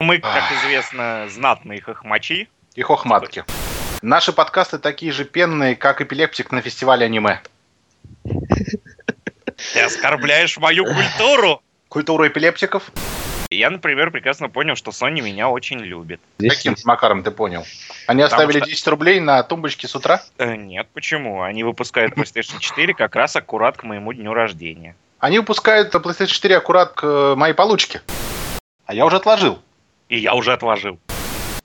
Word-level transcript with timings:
Мы, 0.00 0.20
как 0.20 0.52
известно, 0.52 1.26
знатные 1.28 1.80
хохмачи. 1.80 2.48
И 2.76 2.82
хохматки. 2.82 3.44
Наши 4.00 4.32
подкасты 4.32 4.78
такие 4.78 5.10
же 5.10 5.24
пенные, 5.24 5.74
как 5.74 6.00
эпилептик 6.00 6.52
на 6.52 6.60
фестивале 6.60 7.06
аниме. 7.06 7.40
Ты 8.22 9.80
оскорбляешь 9.80 10.56
мою 10.58 10.84
культуру. 10.84 11.60
Культуру 11.88 12.28
эпилептиков? 12.28 12.92
Я, 13.50 13.70
например, 13.70 14.12
прекрасно 14.12 14.48
понял, 14.48 14.76
что 14.76 14.92
Sony 14.92 15.20
меня 15.20 15.48
очень 15.48 15.80
любит. 15.80 16.20
Каким 16.38 16.76
макаром 16.84 17.24
ты 17.24 17.32
понял? 17.32 17.64
Они 18.06 18.22
оставили 18.22 18.58
что- 18.58 18.68
10 18.68 18.86
рублей 18.86 19.18
на 19.18 19.42
тумбочке 19.42 19.88
с 19.88 19.96
утра? 19.96 20.22
Э, 20.36 20.54
нет, 20.54 20.86
почему? 20.94 21.42
Они 21.42 21.64
выпускают 21.64 22.12
PlayStation 22.12 22.60
4 22.60 22.94
как 22.94 23.16
раз 23.16 23.34
аккурат 23.34 23.78
к 23.78 23.82
моему 23.82 24.12
дню 24.12 24.32
рождения. 24.32 24.94
Они 25.18 25.40
выпускают 25.40 25.92
PlayStation 25.92 26.28
4 26.28 26.56
аккурат 26.56 26.92
к 26.92 27.02
э, 27.04 27.34
моей 27.34 27.54
получке. 27.54 28.00
А 28.86 28.94
я 28.94 29.04
уже 29.04 29.16
отложил. 29.16 29.60
И 30.08 30.18
я 30.18 30.34
уже 30.34 30.52
отложил. 30.52 30.98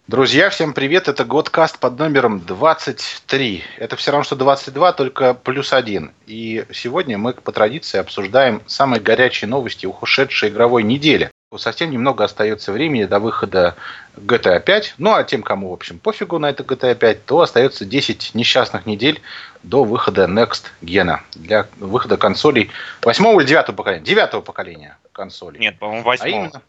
Друзья, 0.07 0.49
всем 0.49 0.73
привет. 0.73 1.07
Это 1.07 1.23
Годкаст 1.23 1.79
под 1.79 1.97
номером 1.97 2.41
23. 2.41 3.63
Это 3.77 3.95
все 3.95 4.11
равно, 4.11 4.25
что 4.25 4.35
22, 4.35 4.91
только 4.93 5.33
плюс 5.33 5.71
один. 5.71 6.11
И 6.27 6.65
сегодня 6.73 7.17
мы 7.17 7.33
по 7.33 7.53
традиции 7.53 7.99
обсуждаем 7.99 8.61
самые 8.67 8.99
горячие 8.99 9.47
новости 9.47 9.85
ушедшей 9.85 10.49
игровой 10.49 10.83
недели. 10.83 11.31
Совсем 11.55 11.91
немного 11.91 12.25
остается 12.25 12.73
времени 12.73 13.05
до 13.05 13.19
выхода 13.19 13.75
GTA 14.17 14.59
5. 14.59 14.95
Ну, 14.97 15.13
а 15.13 15.23
тем, 15.23 15.41
кому, 15.41 15.69
в 15.69 15.73
общем, 15.73 15.99
пофигу 15.99 16.37
на 16.37 16.49
это 16.49 16.63
GTA 16.63 16.95
5, 16.95 17.25
то 17.25 17.39
остается 17.39 17.85
10 17.85 18.35
несчастных 18.35 18.85
недель 18.85 19.21
до 19.61 19.85
выхода 19.85 20.25
Next 20.25 20.63
Gen. 20.81 21.19
Для 21.35 21.67
выхода 21.77 22.17
консолей 22.17 22.71
8 23.03 23.25
или 23.39 23.45
9 23.45 23.75
поколения? 23.75 24.03
9 24.03 24.43
поколения 24.43 24.97
консолей. 25.13 25.61
Нет, 25.61 25.79
по-моему, 25.79 26.01
а 26.01 26.09
восьмого. 26.09 26.29
именно 26.29 26.61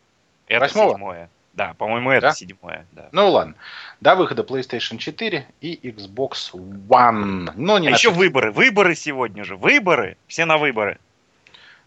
Это 0.46 0.60
восьмого? 0.60 0.92
седьмое. 0.92 1.30
Да, 1.54 1.74
по-моему, 1.78 2.10
это 2.10 2.28
Да? 2.28 2.32
седьмое. 2.32 2.86
Да. 2.92 3.08
Ну 3.12 3.30
ладно. 3.30 3.54
До 4.00 4.16
выхода 4.16 4.42
PlayStation 4.42 4.98
4 4.98 5.46
и 5.60 5.88
Xbox 5.88 6.52
One. 6.52 7.52
Но 7.54 7.78
не 7.78 7.88
А 7.88 7.90
на 7.90 7.94
еще 7.94 8.10
выборы. 8.10 8.50
Выборы 8.50 8.94
сегодня 8.94 9.44
же. 9.44 9.56
Выборы. 9.56 10.16
Все 10.26 10.44
на 10.44 10.58
выборы. 10.58 10.98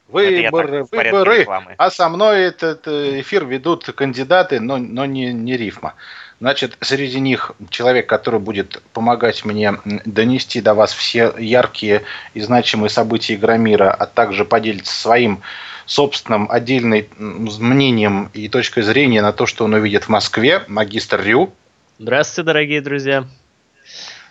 Выборы, 0.08 0.86
так, 0.86 1.12
выборы. 1.12 1.40
рекламы. 1.40 1.76
А 1.78 1.92
со 1.92 2.08
мной 2.08 2.44
этот 2.44 2.88
э, 2.88 3.20
эфир 3.20 3.46
ведут 3.46 3.84
кандидаты, 3.88 4.62
но, 4.62 4.78
но 4.78 5.06
не, 5.06 5.34
не 5.34 5.58
рифма. 5.58 5.96
Значит, 6.40 6.78
среди 6.80 7.20
них 7.20 7.52
человек, 7.70 8.08
который 8.08 8.40
будет 8.40 8.82
помогать 8.94 9.44
мне 9.44 9.74
донести 10.06 10.62
до 10.62 10.76
вас 10.76 10.94
все 10.94 11.34
яркие 11.38 12.04
и 12.34 12.40
значимые 12.40 12.90
события 12.90 13.36
Игромира, 13.36 13.92
а 13.92 14.06
также 14.06 14.46
поделиться 14.46 14.96
своим 14.96 15.42
собственным 15.88 16.52
отдельным 16.52 17.08
мнением 17.18 18.30
и 18.34 18.48
точкой 18.50 18.84
зрения 18.84 19.22
на 19.22 19.34
то, 19.34 19.46
что 19.48 19.66
он 19.66 19.74
увидит 19.74 20.04
в 20.04 20.10
Москве, 20.10 20.64
магистр 20.68 21.22
Рю. 21.24 21.54
Здравствуйте, 21.98 22.46
дорогие 22.46 22.82
друзья. 22.82 23.26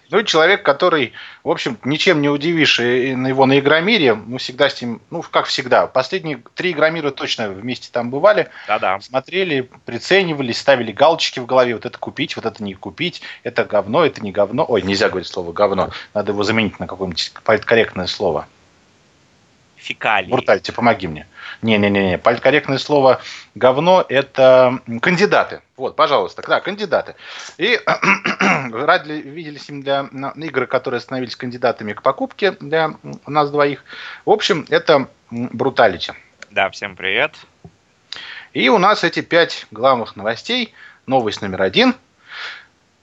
Ну 0.09 0.21
и 0.21 0.25
человек, 0.25 0.63
который, 0.63 1.15
в 1.43 1.51
общем, 1.51 1.79
ничем 1.83 2.21
не 2.23 2.29
удивишь 2.29 2.79
и- 2.79 3.09
и 3.11 3.17
на 3.17 3.27
его 3.27 3.45
на 3.45 3.59
Игромире, 3.59 4.15
мы 4.15 4.39
всегда 4.39 4.71
с 4.71 4.81
ним, 4.81 5.01
ну, 5.11 5.21
как 5.29 5.47
всегда, 5.47 5.89
последние 5.89 6.41
три 6.55 6.71
Игромира 6.71 7.11
точно 7.11 7.49
вместе 7.49 7.89
там 7.91 8.11
бывали, 8.11 8.47
Да-да. 8.69 9.01
смотрели, 9.01 9.69
приценивались, 9.85 10.59
ставили 10.59 10.93
галочки 10.93 11.41
в 11.41 11.47
голове, 11.47 11.75
вот 11.75 11.87
это 11.87 11.99
купить, 11.99 12.37
вот 12.37 12.47
это 12.47 12.63
не 12.63 12.75
купить, 12.75 13.21
это 13.43 13.65
говно, 13.65 14.05
это 14.07 14.23
не 14.23 14.31
говно. 14.31 14.65
Ой, 14.69 14.83
нельзя 14.83 15.09
говорить 15.09 15.27
слово 15.27 15.53
говно, 15.53 15.91
надо 16.15 16.31
его 16.31 16.45
заменить 16.45 16.79
на 16.79 16.87
какое-нибудь 16.87 17.33
политкорректное 17.43 18.07
слово. 18.07 18.47
Фекалии. 19.87 20.29
Буртальте, 20.29 20.73
помоги 20.73 21.07
мне. 21.07 21.27
Не-не-не, 21.63 22.19
политкорректное 22.19 22.79
слово 22.79 23.21
говно– 23.55 24.05
это 24.09 24.81
кандидаты. 25.01 25.61
Вот, 25.77 25.95
пожалуйста, 25.95 26.43
да, 26.47 26.61
кандидаты. 26.61 27.15
И 27.57 27.81
ради 28.73 29.13
видели 29.13 29.59
с 29.59 29.69
ним 29.69 29.83
для 29.83 30.09
игры, 30.37 30.67
которые 30.67 31.01
становились 31.01 31.37
кандидатами 31.37 31.93
к 31.93 32.03
покупке 32.03 32.53
для 32.53 32.95
нас 33.27 33.51
двоих. 33.51 33.85
В 34.25 34.31
общем, 34.31 34.67
это 34.71 35.09
бруталити. 35.31 36.13
Да, 36.51 36.71
всем 36.71 36.97
привет. 36.97 37.35
И 38.53 38.69
у 38.69 38.79
нас 38.79 39.05
эти 39.05 39.21
пять 39.21 39.67
главных 39.71 40.17
новостей. 40.17 40.73
Новость 41.07 41.43
номер 41.43 41.63
один. 41.63 41.95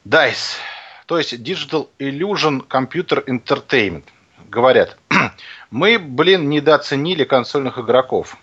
DICE, 0.06 0.58
то 1.06 1.18
есть 1.18 1.34
Digital 1.34 1.88
Illusion 1.98 2.68
Computer 2.68 3.24
Entertainment, 3.26 4.04
говорят, 4.50 4.98
мы, 5.72 6.00
блин, 6.00 6.50
недооценили 6.50 7.24
консольных 7.24 7.78
игроков. 7.78 8.38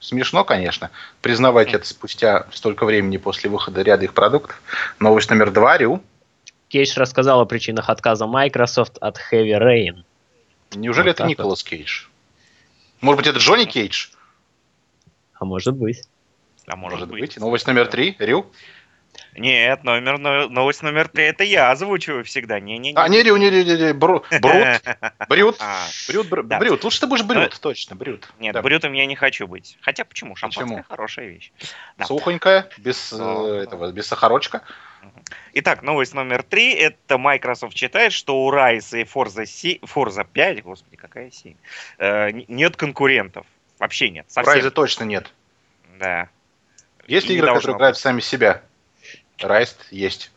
Смешно, 0.00 0.44
конечно, 0.44 0.90
признавать 1.22 1.74
это 1.74 1.86
спустя 1.86 2.46
столько 2.52 2.84
времени 2.84 3.16
после 3.16 3.50
выхода 3.50 3.82
ряда 3.82 4.04
их 4.04 4.14
продуктов. 4.14 4.60
Новость 5.00 5.28
номер 5.30 5.50
два, 5.50 5.76
Рю. 5.76 6.02
Кейдж 6.68 6.94
рассказал 6.96 7.40
о 7.40 7.46
причинах 7.46 7.88
отказа 7.88 8.26
Microsoft 8.26 8.98
от 8.98 9.18
Heavy 9.18 9.58
Rain. 9.58 10.04
Неужели 10.74 11.08
Вот 11.08 11.20
это 11.20 11.24
Николас 11.24 11.64
Кейдж? 11.64 12.04
Может 13.00 13.18
быть, 13.18 13.26
это 13.26 13.38
Джонни 13.38 13.64
Кейдж? 13.64 14.08
А 15.34 15.44
может 15.44 15.74
быть. 15.74 16.02
А 16.66 16.76
может, 16.76 17.08
быть. 17.08 17.38
Новость 17.38 17.66
номер 17.66 17.86
три, 17.86 18.14
Рю. 18.18 18.46
Нет, 19.36 19.84
номер, 19.84 20.18
но- 20.18 20.48
новость 20.48 20.82
номер 20.82 21.08
три, 21.08 21.24
это 21.24 21.44
я 21.44 21.70
озвучиваю 21.70 22.24
всегда. 22.24 22.58
Не-не-не. 22.60 22.96
А, 22.96 23.08
не 23.08 23.22
Рю, 23.22 23.36
не 23.36 23.50
Рю, 23.50 23.64
не 23.64 23.76
Рю, 23.76 23.94
Бру- 23.94 24.24
Брут, 24.40 24.82
Брют. 25.28 25.56
А, 25.60 25.86
Брют, 26.08 26.28
Брют, 26.28 26.48
Да. 26.48 26.58
Брют. 26.58 26.82
Лучше 26.84 27.00
ты 27.00 27.06
будешь 27.06 27.24
Брют, 27.24 27.58
точно, 27.60 27.94
Брют. 27.96 28.28
Нет, 28.38 28.54
Да. 28.54 28.62
брютом 28.62 28.92
я 28.94 29.06
не 29.06 29.14
хочу 29.16 29.46
быть. 29.46 29.78
Хотя 29.80 30.04
почему? 30.04 30.34
Шампанское 30.36 30.64
Почему? 30.64 30.84
хорошая 30.88 31.26
вещь. 31.26 31.52
Да. 31.96 32.04
Сухонькая, 32.06 32.68
без 32.78 33.12
э, 33.12 33.60
этого, 33.64 33.92
без 33.92 34.06
сахарочка. 34.06 34.62
Итак, 35.52 35.82
новость 35.82 36.14
номер 36.14 36.42
три. 36.42 36.72
Это 36.74 37.18
Microsoft 37.18 37.76
считает, 37.76 38.12
что 38.12 38.44
у 38.44 38.52
Rise 38.52 39.00
и 39.00 39.04
Forza, 39.04 39.46
се- 39.46 39.78
Forza 39.82 40.26
5, 40.30 40.62
господи, 40.62 40.96
какая 40.96 41.30
7, 41.30 41.54
э, 41.98 42.30
нет 42.48 42.76
конкурентов. 42.76 43.46
Вообще 43.78 44.10
нет. 44.10 44.26
Совсем. 44.28 44.52
Райзе 44.54 44.70
точно 44.70 45.04
нет. 45.04 45.32
Да. 45.98 46.28
Есть 47.06 47.28
ли 47.28 47.34
не 47.34 47.38
игры, 47.38 47.54
которые 47.54 47.76
играют 47.76 47.96
сами 47.96 48.20
себя? 48.20 48.62
Райст 49.40 49.86
есть. 49.90 50.30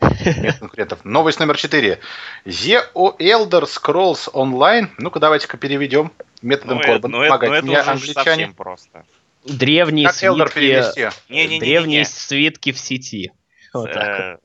Нет 0.00 0.58
конкурентов. 0.58 1.04
Новость 1.04 1.40
номер 1.40 1.56
4. 1.56 1.98
The 2.44 2.80
Elder 2.94 3.62
Scrolls 3.64 4.30
Online. 4.32 4.88
Ну-ка, 4.98 5.20
давайте-ка 5.20 5.56
переведем 5.56 6.12
методом 6.42 6.76
Ну, 6.76 6.82
это, 6.82 6.92
Корбана. 6.92 7.16
ну, 7.16 7.22
это- 7.22 7.30
Помогайте 7.38 7.52
ну, 7.52 7.56
это 7.56 7.66
мне, 7.66 7.80
уже 7.80 7.90
англичане. 7.90 8.24
совсем 8.24 8.54
просто. 8.54 9.04
Древние 9.44 10.06
Как 10.06 10.16
Elder 10.16 10.48
свитки, 10.48 10.54
перевести? 10.54 11.08
Не-не-не-не. 11.28 11.60
древние 11.60 12.04
свитки 12.04 12.72
в 12.72 12.78
сети. 12.78 13.32
Вот 13.72 13.92
так. 13.92 14.20
Э, 14.20 14.38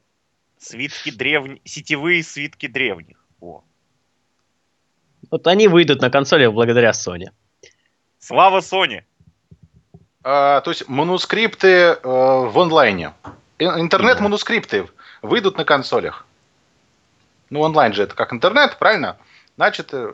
Свитки 0.60 1.10
древних, 1.10 1.60
сетевые 1.66 2.24
свитки 2.24 2.68
древних. 2.68 3.18
О. 3.40 3.64
Вот 5.32 5.48
они 5.48 5.68
выйдут 5.68 6.02
на 6.02 6.10
консоли 6.12 6.46
благодаря 6.48 6.92
Sony. 6.92 7.26
Слава 8.20 8.60
Sony. 8.60 9.02
А, 10.24 10.62
то 10.62 10.70
есть 10.70 10.88
манускрипты 10.88 11.68
э, 11.68 12.00
в 12.04 12.54
онлайне. 12.60 13.14
Интернет-манускрипты 13.66 14.88
выйдут 15.22 15.58
на 15.58 15.66
консолях. 15.66 16.26
Ну, 17.50 17.62
онлайн 17.62 17.94
же 17.94 18.04
это 18.04 18.16
как 18.16 18.34
интернет, 18.34 18.78
правильно? 18.78 19.18
Значит, 19.58 19.94
э, 19.94 20.14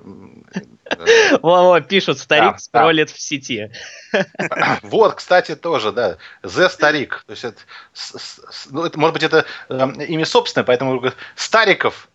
э, 0.86 1.38
Во-во, 1.42 1.80
пишут, 1.80 2.18
старик 2.18 2.60
скроллит 2.60 3.10
в 3.10 3.20
сети. 3.22 3.72
Вот, 4.82 5.16
кстати, 5.16 5.56
тоже, 5.56 5.92
да. 5.92 6.18
The 6.44 6.70
старик. 6.70 7.24
То 7.28 7.32
есть 7.32 7.44
это, 7.44 7.62
ну, 8.72 8.84
это, 8.84 9.00
может 9.00 9.14
быть, 9.14 9.24
это 9.24 9.46
э, 9.70 10.06
имя 10.08 10.26
собственное, 10.26 10.66
поэтому 10.66 11.14
Стариков. 11.36 12.10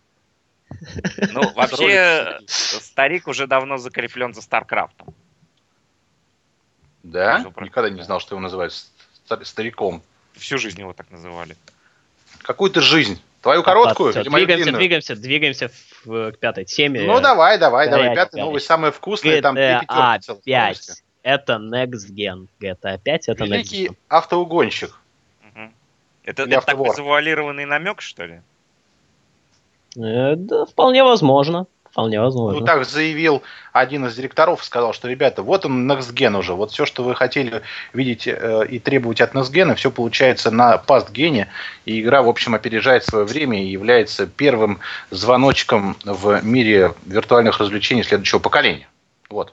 Ну, 1.33 1.53
вообще, 1.55 2.41
старик 2.47 3.29
уже 3.29 3.47
давно 3.47 3.79
закреплен 3.79 4.35
за 4.35 4.43
Старкрафтом. 4.43 5.15
Да? 7.03 7.45
Никогда 7.61 7.91
не 7.91 8.03
знал, 8.03 8.21
что 8.21 8.35
его 8.35 8.41
называют 8.41 8.75
стар- 9.25 9.45
стариком. 9.45 10.03
Всю 10.35 10.59
жизнь 10.59 10.81
его 10.81 10.93
так 10.93 11.11
называли. 11.11 11.57
Какую-то 12.43 12.81
жизнь. 12.81 13.21
Твою 13.43 13.63
короткую 13.63 14.13
мою 14.15 14.25
двигаемся, 14.47 14.65
длинную? 14.65 14.79
двигаемся, 14.81 15.17
двигаемся 15.17 15.71
в- 16.05 16.33
к 16.33 16.39
пятой 16.39 16.65
теме. 16.65 17.03
Ну, 17.03 17.21
давай, 17.21 17.59
давай, 17.59 17.89
давай. 17.91 18.15
Пятая 18.15 18.41
новость, 18.43 18.67
самая 18.67 18.93
вкусная. 18.93 19.39
GTA 19.39 19.43
Там 19.43 19.55
две 19.57 19.81
пятерки 19.81 20.21
целых 20.27 20.47
новости. 20.47 20.87
5. 20.87 21.03
Это 21.25 21.53
Next 21.55 22.11
Gen. 22.15 22.47
GTA 22.61 22.99
5 22.99 23.29
это 23.29 23.45
Next 23.45 23.49
Великий 23.49 23.87
Gen. 23.89 23.97
автоугонщик. 24.09 24.99
Мгм. 25.43 25.75
Это, 26.25 26.43
Или 26.45 26.57
это 26.57 26.67
такой 26.67 26.89
автовор. 26.89 26.97
завуалированный 26.97 27.65
намек, 27.65 28.01
что 28.01 28.25
ли? 28.27 28.41
Э, 29.97 30.35
Да, 30.37 30.65
вполне 30.67 31.03
возможно. 31.05 31.67
Вполне 31.93 32.19
Ну, 32.19 32.25
возможно. 32.25 32.67
так 32.67 32.87
заявил 32.87 33.43
один 33.75 34.07
из 34.07 34.17
директоров, 34.17 34.65
сказал, 34.65 34.95
что, 34.95 35.09
ребята, 35.09 35.43
вот 35.43 35.67
он 35.67 35.91
Next 35.91 36.15
Gen 36.15 36.39
уже, 36.39 36.55
вот 36.55 36.71
все, 36.71 36.87
что 36.87 37.05
вы 37.05 37.15
хотели 37.15 37.61
видеть 37.93 38.27
э, 38.27 38.67
и 38.67 38.79
требовать 38.79 39.21
от 39.21 39.35
Next 39.35 39.53
Gen, 39.53 39.75
все 39.75 39.91
получается 39.91 40.51
на 40.51 40.77
Gen, 40.77 41.49
и 41.85 42.01
игра, 42.01 42.23
в 42.23 42.31
общем, 42.31 42.55
опережает 42.55 43.05
свое 43.05 43.27
время 43.27 43.63
и 43.63 43.67
является 43.67 44.27
первым 44.27 44.81
звоночком 45.11 45.97
в 46.05 46.43
мире 46.43 46.95
виртуальных 47.05 47.59
развлечений 47.59 48.03
следующего 48.03 48.39
поколения. 48.39 48.89
Вот. 49.29 49.53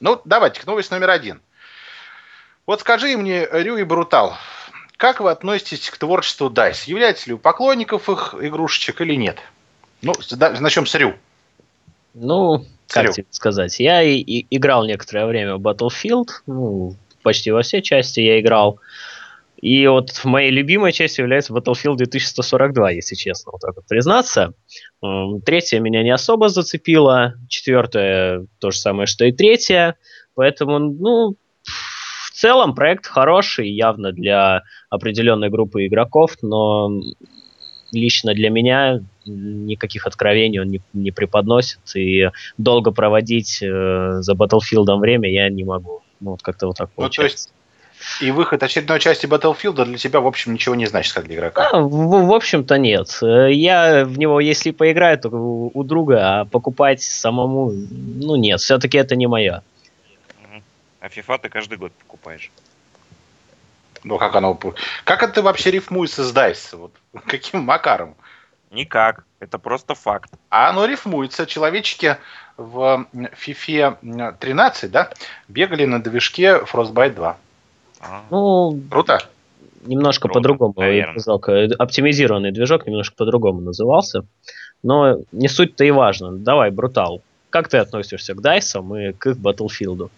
Ну, 0.00 0.20
давайте 0.24 0.60
к 0.60 0.66
новости 0.66 0.92
номер 0.92 1.10
один. 1.10 1.40
Вот 2.66 2.80
скажи 2.80 3.16
мне, 3.16 3.46
Рю 3.52 3.76
и 3.76 3.84
Брутал, 3.84 4.36
как 4.96 5.20
вы 5.20 5.30
относитесь 5.30 5.90
к 5.90 5.96
творчеству 5.96 6.50
DICE? 6.50 6.84
Являетесь 6.86 7.28
ли 7.28 7.34
вы 7.34 7.38
поклонников 7.38 8.08
их 8.08 8.34
игрушечек 8.40 9.00
или 9.00 9.14
нет? 9.14 9.38
Ну, 10.00 10.12
начнем 10.58 10.86
с 10.86 10.94
Рю. 10.96 11.14
Ну, 12.14 12.64
как 12.88 13.04
Серег. 13.04 13.14
тебе 13.14 13.26
сказать, 13.30 13.80
я 13.80 14.02
и, 14.02 14.16
и 14.16 14.46
играл 14.54 14.84
некоторое 14.84 15.26
время 15.26 15.56
в 15.56 15.60
Battlefield, 15.60 16.28
ну, 16.46 16.94
почти 17.22 17.50
во 17.50 17.62
все 17.62 17.80
части 17.80 18.20
я 18.20 18.40
играл. 18.40 18.78
И 19.62 19.86
вот 19.86 20.24
моей 20.24 20.50
любимой 20.50 20.92
частью 20.92 21.22
является 21.22 21.54
Battlefield 21.54 21.96
2142, 21.96 22.90
если 22.90 23.14
честно, 23.14 23.52
вот 23.52 23.60
так 23.60 23.76
вот 23.76 23.86
признаться. 23.86 24.54
Третья 25.46 25.78
меня 25.78 26.02
не 26.02 26.10
особо 26.10 26.48
зацепила, 26.48 27.34
четвертая 27.48 28.46
то 28.58 28.72
же 28.72 28.78
самое, 28.78 29.06
что 29.06 29.24
и 29.24 29.32
третья. 29.32 29.96
Поэтому, 30.34 30.80
ну, 30.80 31.36
в 31.62 32.30
целом 32.32 32.74
проект 32.74 33.06
хороший, 33.06 33.70
явно 33.70 34.10
для 34.10 34.62
определенной 34.90 35.48
группы 35.48 35.86
игроков, 35.86 36.36
но 36.42 36.90
лично 37.92 38.34
для 38.34 38.50
меня 38.50 39.00
никаких 39.24 40.06
откровений 40.06 40.60
он 40.60 40.68
не, 40.68 40.80
не 40.92 41.10
преподносит, 41.10 41.80
и 41.94 42.30
долго 42.58 42.90
проводить 42.90 43.62
э, 43.62 44.18
за 44.20 44.32
Battlefield 44.34 44.98
время 44.98 45.30
я 45.30 45.48
не 45.48 45.64
могу. 45.64 46.02
Ну, 46.20 46.32
вот 46.32 46.42
как-то 46.42 46.68
вот 46.68 46.76
так 46.76 46.90
ну, 46.96 47.02
получается. 47.02 47.48
То 47.48 47.50
есть, 47.50 47.52
и 48.20 48.30
выход 48.30 48.62
очередной 48.62 49.00
части 49.00 49.26
Battlefield 49.26 49.84
для 49.84 49.98
тебя, 49.98 50.20
в 50.20 50.26
общем, 50.26 50.54
ничего 50.54 50.74
не 50.74 50.86
значит, 50.86 51.12
как 51.12 51.24
для 51.24 51.36
игрока? 51.36 51.68
А, 51.72 51.80
в, 51.80 52.26
в 52.26 52.32
общем-то, 52.32 52.76
нет. 52.78 53.18
Я 53.22 54.04
в 54.04 54.18
него, 54.18 54.40
если 54.40 54.70
поиграю, 54.70 55.18
то 55.18 55.28
у, 55.28 55.70
у 55.72 55.84
друга, 55.84 56.40
а 56.40 56.44
покупать 56.44 57.02
самому, 57.02 57.70
ну, 57.70 58.36
нет, 58.36 58.60
все-таки 58.60 58.98
это 58.98 59.14
не 59.16 59.26
мое. 59.26 59.62
А 61.00 61.08
FIFA 61.08 61.38
ты 61.42 61.48
каждый 61.48 61.78
год 61.78 61.92
покупаешь. 61.92 62.50
Ну, 64.04 64.18
как 64.18 64.34
оно... 64.34 64.58
Как 65.04 65.22
это 65.22 65.42
вообще 65.42 65.70
рифмуется 65.70 66.24
с 66.24 66.34
DICE? 66.34 66.76
Вот, 66.76 66.92
каким 67.26 67.60
макаром? 67.60 68.14
Никак. 68.72 69.24
Это 69.38 69.58
просто 69.58 69.94
факт. 69.94 70.30
А 70.48 70.70
оно 70.70 70.86
рифмуется. 70.86 71.46
Человечки 71.46 72.16
в 72.56 73.06
FIFA 73.12 74.36
13, 74.38 74.90
да, 74.90 75.10
бегали 75.48 75.84
на 75.84 76.02
движке 76.02 76.58
Frostbite 76.60 77.14
2. 77.14 77.36
А. 78.00 78.22
Ну, 78.30 78.80
Круто. 78.90 79.20
Немножко 79.84 80.28
Круто, 80.28 80.38
по-другому. 80.38 80.74
Оптимизированный 81.78 82.52
движок 82.52 82.86
немножко 82.86 83.16
по-другому 83.16 83.60
назывался. 83.60 84.24
Но 84.82 85.18
не 85.32 85.48
суть-то 85.48 85.84
и 85.84 85.90
важно. 85.90 86.32
Давай, 86.32 86.70
Брутал. 86.70 87.22
Как 87.50 87.68
ты 87.68 87.78
относишься 87.78 88.34
к 88.34 88.40
Дайсам 88.40 88.96
и 88.96 89.12
к 89.12 89.26
их 89.26 89.36
Battlefield? 89.36 90.10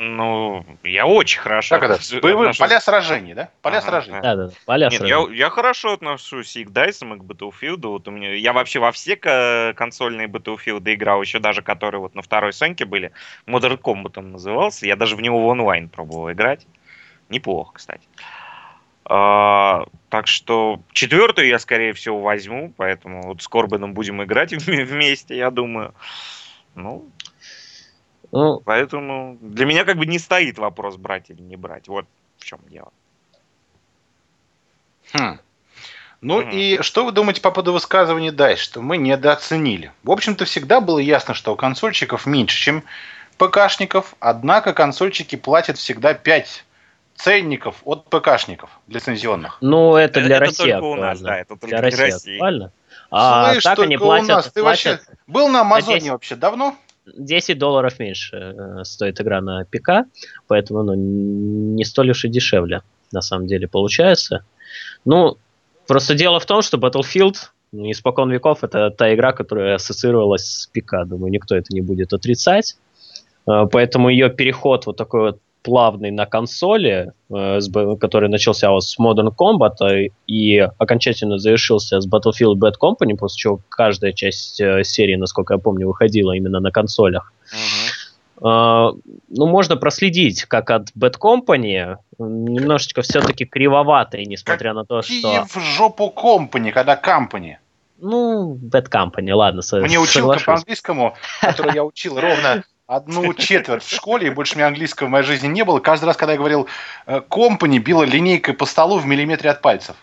Ну, 0.00 0.64
я 0.84 1.06
очень 1.06 1.40
хорошо 1.40 1.80
как 1.80 1.90
это? 1.90 2.20
Боевые, 2.22 2.50
отношусь. 2.50 2.58
Поля 2.60 2.80
сражений, 2.80 3.34
да? 3.34 3.50
Поля 3.62 3.78
ага, 3.78 3.86
сражений. 3.88 4.20
Да, 4.20 4.36
да, 4.36 4.46
да. 4.46 4.52
Поля 4.64 4.88
Нет, 4.90 4.98
сражений. 5.00 5.34
Я, 5.34 5.46
я 5.46 5.50
хорошо 5.50 5.94
отношусь 5.94 6.56
и 6.56 6.64
к 6.64 6.70
Дайсам, 6.70 7.14
и 7.14 7.18
к 7.18 7.22
Battlefield. 7.22 7.84
Вот 7.84 8.06
у 8.06 8.12
меня, 8.12 8.32
я 8.34 8.52
вообще 8.52 8.78
во 8.78 8.92
все 8.92 9.16
консольные 9.16 10.28
Battlefield 10.28 10.82
играл, 10.94 11.20
еще 11.20 11.40
даже 11.40 11.62
которые 11.62 12.00
вот 12.00 12.14
на 12.14 12.22
второй 12.22 12.52
Соньке 12.52 12.84
были. 12.84 13.10
Modern 13.48 13.76
Combat 13.80 14.12
он 14.16 14.30
назывался. 14.30 14.86
Я 14.86 14.94
даже 14.94 15.16
в 15.16 15.20
него 15.20 15.42
в 15.42 15.46
онлайн 15.46 15.88
пробовал 15.88 16.30
играть. 16.30 16.64
Неплохо, 17.28 17.72
кстати. 17.74 18.06
А, 19.04 19.86
так 20.10 20.28
что 20.28 20.80
четвертую 20.92 21.48
я, 21.48 21.58
скорее 21.58 21.92
всего, 21.92 22.20
возьму, 22.20 22.72
поэтому 22.76 23.22
вот 23.22 23.42
с 23.42 23.48
Корбином 23.48 23.94
будем 23.94 24.22
играть 24.22 24.52
вместе, 24.66 25.36
я 25.36 25.50
думаю. 25.50 25.92
Ну, 26.76 27.10
ну, 28.32 28.60
Поэтому 28.64 29.38
для 29.40 29.66
меня 29.66 29.84
как 29.84 29.96
бы 29.96 30.06
не 30.06 30.18
стоит 30.18 30.58
вопрос 30.58 30.96
брать 30.96 31.30
или 31.30 31.40
не 31.40 31.56
брать. 31.56 31.88
Вот 31.88 32.06
в 32.38 32.44
чем 32.44 32.60
дело. 32.68 32.92
Хм. 35.12 35.38
Ну 36.20 36.42
mm 36.42 36.52
и 36.52 36.82
что 36.82 37.04
вы 37.04 37.12
думаете 37.12 37.40
по 37.40 37.50
поводу 37.50 37.72
высказывания 37.72 38.32
дальше, 38.32 38.64
что 38.64 38.82
мы 38.82 38.96
недооценили? 38.96 39.92
В 40.02 40.10
общем-то, 40.10 40.44
всегда 40.44 40.80
было 40.80 40.98
ясно, 40.98 41.32
что 41.32 41.52
у 41.52 41.56
консольщиков 41.56 42.26
меньше, 42.26 42.58
чем 42.58 42.84
ПКшников, 43.36 44.16
однако 44.18 44.72
консольщики 44.72 45.36
платят 45.36 45.78
всегда 45.78 46.14
5 46.14 46.64
ценников 47.14 47.76
от 47.84 48.04
ПКшников 48.10 48.70
лицензионных. 48.88 49.58
Ну, 49.60 49.96
это 49.96 50.20
для 50.20 50.36
это 50.36 50.46
России 50.46 50.72
только 50.72 50.84
у 50.84 50.94
нас, 50.96 51.20
да, 51.20 51.38
это 51.38 51.56
только 51.56 51.66
для, 51.68 51.78
для 51.78 51.90
России, 51.90 52.40
России. 52.40 52.70
А 53.10 53.52
Слышь, 53.52 53.62
так 53.62 53.78
они 53.78 53.96
платят, 53.96 54.28
у 54.28 54.32
нас. 54.32 54.50
Ты 54.52 54.60
платят 54.62 54.86
вообще 54.86 55.18
был 55.26 55.48
на 55.48 55.60
Амазоне 55.62 56.00
10... 56.00 56.10
вообще 56.10 56.36
давно? 56.36 56.76
10 57.16 57.58
долларов 57.58 57.98
меньше 57.98 58.36
э, 58.36 58.84
стоит 58.84 59.20
игра 59.20 59.40
на 59.40 59.64
ПК, 59.64 60.08
поэтому 60.46 60.82
ну, 60.82 60.94
не 60.94 61.84
столь 61.84 62.10
уж 62.10 62.24
и 62.24 62.28
дешевле 62.28 62.82
на 63.12 63.20
самом 63.22 63.46
деле 63.46 63.68
получается. 63.68 64.44
Ну, 65.04 65.38
просто 65.86 66.14
дело 66.14 66.40
в 66.40 66.46
том, 66.46 66.62
что 66.62 66.78
Battlefield 66.78 67.36
ну, 67.72 67.90
испокон 67.90 68.30
веков 68.30 68.64
это 68.64 68.90
та 68.90 69.14
игра, 69.14 69.32
которая 69.32 69.76
ассоциировалась 69.76 70.44
с 70.44 70.66
ПК. 70.66 71.06
Думаю, 71.06 71.30
никто 71.30 71.56
это 71.56 71.72
не 71.74 71.80
будет 71.80 72.12
отрицать. 72.12 72.76
Э, 73.46 73.66
поэтому 73.70 74.08
ее 74.08 74.30
переход 74.30 74.86
вот 74.86 74.96
такой 74.96 75.20
вот 75.20 75.40
плавный 75.62 76.10
на 76.10 76.26
консоли, 76.26 77.12
э, 77.30 77.58
который 78.00 78.28
начался 78.28 78.70
вот 78.70 78.84
с 78.84 78.98
Modern 78.98 79.34
Combat 79.36 79.76
э, 79.82 80.08
и 80.26 80.58
окончательно 80.58 81.38
завершился 81.38 82.00
с 82.00 82.08
Battlefield 82.08 82.54
Bad 82.54 82.74
Company, 82.80 83.16
после 83.16 83.38
чего 83.38 83.60
каждая 83.68 84.12
часть 84.12 84.60
э, 84.60 84.84
серии, 84.84 85.16
насколько 85.16 85.54
я 85.54 85.58
помню, 85.58 85.86
выходила 85.86 86.32
именно 86.32 86.60
на 86.60 86.70
консолях. 86.70 87.32
Uh, 88.40 88.96
ну, 89.30 89.46
можно 89.48 89.76
проследить, 89.76 90.44
как 90.44 90.70
от 90.70 90.90
Bad 90.96 91.14
Company 91.20 91.96
немножечко 92.18 93.02
все-таки 93.02 93.44
кривоватый, 93.44 94.24
несмотря 94.26 94.74
на 94.74 94.84
то, 94.84 95.02
что... 95.02 95.44
в 95.48 95.58
жопу 95.58 96.14
Company, 96.16 96.70
когда 96.70 96.94
Company. 96.94 97.56
Ну, 98.00 98.54
Bad 98.54 98.88
Company, 98.90 99.32
ладно. 99.32 99.62
Мне 99.72 99.98
училка 99.98 100.38
по 100.44 100.54
английскому, 100.54 101.14
которую 101.40 101.74
я 101.74 101.84
учил 101.84 102.20
ровно 102.20 102.62
одну 102.88 103.34
четверть 103.34 103.84
в 103.84 103.94
школе, 103.94 104.26
и 104.26 104.30
больше 104.30 104.54
у 104.54 104.58
меня 104.58 104.66
английского 104.66 105.06
в 105.06 105.10
моей 105.10 105.24
жизни 105.24 105.46
не 105.46 105.62
было. 105.62 105.78
Каждый 105.78 106.06
раз, 106.06 106.16
когда 106.16 106.32
я 106.32 106.38
говорил 106.38 106.66
«компани», 107.28 107.78
била 107.78 108.02
линейкой 108.02 108.54
по 108.54 108.66
столу 108.66 108.98
в 108.98 109.06
миллиметре 109.06 109.50
от 109.50 109.60
пальцев. 109.60 109.94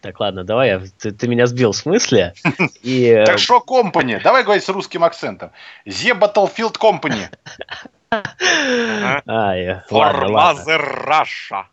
Так, 0.00 0.20
ладно, 0.20 0.44
давай, 0.44 0.68
я, 0.68 0.82
ты, 0.98 1.12
ты 1.12 1.26
меня 1.26 1.46
сбил 1.46 1.72
с 1.72 1.86
мысли. 1.86 2.34
И... 2.82 3.06
Э, 3.06 3.24
так 3.26 3.38
что 3.38 3.60
компани? 3.60 4.20
Давай 4.22 4.44
говорить 4.44 4.62
с 4.62 4.68
русским 4.68 5.02
акцентом. 5.02 5.50
The 5.86 6.12
Battlefield 6.12 6.76
Company. 6.78 7.30
For 9.90 10.28
Mother 10.28 11.06
Russia. 11.06 11.64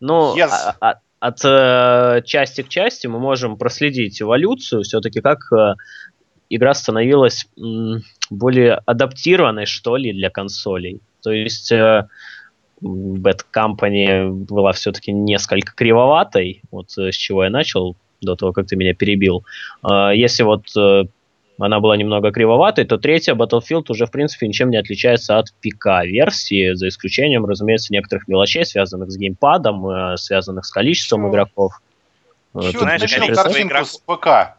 Ну, 0.00 0.36
а, 0.40 0.76
а, 0.80 0.94
от 1.20 1.44
э, 1.44 2.22
части 2.26 2.62
к 2.62 2.68
части 2.68 3.06
мы 3.06 3.20
можем 3.20 3.56
проследить 3.56 4.20
эволюцию, 4.20 4.82
все-таки 4.82 5.20
как 5.20 5.38
э, 5.52 5.74
игра 6.54 6.74
становилась 6.74 7.46
более 8.30 8.74
адаптированной, 8.86 9.66
что 9.66 9.96
ли, 9.96 10.12
для 10.12 10.30
консолей. 10.30 11.00
То 11.22 11.32
есть 11.32 11.72
э, 11.72 12.06
Bad 12.82 13.40
Company 13.54 14.30
была 14.30 14.72
все-таки 14.72 15.12
несколько 15.12 15.72
кривоватой, 15.74 16.62
вот 16.70 16.96
э, 16.98 17.12
с 17.12 17.16
чего 17.16 17.44
я 17.44 17.50
начал, 17.50 17.96
до 18.20 18.36
того, 18.36 18.52
как 18.52 18.66
ты 18.66 18.76
меня 18.76 18.94
перебил. 18.94 19.44
Э, 19.88 20.12
если 20.14 20.42
вот 20.42 20.64
э, 20.76 21.04
она 21.58 21.80
была 21.80 21.96
немного 21.96 22.30
кривоватой, 22.30 22.84
то 22.84 22.98
третья 22.98 23.34
Battlefield 23.34 23.84
уже, 23.88 24.06
в 24.06 24.10
принципе, 24.10 24.48
ничем 24.48 24.70
не 24.70 24.76
отличается 24.76 25.38
от 25.38 25.52
ПК-версии, 25.62 26.74
за 26.74 26.88
исключением, 26.88 27.46
разумеется, 27.46 27.92
некоторых 27.92 28.28
мелочей, 28.28 28.64
связанных 28.64 29.10
с 29.10 29.16
геймпадом, 29.16 29.86
э, 29.88 30.16
связанных 30.16 30.64
с 30.64 30.70
количеством 30.70 31.20
Чего? 31.22 31.30
игроков. 31.30 31.80
Чего? 32.52 32.80
Знаешь, 32.80 33.02
картинку 33.34 33.84
с 33.84 33.98
ПК. 33.98 34.56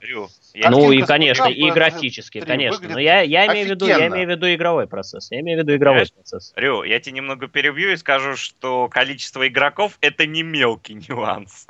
Я 0.56 0.70
ну 0.70 0.90
и, 0.92 1.02
конечно, 1.02 1.48
и 1.48 1.70
графически, 1.70 2.40
конечно. 2.40 2.88
Но 2.88 3.00
я, 3.00 3.22
я, 3.22 3.46
имею 3.48 3.68
в 3.68 3.70
виду, 3.72 3.88
я 3.88 4.08
имею 4.08 4.26
в 4.26 4.30
виду 4.30 4.54
игровой 4.54 4.88
процесс. 4.88 5.30
Я 5.30 5.42
имею 5.42 5.60
в 5.60 5.64
виду 5.64 5.76
игровой 5.76 6.02
я, 6.02 6.08
процесс. 6.14 6.54
Рю, 6.56 6.84
я 6.84 7.00
тебе 7.00 7.18
немного 7.18 7.48
перебью 7.48 7.92
и 7.92 7.98
скажу, 7.98 8.38
что 8.38 8.88
количество 8.88 9.46
игроков 9.48 9.98
это 10.00 10.26
не 10.26 10.44
мелкий 10.44 10.94
нюанс. 11.10 11.68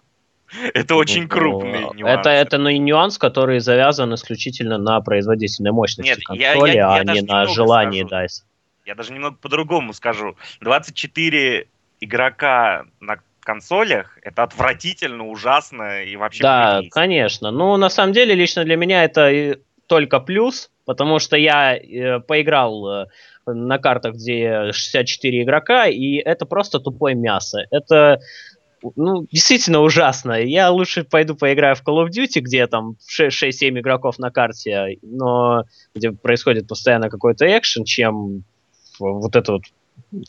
Это 0.75 0.93
ну, 0.93 0.99
очень 0.99 1.27
крупный 1.27 1.81
ну, 1.81 1.93
нюанс. 1.95 2.19
Это, 2.19 2.29
это 2.29 2.57
ну, 2.59 2.69
нюанс, 2.69 3.17
который 3.17 3.59
завязан 3.59 4.13
исключительно 4.13 4.77
на 4.77 5.01
производительной 5.01 5.71
мощности 5.71 6.09
Нет, 6.09 6.23
консоли, 6.23 6.71
я, 6.71 6.73
я, 6.73 6.73
я 6.73 6.95
а 6.97 7.03
не 7.03 7.21
на 7.21 7.47
желании 7.47 8.05
скажу. 8.05 8.23
DICE. 8.23 8.43
Я 8.85 8.93
даже 8.95 9.13
немного 9.13 9.35
по-другому 9.41 9.93
скажу. 9.93 10.37
24 10.61 11.67
игрока 12.01 12.85
на 12.99 13.17
консолях, 13.45 14.17
это 14.21 14.43
отвратительно, 14.43 15.27
ужасно 15.27 16.03
и 16.03 16.15
вообще... 16.17 16.43
Да, 16.43 16.77
прилично. 16.77 16.91
конечно. 16.91 17.51
Ну, 17.51 17.77
на 17.77 17.89
самом 17.89 18.11
деле, 18.11 18.35
лично 18.35 18.65
для 18.65 18.75
меня 18.75 19.05
это 19.05 19.57
только 19.87 20.19
плюс, 20.19 20.71
потому 20.85 21.19
что 21.19 21.37
я 21.37 21.77
э, 21.77 22.19
поиграл 22.19 22.87
э, 22.89 23.05
на 23.45 23.77
картах, 23.77 24.15
где 24.15 24.71
64 24.73 25.43
игрока, 25.43 25.87
и 25.87 26.15
это 26.15 26.45
просто 26.45 26.79
тупое 26.79 27.15
мясо. 27.15 27.65
Это 27.71 28.19
ну, 28.95 29.25
действительно 29.31 29.81
ужасно. 29.81 30.33
Я 30.33 30.69
лучше 30.71 31.03
пойду 31.03 31.35
поиграю 31.35 31.75
в 31.75 31.83
Call 31.83 32.05
of 32.05 32.09
Duty, 32.09 32.41
где 32.41 32.67
там 32.67 32.97
6-7 33.19 33.79
игроков 33.79 34.19
на 34.19 34.31
карте, 34.31 34.97
но 35.01 35.63
где 35.93 36.11
происходит 36.11 36.67
постоянно 36.67 37.09
какой-то 37.09 37.45
экшен, 37.45 37.85
чем 37.85 38.43
вот 38.99 39.35
это 39.35 39.53
вот 39.53 39.63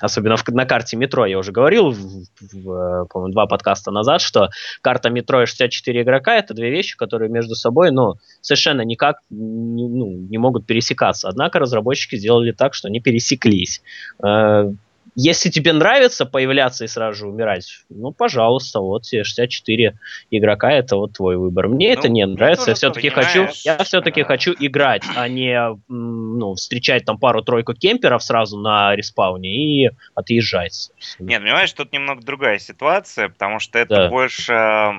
особенно 0.01 0.37
в, 0.37 0.47
на 0.49 0.65
карте 0.65 0.97
метро, 0.97 1.27
я 1.27 1.39
уже 1.39 1.53
говорил, 1.53 1.91
в, 1.91 2.27
в, 2.41 3.07
по-моему, 3.07 3.33
два 3.33 3.47
подкаста 3.47 3.91
назад, 3.91 4.21
что 4.21 4.51
карта 4.81 5.11
метро 5.11 5.43
и 5.43 5.47
64 5.47 6.03
игрока 6.03 6.37
это 6.37 6.55
две 6.55 6.71
вещи, 6.71 6.97
которые 6.97 7.31
между 7.31 7.55
собой, 7.55 7.91
ну, 7.91 8.15
совершенно 8.41 8.83
никак 8.83 9.21
не, 9.31 9.89
ну, 9.89 10.11
не 10.11 10.39
могут 10.39 10.67
пересекаться. 10.67 11.29
Однако 11.29 11.59
разработчики 11.59 12.17
сделали 12.17 12.53
так, 12.53 12.75
что 12.75 12.89
они 12.89 13.01
пересеклись. 13.01 13.83
Э, 14.23 14.73
если 15.17 15.49
тебе 15.49 15.73
нравится 15.73 16.27
появляться 16.27 16.85
и 16.85 16.89
сразу 16.89 17.19
же 17.19 17.27
умирать, 17.27 17.67
ну, 17.89 18.13
пожалуйста, 18.13 18.81
вот 18.81 19.07
64 19.07 19.99
игрока, 20.31 20.71
это 20.71 20.97
вот 20.97 21.15
твой 21.15 21.39
выбор. 21.39 21.69
Мне 21.69 21.89
ну, 21.89 21.99
это 21.99 22.09
не 22.11 22.27
нравится, 22.27 22.71
я 22.71 22.75
все-таки 22.75 23.09
хочу, 23.09 23.49
я 23.65 23.79
все-таки 23.79 24.21
да. 24.21 24.29
хочу 24.29 24.55
играть, 24.59 25.03
а 25.17 25.27
не 25.29 25.59
ну, 25.89 26.55
встречать 26.55 27.07
там 27.07 27.19
пару-тройку 27.19 27.73
кемперов 27.73 28.23
сразу 28.23 28.59
на 28.59 28.95
респауне 28.95 29.87
и 29.87 29.91
отъезжать. 30.15 30.91
Нет, 31.19 31.43
понимаешь, 31.43 31.73
тут 31.73 31.95
немного 31.95 32.23
другая 32.23 32.59
ситуация, 32.59 33.31
потому 33.31 33.59
что 33.59 33.79
это 33.79 33.95
да. 33.95 34.09
больше 34.09 34.93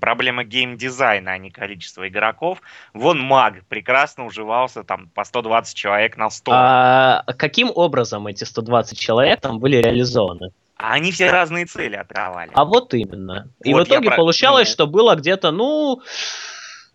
проблема 0.00 0.44
геймдизайна, 0.44 1.32
а 1.32 1.38
не 1.38 1.50
количество 1.50 2.06
игроков. 2.06 2.62
Вон 2.92 3.18
маг 3.18 3.64
прекрасно 3.68 4.24
уживался 4.26 4.84
там 4.84 5.08
по 5.08 5.24
120 5.24 5.76
человек 5.76 6.16
на 6.16 6.30
100. 6.30 6.52
А 6.54 7.24
каким 7.36 7.72
образом 7.74 8.28
эти 8.28 8.44
120 8.44 8.96
человек 8.96 9.40
там 9.40 9.63
были 9.64 9.76
реализованы. 9.76 10.50
А 10.76 10.92
они 10.92 11.10
все 11.10 11.30
разные 11.30 11.64
цели 11.64 11.96
отрывали. 11.96 12.50
А 12.52 12.66
вот 12.66 12.92
именно. 12.92 13.48
Вот 13.60 13.66
И 13.66 13.72
в 13.72 13.82
итоге 13.82 14.08
про... 14.08 14.16
получалось, 14.16 14.68
ну... 14.68 14.72
что 14.74 14.86
было 14.86 15.14
где-то, 15.14 15.52
ну, 15.52 16.02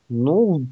ну, 0.08 0.68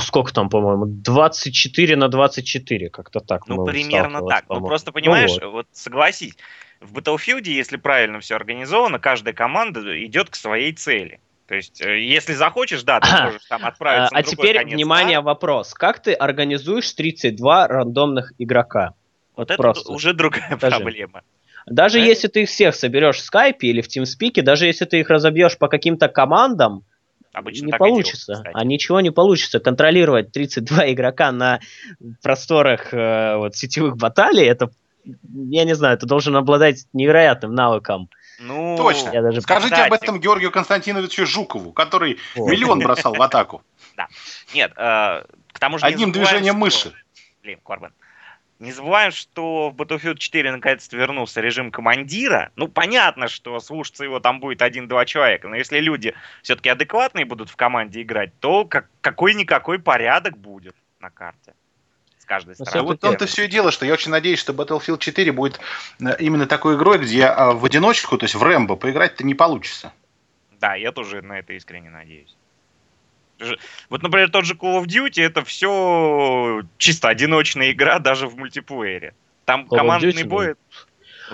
сколько 0.00 0.34
там, 0.34 0.50
по-моему, 0.50 0.84
24 0.84 1.96
на 1.96 2.08
24, 2.08 2.90
как-то 2.90 3.20
так. 3.20 3.48
Ну, 3.48 3.64
примерно 3.64 4.20
так. 4.26 4.44
Ну, 4.50 4.60
просто 4.60 4.92
понимаешь, 4.92 5.30
ну, 5.40 5.46
вот. 5.46 5.52
вот 5.52 5.66
согласись, 5.72 6.36
в 6.82 6.98
Battlefield, 6.98 7.44
если 7.44 7.78
правильно 7.78 8.20
все 8.20 8.36
организовано, 8.36 8.98
каждая 8.98 9.32
команда 9.32 9.80
идет 10.04 10.28
к 10.28 10.34
своей 10.34 10.74
цели. 10.74 11.18
То 11.46 11.54
есть, 11.54 11.80
э, 11.80 11.98
если 11.98 12.34
захочешь, 12.34 12.82
да, 12.82 13.00
ты 13.00 13.08
можешь 13.24 13.46
там 13.48 13.64
отправиться 13.64 14.10
а, 14.12 14.18
на 14.18 14.20
А 14.20 14.22
теперь, 14.22 14.58
конец, 14.58 14.74
внимание, 14.74 15.16
да? 15.16 15.22
вопрос. 15.22 15.72
Как 15.72 16.02
ты 16.02 16.12
организуешь 16.12 16.92
32 16.92 17.68
рандомных 17.68 18.34
игрока? 18.36 18.92
Вот, 19.34 19.48
вот 19.48 19.50
это 19.52 19.62
просто. 19.62 19.92
уже 19.92 20.12
другая 20.12 20.58
Скажи. 20.58 20.76
проблема. 20.76 21.22
Даже 21.70 21.98
да? 21.98 22.04
если 22.04 22.28
ты 22.28 22.42
их 22.42 22.48
всех 22.48 22.74
соберешь 22.74 23.18
в 23.18 23.22
скайпе 23.22 23.68
или 23.68 23.80
в 23.80 23.88
TeamSpeak, 23.88 24.42
даже 24.42 24.66
если 24.66 24.84
ты 24.84 25.00
их 25.00 25.10
разобьешь 25.10 25.58
по 25.58 25.68
каким-то 25.68 26.08
командам, 26.08 26.84
Обычно 27.32 27.66
не 27.66 27.72
получится. 27.72 28.34
Делают, 28.34 28.50
а 28.54 28.64
ничего 28.64 29.00
не 29.00 29.10
получится. 29.10 29.60
Контролировать 29.60 30.32
32 30.32 30.92
игрока 30.92 31.30
на 31.30 31.60
просторах 32.22 32.92
э, 32.92 33.36
вот, 33.36 33.54
сетевых 33.54 33.96
баталий, 33.96 34.44
это, 34.44 34.70
я 35.04 35.64
не 35.64 35.74
знаю, 35.74 35.98
ты 35.98 36.06
должен 36.06 36.34
обладать 36.36 36.86
невероятным 36.92 37.54
навыком. 37.54 38.08
Ну, 38.40 38.76
Точно. 38.76 39.10
Я 39.12 39.22
даже... 39.22 39.40
Скажите 39.40 39.74
об 39.76 39.92
этом 39.92 40.20
Георгию 40.20 40.50
Константиновичу 40.50 41.26
Жукову, 41.26 41.72
который 41.72 42.18
О. 42.36 42.48
миллион 42.48 42.80
бросал 42.80 43.14
в 43.14 43.22
атаку. 43.22 43.62
Да. 43.96 44.06
Нет, 44.54 44.70
э, 44.76 45.24
к 45.52 45.58
тому 45.58 45.78
же... 45.78 45.84
Одним 45.84 46.12
движением 46.12 46.54
мыши. 46.54 46.92
Блин, 47.42 47.58
Корбан. 47.64 47.92
Не 48.58 48.72
забываем, 48.72 49.12
что 49.12 49.70
в 49.70 49.76
Battlefield 49.76 50.16
4 50.16 50.50
наконец-то 50.50 50.96
вернулся 50.96 51.40
режим 51.40 51.70
командира. 51.70 52.50
Ну, 52.56 52.66
понятно, 52.66 53.28
что 53.28 53.60
слушаться 53.60 54.02
его 54.02 54.18
там 54.18 54.40
будет 54.40 54.62
один-два 54.62 55.04
человека, 55.04 55.46
но 55.46 55.54
если 55.54 55.78
люди 55.78 56.14
все-таки 56.42 56.68
адекватные 56.68 57.24
будут 57.24 57.50
в 57.50 57.56
команде 57.56 58.02
играть, 58.02 58.32
то 58.40 58.64
как, 58.64 58.88
какой-никакой 59.00 59.78
порядок 59.78 60.36
будет 60.36 60.74
на 60.98 61.10
карте 61.10 61.54
с 62.18 62.24
каждой 62.24 62.56
ну, 62.58 62.64
стороны. 62.64 62.88
Вот 62.88 63.00
том-то 63.00 63.26
все 63.26 63.44
и 63.44 63.48
дело, 63.48 63.70
что 63.70 63.86
я 63.86 63.92
очень 63.92 64.10
надеюсь, 64.10 64.40
что 64.40 64.52
Battlefield 64.52 64.98
4 64.98 65.30
будет 65.30 65.60
э, 66.00 66.16
именно 66.18 66.48
такой 66.48 66.74
игрой, 66.74 66.98
где 66.98 67.26
а, 67.26 67.52
в 67.52 67.64
одиночку, 67.64 68.18
то 68.18 68.24
есть 68.24 68.34
в 68.34 68.42
Рэмбо, 68.42 68.74
поиграть-то 68.74 69.22
не 69.22 69.34
получится. 69.34 69.92
Да, 70.58 70.74
я 70.74 70.90
тоже 70.90 71.22
на 71.22 71.38
это 71.38 71.52
искренне 71.52 71.90
надеюсь. 71.90 72.36
Вот, 73.88 74.02
например, 74.02 74.30
тот 74.30 74.44
же 74.44 74.54
Call 74.54 74.82
of 74.82 74.86
Duty 74.86 75.22
это 75.22 75.44
все 75.44 76.62
чисто 76.76 77.08
одиночная 77.08 77.70
игра 77.72 77.98
даже 77.98 78.26
в 78.26 78.36
мультиплеере. 78.36 79.14
Там 79.44 79.62
Call 79.62 79.76
командный 79.76 80.24
бой. 80.24 80.54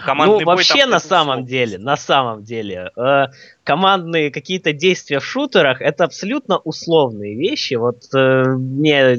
Ну, 0.07 0.45
вообще 0.45 0.87
на 0.87 0.99
самом 0.99 1.45
деле, 1.45 1.79
на 1.79 1.97
самом 1.97 2.43
деле, 2.43 2.91
э, 2.97 3.27
командные 3.65 4.31
какие-то 4.31 4.73
действия 4.73 5.21
в 5.21 5.25
шутерах 5.25 5.81
это 5.81 6.05
абсолютно 6.05 6.59
условные 6.59 7.37
вещи. 7.37 7.75
Вот 7.75 8.03
э, 8.15 8.45
мне 8.45 9.17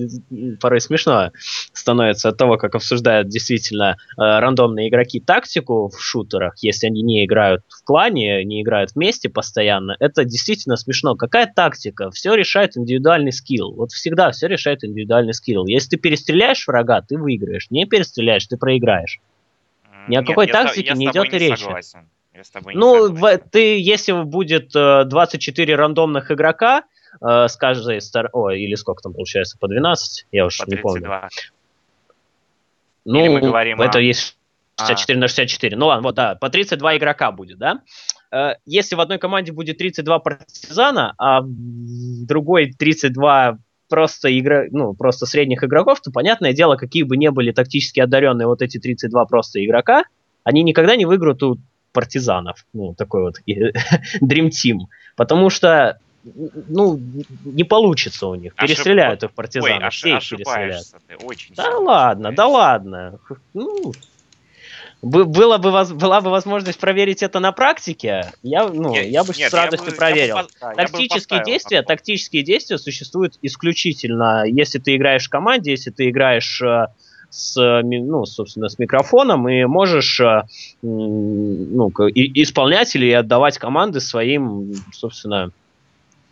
порой 0.60 0.82
смешно 0.82 1.32
становится 1.74 2.30
от 2.30 2.38
того, 2.38 2.58
как 2.58 2.76
обсуждают 2.76 3.28
действительно 3.28 3.98
э, 4.18 4.22
рандомные 4.22 4.90
игроки 4.90 5.20
тактику 5.20 5.90
в 5.90 6.00
шутерах, 6.02 6.54
если 6.62 6.88
они 6.88 7.02
не 7.02 7.26
играют 7.26 7.64
в 7.70 7.84
клане, 7.84 8.44
не 8.44 8.62
играют 8.62 8.92
вместе 8.96 9.30
постоянно. 9.30 9.96
Это 10.00 10.26
действительно 10.26 10.76
смешно. 10.76 11.16
Какая 11.16 11.52
тактика? 11.54 12.12
Все 12.12 12.36
решает 12.36 12.78
индивидуальный 12.78 13.32
скилл. 13.32 13.74
Вот 13.74 13.92
всегда 13.92 14.32
все 14.32 14.48
решает 14.48 14.84
индивидуальный 14.84 15.34
скилл. 15.34 15.66
Если 15.66 15.92
ты 15.92 15.98
перестреляешь 15.98 16.68
врага, 16.68 17.02
ты 17.02 17.18
выиграешь. 17.18 17.68
Не 17.70 17.86
перестреляешь, 17.86 18.46
ты 18.48 18.58
проиграешь. 18.58 19.20
Ни 20.08 20.16
о 20.16 20.20
Нет, 20.20 20.28
какой 20.28 20.48
тактике 20.48 20.94
не 20.94 21.08
идет 21.08 21.34
и 21.34 21.38
речи. 21.38 21.66
Я 22.34 22.44
с 22.44 22.50
тобой 22.50 22.76
ну, 22.76 23.14
в, 23.14 23.38
ты, 23.38 23.80
если 23.80 24.12
будет 24.12 24.76
э, 24.76 25.06
24 25.06 25.76
рандомных 25.76 26.32
игрока, 26.32 26.84
э, 27.22 27.48
с 27.48 27.56
каждой 27.56 28.02
стороны, 28.02 28.30
о, 28.34 28.50
или 28.52 28.76
сколько 28.76 29.02
там 29.02 29.14
получается, 29.14 29.58
по 29.58 29.70
12, 29.70 30.28
я 30.34 30.46
уж 30.46 30.58
по 30.58 30.70
не 30.70 30.76
помню. 30.76 31.30
Ну, 33.06 33.20
или 33.20 33.30
мы 33.30 33.40
говорим 33.40 33.82
это 33.82 34.00
о... 34.00 34.02
есть 34.02 34.38
64 34.80 35.18
а. 35.18 35.22
на 35.22 35.28
64. 35.30 35.78
Ну 35.78 35.86
ладно, 35.86 36.04
вот, 36.04 36.16
да, 36.16 36.36
по 36.36 36.50
32 36.50 36.98
игрока 36.98 37.32
будет, 37.32 37.58
да? 37.58 37.80
Э, 38.32 38.56
если 38.66 38.96
в 38.96 39.00
одной 39.00 39.18
команде 39.18 39.54
будет 39.54 39.78
32 39.78 40.20
партизана, 40.20 41.14
а 41.18 41.40
в 41.42 42.26
другой 42.26 42.74
32 42.74 43.60
просто 43.88 44.38
игра, 44.38 44.66
ну, 44.72 44.94
просто 44.94 45.26
средних 45.26 45.64
игроков, 45.64 46.02
то 46.02 46.12
понятное 46.12 46.54
дело, 46.54 46.76
какие 46.76 47.04
бы 47.04 47.18
ни 47.18 47.28
были 47.30 47.52
тактически 47.52 48.00
одаренные 48.00 48.48
вот 48.48 48.62
эти 48.62 48.80
32 48.80 49.26
просто 49.26 49.64
игрока, 49.64 50.04
они 50.44 50.64
никогда 50.64 50.96
не 50.96 51.06
выиграют 51.06 51.42
у 51.44 51.58
партизанов, 51.92 52.66
ну, 52.74 52.94
такой 52.94 53.22
вот 53.22 53.36
Dream 54.22 54.50
Team, 54.50 54.80
потому 55.16 55.50
что 55.50 56.00
ну, 56.68 57.00
не 57.44 57.64
получится 57.64 58.28
у 58.28 58.36
них. 58.36 58.54
Ошиб... 58.56 58.70
Перестреляют 58.70 59.24
их 59.24 59.32
партизанов. 59.32 59.84
Ой, 59.84 59.90
все 59.92 60.18
их 60.18 60.30
перестреляют. 60.30 60.86
Ты, 61.08 61.16
очень 61.24 61.54
да 61.56 61.78
ладно, 61.78 62.32
да 62.32 62.48
ладно. 62.48 63.20
Ну, 63.54 63.94
было 65.06 65.60
бы, 65.60 65.72
была 65.72 66.20
бы 66.20 66.32
возможность 66.32 66.80
проверить 66.80 67.22
это 67.22 67.40
на 67.40 67.52
практике, 67.52 68.32
я, 68.42 68.68
ну, 68.68 68.92
нет, 68.92 69.06
я 69.06 69.24
бы 69.24 69.34
нет, 69.38 69.52
с 69.52 69.54
радостью 69.54 69.92
бы, 69.92 69.98
проверил. 69.98 70.38
Я 70.38 70.44
бы, 70.44 70.50
да, 70.60 70.74
тактические 70.74 71.40
бы 71.42 71.46
действия, 71.46 71.78
вопрос. 71.78 71.98
тактические 71.98 72.44
действия 72.44 72.78
существуют 72.80 73.38
исключительно, 73.44 74.46
если 74.48 74.80
ты 74.80 74.96
играешь 74.96 75.28
в 75.28 75.30
команде, 75.30 75.72
если 75.72 75.92
ты 75.92 76.10
играешь 76.10 76.60
э, 76.60 76.88
с, 77.30 77.82
ну, 77.84 78.26
собственно, 78.26 78.68
с 78.68 78.80
микрофоном 78.80 79.48
и 79.48 79.66
можешь 79.66 80.20
э, 80.20 80.42
ну, 80.82 81.90
и, 82.08 82.42
исполнять 82.42 82.96
или 82.96 83.12
отдавать 83.12 83.60
команды 83.60 84.00
своим, 84.00 84.74
собственно, 84.92 85.52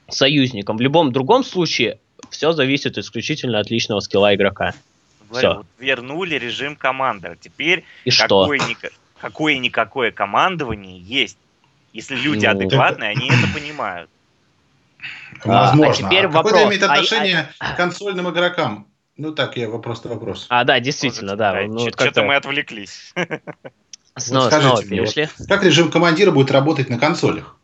союзникам. 0.10 0.78
В 0.78 0.82
любом 0.82 1.12
другом 1.12 1.44
случае 1.44 2.00
все 2.32 2.54
зависит 2.54 2.98
исключительно 2.98 3.60
от 3.60 3.70
личного 3.70 4.00
скилла 4.00 4.34
игрока. 4.34 4.74
Говорю, 5.42 5.58
вот 5.58 5.68
вернули 5.80 6.36
режим 6.36 6.76
командора. 6.76 7.36
Теперь 7.40 7.84
И 8.06 8.12
какое-никакое 8.12 8.92
какое 9.24 9.58
никакое 9.58 10.12
командование 10.12 11.00
есть. 11.00 11.38
Если 11.94 12.16
люди 12.16 12.46
ну, 12.46 12.52
адекватные, 12.52 13.12
они 13.12 13.28
это 13.28 13.48
понимают. 13.54 14.10
Возможно. 15.46 16.08
А, 16.08 16.10
а 16.10 16.12
теперь 16.12 16.26
а 16.26 16.30
вопрос. 16.30 16.54
Какое 16.54 16.68
имеет 16.68 16.84
а 16.84 16.92
отношение 16.92 17.50
а, 17.60 17.74
к 17.74 17.78
консольным 17.78 18.30
игрокам? 18.30 18.88
Ну 19.16 19.32
так, 19.32 19.56
я 19.56 19.70
вопрос 19.70 20.04
вопрос. 20.04 20.48
А, 20.50 20.66
да, 20.66 20.80
действительно, 20.82 21.38
да. 21.38 21.54
Ну, 21.68 21.88
Что-то 21.90 22.24
мы 22.24 22.36
отвлеклись. 22.36 23.14
Снова, 24.18 24.44
вот 24.44 24.54
скажите 24.54 24.76
снова 24.76 24.84
перешли. 24.84 25.30
Мне, 25.40 25.48
как 25.48 25.64
режим 25.64 25.90
командира 25.90 26.32
будет 26.32 26.52
работать 26.52 26.90
на 26.90 27.00
консолях? 27.00 27.56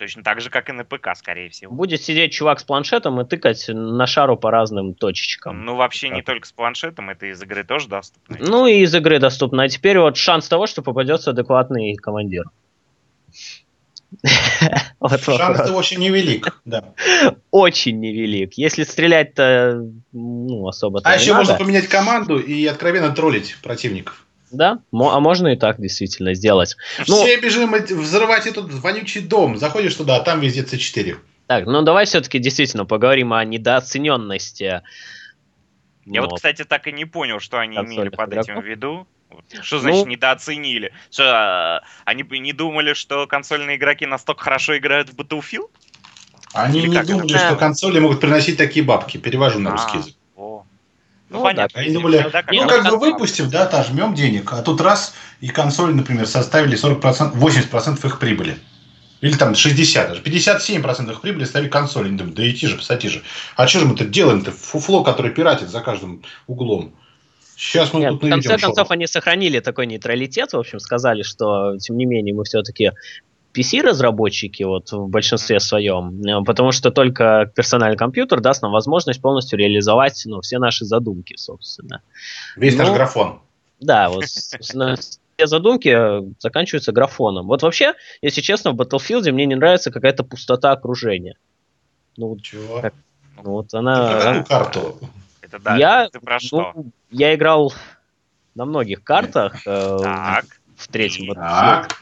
Точно 0.00 0.22
так 0.22 0.40
же, 0.40 0.48
как 0.48 0.70
и 0.70 0.72
на 0.72 0.82
ПК, 0.82 1.10
скорее 1.14 1.50
всего. 1.50 1.74
Будет 1.74 2.00
сидеть 2.00 2.32
чувак 2.32 2.58
с 2.58 2.64
планшетом 2.64 3.20
и 3.20 3.26
тыкать 3.26 3.66
на 3.68 4.06
шару 4.06 4.38
по 4.38 4.50
разным 4.50 4.94
точечкам. 4.94 5.66
Ну, 5.66 5.76
вообще 5.76 6.08
так. 6.08 6.16
не 6.16 6.22
только 6.22 6.48
с 6.48 6.52
планшетом, 6.52 7.10
это 7.10 7.26
из 7.26 7.42
игры 7.42 7.64
тоже 7.64 7.86
доступно. 7.86 8.38
Ну, 8.40 8.66
и 8.66 8.78
из 8.78 8.94
игры 8.94 9.18
доступно. 9.18 9.64
А 9.64 9.68
теперь 9.68 9.98
вот 9.98 10.16
шанс 10.16 10.48
того, 10.48 10.66
что 10.66 10.80
попадется 10.80 11.32
адекватный 11.32 11.96
командир. 11.96 12.44
Шанс 15.22 15.70
очень 15.70 15.98
невелик, 15.98 16.62
да. 16.64 16.94
Очень 17.50 18.00
невелик. 18.00 18.54
Если 18.54 18.84
стрелять-то 18.84 19.86
ну, 20.12 20.66
особо 20.66 21.02
А 21.04 21.14
еще 21.14 21.34
можно 21.34 21.56
поменять 21.56 21.88
команду 21.88 22.38
и 22.38 22.64
откровенно 22.64 23.10
троллить 23.10 23.58
противников. 23.62 24.26
Да, 24.50 24.80
а 24.92 25.20
можно 25.20 25.48
и 25.48 25.56
так 25.56 25.80
действительно 25.80 26.34
сделать. 26.34 26.76
Ну, 27.06 27.16
Все 27.16 27.36
ну, 27.36 27.42
бежим 27.42 27.72
взрывать 28.00 28.46
этот 28.46 28.72
вонючий 28.72 29.20
дом. 29.22 29.56
Заходишь 29.56 29.94
туда, 29.94 30.16
а 30.16 30.20
там 30.20 30.40
везде 30.40 30.62
C4. 30.62 31.16
Так, 31.46 31.66
ну 31.66 31.82
давай 31.82 32.06
все-таки 32.06 32.38
действительно 32.38 32.84
поговорим 32.84 33.32
о 33.32 33.44
недооцененности 33.44 34.62
Я 34.62 34.82
Но 36.06 36.22
вот, 36.22 36.36
кстати, 36.36 36.64
так 36.64 36.86
и 36.86 36.92
не 36.92 37.04
понял, 37.04 37.40
что 37.40 37.58
они 37.58 37.76
имели 37.76 38.08
под 38.08 38.32
этим 38.32 38.42
игроков? 38.42 38.64
в 38.64 38.66
виду. 38.66 39.06
Что 39.62 39.78
значит 39.78 40.06
Ну- 40.06 40.10
недооценили? 40.10 40.92
Что, 41.10 41.24
а, 41.26 41.82
они 42.04 42.24
бы 42.24 42.38
не 42.38 42.52
думали, 42.52 42.94
что 42.94 43.26
консольные 43.26 43.76
игроки 43.76 44.06
настолько 44.06 44.42
хорошо 44.42 44.76
играют 44.76 45.10
в 45.10 45.14
Battlefield? 45.14 45.70
Они 46.52 46.80
Или 46.80 46.88
не 46.88 46.94
как 46.96 47.04
это? 47.04 47.12
думали, 47.12 47.36
что 47.38 47.54
консоли 47.56 48.00
могут 48.00 48.20
приносить 48.20 48.56
такие 48.56 48.84
бабки. 48.84 49.18
Перевожу 49.18 49.60
на 49.60 49.70
русский 49.70 49.98
А, 49.98 50.00
язык. 50.00 50.14
Ну, 51.30 51.38
Ну, 51.38 51.42
понятно. 51.44 51.70
да, 51.74 51.80
Они 51.80 51.92
думали, 51.94 52.18
всегда 52.18 52.42
Не, 52.50 52.62
ну, 52.62 52.68
как 52.68 52.84
бы 52.84 52.90
как- 52.90 53.00
выпустив, 53.00 53.48
да, 53.50 53.66
та 53.66 53.82
жмем 53.84 54.14
денег, 54.14 54.52
а 54.52 54.62
тут 54.62 54.80
раз, 54.80 55.14
и 55.40 55.48
консоли, 55.48 55.92
например, 55.92 56.26
составили 56.26 56.76
40%, 56.76 57.36
80% 57.36 58.04
их 58.04 58.18
прибыли. 58.18 58.58
Или 59.20 59.34
там 59.36 59.54
60 59.54 60.08
даже. 60.08 60.22
57% 60.22 61.10
их 61.12 61.20
прибыли 61.20 61.44
ставили 61.44 61.68
консоли. 61.68 62.08
Они 62.08 62.16
думают, 62.16 62.36
да 62.36 62.50
идти 62.50 62.66
же, 62.66 62.76
писати 62.78 63.06
же. 63.06 63.22
А 63.54 63.68
что 63.68 63.80
же 63.80 63.86
мы 63.86 63.94
тут 63.94 64.10
делаем-то? 64.10 64.50
Фуфло, 64.50 65.04
которое 65.04 65.30
пиратит 65.30 65.68
за 65.68 65.80
каждым 65.80 66.22
углом. 66.46 66.94
Сейчас 67.56 67.92
мы 67.92 68.00
Нет, 68.00 68.10
тут 68.12 68.22
в 68.24 68.28
конце 68.30 68.48
концов, 68.56 68.74
шорох. 68.74 68.90
они 68.92 69.06
сохранили 69.06 69.60
такой 69.60 69.86
нейтралитет, 69.86 70.54
в 70.54 70.58
общем, 70.58 70.80
сказали, 70.80 71.22
что, 71.22 71.76
тем 71.76 71.98
не 71.98 72.06
менее, 72.06 72.34
мы 72.34 72.44
все-таки 72.44 72.92
PC-разработчики 73.54 74.62
вот 74.62 74.92
в 74.92 75.08
большинстве 75.08 75.60
своем, 75.60 76.22
э, 76.22 76.44
потому 76.44 76.72
что 76.72 76.90
только 76.90 77.50
персональный 77.54 77.96
компьютер 77.96 78.40
даст 78.40 78.62
нам 78.62 78.72
возможность 78.72 79.20
полностью 79.20 79.58
реализовать 79.58 80.22
ну, 80.26 80.40
все 80.40 80.58
наши 80.58 80.84
задумки, 80.84 81.34
собственно. 81.36 82.02
Весь 82.56 82.76
наш 82.76 82.88
ну, 82.88 82.94
графон. 82.94 83.40
Да, 83.80 84.08
вот 84.08 84.24
все 84.24 85.46
задумки 85.46 85.88
э, 85.88 86.22
заканчиваются 86.38 86.92
графоном. 86.92 87.46
Вот 87.46 87.62
вообще, 87.62 87.94
если 88.22 88.40
честно, 88.40 88.72
в 88.72 88.80
Battlefield 88.80 89.30
мне 89.32 89.46
не 89.46 89.54
нравится 89.54 89.90
какая-то 89.90 90.22
пустота 90.22 90.72
окружения. 90.72 91.36
Ну, 92.16 92.28
вот, 92.28 92.42
Чего? 92.42 92.80
как- 92.80 92.94
ну, 93.42 93.52
вот 93.52 93.72
она... 93.72 94.10
про 94.10 94.20
какую 94.20 94.44
карту? 94.44 94.98
Это 95.40 95.58
да, 95.58 95.76
я, 95.76 96.08
ты 96.10 96.20
про 96.20 96.38
что? 96.38 96.72
ну, 96.74 96.90
я 97.10 97.34
играл 97.34 97.72
на 98.54 98.66
многих 98.66 99.02
картах 99.02 99.66
э, 99.66 99.98
Так. 100.02 100.44
в 100.76 100.88
третьем 100.88 101.30
Battlefield. 101.30 101.34
Так. 101.34 101.96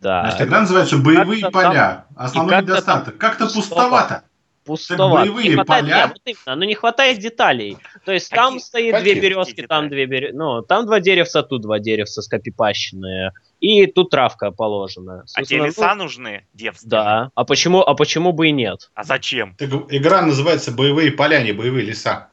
Да, 0.00 0.28
Значит, 0.28 0.46
игра 0.48 0.60
называется 0.60 0.98
«Боевые 0.98 1.40
Как-то 1.42 1.60
там- 1.60 1.70
поля». 1.72 2.04
Основной 2.16 2.50
как-то 2.50 2.66
там 2.66 2.74
недостаток. 2.74 3.18
Как-то 3.18 3.44
пустого. 3.46 3.62
пустовато. 3.62 4.22
пустовато. 4.64 5.20
боевые 5.22 5.48
не 5.48 5.54
хватает, 5.54 5.84
поля? 5.84 5.94
да, 5.96 6.06
вот 6.08 6.20
именно, 6.24 6.56
ну 6.56 6.64
не 6.64 6.74
хватает 6.74 7.18
деталей. 7.20 7.78
То 8.04 8.12
есть 8.12 8.30
там 8.30 8.54
Какие- 8.54 8.58
стоит 8.66 8.94
какие 8.94 9.12
две 9.12 9.22
березки, 9.22 9.66
там 9.66 9.88
две 9.88 10.06
березки, 10.06 10.34
ну 10.36 10.60
там 10.62 10.86
два 10.86 10.98
деревца, 11.00 11.42
тут 11.42 11.62
два 11.62 11.78
деревца 11.78 12.20
скопипащенные, 12.20 13.30
и 13.60 13.86
тут 13.86 14.10
травка 14.10 14.50
положена. 14.50 15.22
А 15.34 15.44
тебе 15.44 15.62
Собственно, 15.62 15.64
леса 15.66 15.94
ну, 15.94 16.02
нужны, 16.02 16.46
девственные? 16.52 16.90
Да. 16.90 17.30
А 17.34 17.44
почему, 17.44 17.80
а 17.80 17.94
почему 17.94 18.32
бы 18.32 18.48
и 18.48 18.52
нет? 18.52 18.90
А 18.94 19.04
зачем? 19.04 19.54
Г- 19.58 19.86
Игра 19.90 20.20
называется 20.22 20.72
«Боевые 20.72 21.12
поля», 21.12 21.42
не 21.42 21.52
«Боевые 21.52 21.84
леса». 21.86 22.28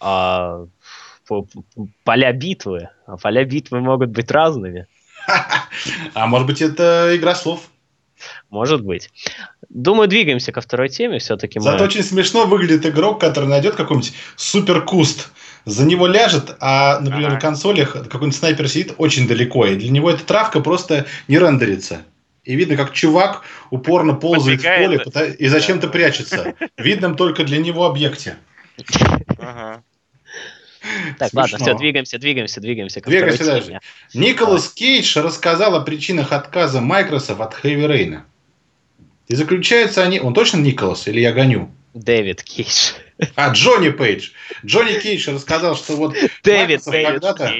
А, 0.00 0.64
поля 2.04 2.32
битвы. 2.32 2.88
А 3.06 3.16
поля 3.16 3.44
битвы 3.44 3.80
могут 3.80 4.10
быть 4.10 4.30
разными. 4.30 4.86
А 6.14 6.26
может 6.26 6.46
быть, 6.46 6.62
это 6.62 7.12
игра 7.14 7.34
слов. 7.34 7.62
Может 8.50 8.82
быть. 8.82 9.10
Думаю, 9.68 10.08
двигаемся 10.08 10.52
ко 10.52 10.60
второй 10.60 10.88
теме. 10.88 11.18
Все-таки 11.18 11.58
мы... 11.58 11.64
Зато 11.64 11.84
очень 11.84 12.02
смешно 12.02 12.46
выглядит 12.46 12.86
игрок, 12.86 13.20
который 13.20 13.48
найдет 13.48 13.74
какой-нибудь 13.74 14.12
супер 14.36 14.82
куст, 14.82 15.30
за 15.64 15.84
него 15.84 16.06
ляжет, 16.06 16.56
а, 16.60 17.00
например, 17.00 17.26
Ага. 17.26 17.34
на 17.34 17.40
консолях 17.40 17.92
какой-нибудь 17.92 18.36
снайпер 18.36 18.68
сидит 18.68 18.94
очень 18.98 19.26
далеко, 19.26 19.66
и 19.66 19.74
для 19.74 19.90
него 19.90 20.10
эта 20.10 20.24
травка 20.24 20.60
просто 20.60 21.06
не 21.28 21.38
рендерится. 21.38 22.02
И 22.44 22.54
видно, 22.54 22.76
как 22.76 22.92
чувак 22.92 23.42
упорно 23.70 24.14
ползает 24.14 24.62
Подбегает. 24.62 25.06
в 25.06 25.10
поле 25.12 25.32
и 25.32 25.48
зачем-то 25.48 25.88
прячется. 25.88 26.54
В 26.78 26.82
видном 26.82 27.16
только 27.16 27.42
для 27.42 27.58
него 27.58 27.84
объекте. 27.84 28.36
Ага. 29.38 29.82
Так, 31.18 31.30
Смешно. 31.30 31.40
ладно, 31.40 31.58
все, 31.58 31.74
двигаемся, 31.74 32.18
двигаемся, 32.18 32.60
двигаемся. 32.60 33.00
Двигаемся 33.00 33.44
дальше. 33.44 33.80
Николас 34.14 34.68
Кейдж 34.68 35.18
рассказал 35.18 35.74
о 35.74 35.80
причинах 35.80 36.32
отказа 36.32 36.80
Microsoft 36.80 37.40
от 37.40 37.64
Heavy 37.64 37.86
Rain. 37.86 38.20
И 39.28 39.34
заключаются 39.34 40.02
они... 40.02 40.20
Он 40.20 40.34
точно 40.34 40.58
Николас 40.58 41.08
или 41.08 41.20
я 41.20 41.32
гоню? 41.32 41.70
Дэвид 41.94 42.42
Кейдж. 42.42 42.92
А, 43.34 43.50
Джонни 43.52 43.88
Пейдж. 43.88 44.30
Джонни 44.64 44.98
Кейдж 44.98 45.30
рассказал, 45.30 45.74
что 45.76 45.96
вот 45.96 46.14
Дэвид 46.44 46.82
когда-то, 46.84 47.50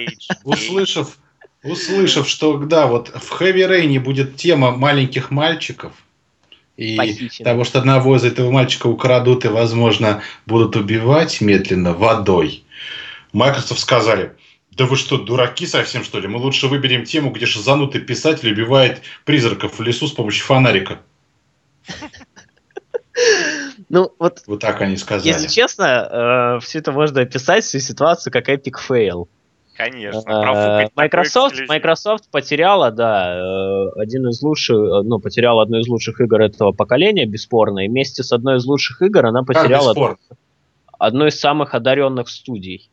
услышав, 0.45 1.19
услышав, 1.63 2.29
что 2.29 2.59
да, 2.59 2.87
вот 2.87 3.09
в 3.09 3.41
Heavy 3.41 3.67
Rain 3.69 3.99
будет 4.01 4.37
тема 4.37 4.71
маленьких 4.71 5.31
мальчиков, 5.31 5.93
и 6.77 6.97
Похищенных. 6.97 7.45
того, 7.45 7.65
что 7.65 7.79
одного 7.79 8.17
из 8.17 8.25
этого 8.25 8.51
мальчика 8.51 8.87
украдут 8.87 9.45
и, 9.45 9.49
возможно, 9.49 10.23
будут 10.45 10.77
убивать 10.77 11.41
медленно 11.41 11.95
водой, 11.95 12.65
Microsoft 13.33 13.81
сказали, 13.81 14.37
да 14.71 14.85
вы 14.87 14.97
что, 14.97 15.19
дураки 15.19 15.67
совсем, 15.67 16.05
что 16.05 16.19
ли? 16.19 16.29
Мы 16.29 16.39
лучше 16.39 16.69
выберем 16.69 17.05
тему, 17.05 17.31
где 17.31 17.47
шизанутый 17.47 18.01
писатель 18.01 18.53
убивает 18.53 19.03
призраков 19.25 19.79
в 19.79 19.83
лесу 19.83 20.07
с 20.07 20.13
помощью 20.13 20.45
фонарика. 20.45 21.01
Ну, 23.89 24.13
вот, 24.19 24.43
Вот 24.47 24.61
так 24.61 24.83
они 24.83 24.99
сказали. 24.99 25.27
если 25.27 25.49
честно, 25.49 26.59
все 26.61 26.81
это 26.81 26.93
можно 26.93 27.23
описать, 27.23 27.65
всю 27.65 27.79
ситуацию, 27.79 28.31
как 28.31 28.51
epic 28.51 28.75
fail. 28.87 29.27
Конечно. 29.77 30.85
Э, 30.85 30.89
Microsoft. 30.97 31.57
Microsoft 31.69 32.31
потеряла, 32.31 32.91
да, 32.91 33.37
э, 33.37 34.01
один 34.01 34.27
из 34.29 34.41
лучших, 34.43 34.77
э, 34.77 35.03
ну, 35.03 35.19
потеряла 35.19 35.63
одну 35.63 35.79
из 35.79 35.87
лучших 35.87 36.21
игр 36.21 36.41
этого 36.41 36.73
поколения, 36.73 37.27
бесспорно, 37.27 37.85
и 37.85 37.89
вместе 37.89 38.23
с 38.23 38.33
одной 38.33 38.57
из 38.57 38.65
лучших 38.65 39.03
игр 39.03 39.27
она 39.27 39.43
потеряла 39.43 40.17
одну 40.99 41.27
из 41.27 41.39
самых 41.39 41.75
одаренных 41.75 42.29
студий 42.29 42.89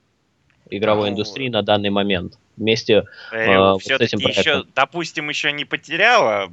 игровой 0.70 1.10
Ну, 1.10 1.14
индустрии 1.16 1.50
на 1.50 1.62
данный 1.62 1.90
момент. 1.90 2.38
Вместе 2.56 3.04
Э, 3.32 3.58
вот 3.58 3.82
с 3.82 3.86
все-таки 3.86 4.16
этим 4.16 4.20
еще, 4.20 4.44
проектом. 4.44 4.72
допустим, 4.76 5.30
еще 5.30 5.52
не 5.52 5.66
потеряла. 5.66 6.52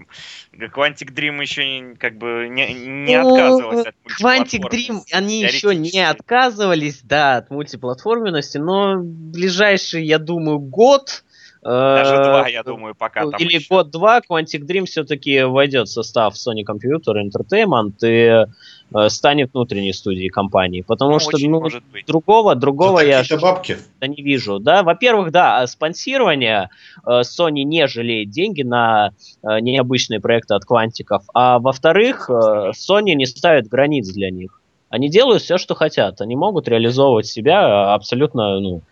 Quantic 0.54 1.12
Dream 1.14 1.40
еще 1.42 1.64
не- 1.80 1.94
как 1.96 2.16
бы 2.16 2.48
не, 2.50 2.72
не 2.72 3.20
Ну, 3.20 3.28
отказывалась 3.34 3.86
от 3.86 3.94
Quantic 4.20 4.62
Dream, 4.70 5.00
они 5.12 5.42
еще 5.42 5.74
не 5.74 6.00
отказывались, 6.00 7.00
да, 7.02 7.36
от 7.38 7.50
мультиплатформенности, 7.50 8.58
но 8.58 8.96
ближайший, 9.00 10.04
я 10.04 10.18
думаю, 10.18 10.58
год... 10.58 11.24
э, 11.62 11.68
Даже 11.68 12.16
два, 12.16 12.48
я 12.48 12.62
думаю, 12.62 12.94
пока 12.94 13.22
там 13.22 13.38
Или 13.40 13.60
год-два 13.68 14.20
Quantic 14.20 14.66
Dream 14.66 14.84
все-таки 14.86 15.42
войдет 15.42 15.88
в 15.88 15.92
состав 15.92 16.34
Sony 16.34 16.64
Computer 16.64 17.14
Entertainment 17.16 17.94
и 18.02 18.46
э, 18.94 19.08
станет 19.08 19.52
внутренней 19.52 19.92
студией 19.92 20.28
компании. 20.30 20.82
Потому 20.82 21.12
Ну, 21.12 21.20
что 21.20 21.36
очень 21.36 21.50
ну, 21.50 21.60
может 21.60 21.82
быть. 21.92 22.06
другого, 22.06 22.54
другого 22.54 23.00
я 23.00 23.22
бабки. 23.40 23.76
не 24.00 24.22
вижу. 24.22 24.58
Да, 24.58 24.82
во-первых, 24.82 25.30
да, 25.32 25.66
спонсирование 25.66 26.70
э, 27.06 27.20
Sony 27.20 27.62
не 27.62 27.86
жалеет 27.86 28.30
деньги 28.30 28.62
на 28.62 29.10
э, 29.42 29.60
необычные 29.60 30.20
проекты 30.20 30.54
от 30.54 30.64
квантиков, 30.64 31.24
а 31.34 31.58
во-вторых, 31.58 32.28
э, 32.30 32.72
Sony 32.72 33.14
не 33.14 33.26
ставит 33.26 33.68
границ 33.68 34.08
для 34.08 34.30
них. 34.30 34.60
Они 34.90 35.08
делают 35.08 35.42
все, 35.42 35.56
что 35.56 35.76
хотят. 35.76 36.20
Они 36.20 36.34
могут 36.34 36.66
реализовывать 36.66 37.26
себя 37.26 37.94
абсолютно, 37.94 38.58
ну, 38.58 38.82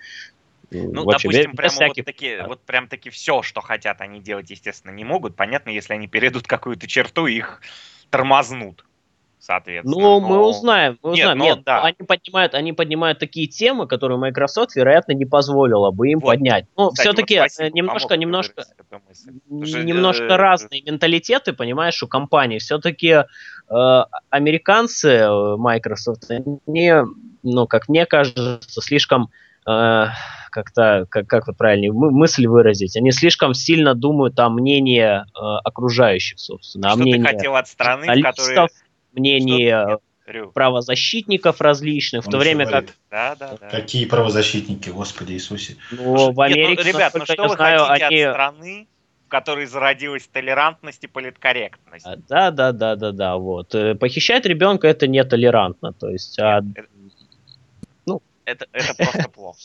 Ну, 0.70 1.04
вообще, 1.04 1.28
допустим, 1.28 1.50
без 1.52 1.56
прямо 1.56 1.70
всяких- 1.70 1.96
вот, 1.96 2.06
таки, 2.06 2.36
вот 2.46 2.60
прям 2.62 2.88
таки 2.88 3.10
все, 3.10 3.42
что 3.42 3.60
хотят 3.60 4.00
они 4.00 4.20
делать, 4.20 4.50
естественно, 4.50 4.92
не 4.92 5.04
могут. 5.04 5.34
Понятно, 5.36 5.70
если 5.70 5.94
они 5.94 6.08
перейдут 6.08 6.46
какую-то 6.46 6.86
черту, 6.86 7.26
их 7.26 7.62
тормознут, 8.10 8.84
соответственно. 9.38 9.96
Ну, 9.98 10.20
мы 10.20 10.36
Но- 10.36 10.48
узнаем, 10.48 10.98
мы 11.02 11.10
Нет, 11.12 11.20
узнаем. 11.20 11.38
ну, 11.38 11.44
Нет, 11.44 11.62
да. 11.64 11.82
они 11.82 12.06
поднимают, 12.06 12.54
они 12.54 12.72
поднимают 12.74 13.18
такие 13.18 13.46
темы, 13.46 13.86
которые 13.86 14.18
Microsoft, 14.18 14.76
вероятно, 14.76 15.12
не 15.12 15.24
позволила 15.24 15.90
бы 15.90 16.10
им 16.10 16.18
Вот. 16.20 16.28
поднять. 16.34 16.66
Ну, 16.76 16.90
Кстати, 16.90 17.06
вот 17.08 17.14
все-таки 17.16 17.36
спасибо, 17.38 17.70
немножко, 17.74 18.08
помог 18.08 18.20
немножко, 18.20 18.62
немножко 19.48 20.24
э, 20.24 20.36
разные 20.36 20.82
менталитеты, 20.82 21.52
понимаешь, 21.52 22.02
у 22.02 22.08
компаний. 22.08 22.58
Все-таки 22.58 23.08
э, 23.08 23.24
американцы 24.30 25.08
э, 25.08 25.56
Microsoft, 25.56 26.30
они, 26.30 26.92
ну, 27.42 27.66
как 27.66 27.88
мне 27.88 28.06
кажется, 28.06 28.60
слишком 28.82 29.30
э, 29.66 30.06
как-то, 30.50 31.06
как, 31.10 31.26
как 31.26 31.46
вот 31.46 31.56
правильнее 31.56 31.92
мы- 31.92 32.10
мысль 32.10 32.46
выразить, 32.46 32.96
они 32.96 33.12
слишком 33.12 33.54
сильно 33.54 33.94
думают 33.94 34.38
о 34.38 34.48
мнении 34.50 35.02
э, 35.02 35.22
окружающих, 35.64 36.38
собственно, 36.38 36.88
о 36.88 36.90
Что 36.90 36.98
ты 36.98 37.04
мнении 37.04 37.26
хотел 37.26 37.56
от 37.56 37.68
страны, 37.68 38.06
в 38.06 38.22
которой... 38.22 38.68
мнении 39.12 39.94
э, 39.94 39.98
Рю, 40.26 40.52
правозащитников 40.52 41.60
различных, 41.60 42.24
в 42.24 42.26
Он 42.28 42.32
то 42.32 42.38
еще 42.38 42.50
время 42.50 42.66
как 42.70 42.86
Да, 43.10 43.34
да, 43.36 43.56
да. 43.60 43.68
Какие 43.68 44.04
правозащитники, 44.04 44.90
Господи 44.90 45.32
Иисусе. 45.32 45.76
ну, 45.90 46.14
в 46.14 46.28
Нет, 46.28 46.36
ну, 46.36 46.42
Америке, 46.42 46.82
ребят, 46.82 47.14
ну 47.14 47.24
что 47.24 47.34
я 47.34 47.48
вы 47.48 47.54
знаю, 47.54 47.80
хотите 47.84 48.06
они... 48.06 48.22
от 48.22 48.32
страны, 48.34 48.88
в 49.26 49.30
которой 49.30 49.66
зародилась 49.66 50.26
толерантность 50.30 51.04
и 51.04 51.06
политкорректность? 51.06 52.06
А, 52.06 52.16
Да, 52.28 52.50
да, 52.50 52.72
да, 52.72 52.96
да, 52.96 53.12
да, 53.12 53.36
вот. 53.36 53.74
Э, 53.74 53.94
Похищать 53.94 54.44
ребенка 54.46 54.86
это 54.88 55.06
нетолерантно, 55.06 55.92
то 55.92 56.08
есть, 56.10 56.38
а, 56.38 56.62
Это, 58.44 58.66
это 58.72 58.94
просто 58.96 59.28
плохо. 59.28 59.58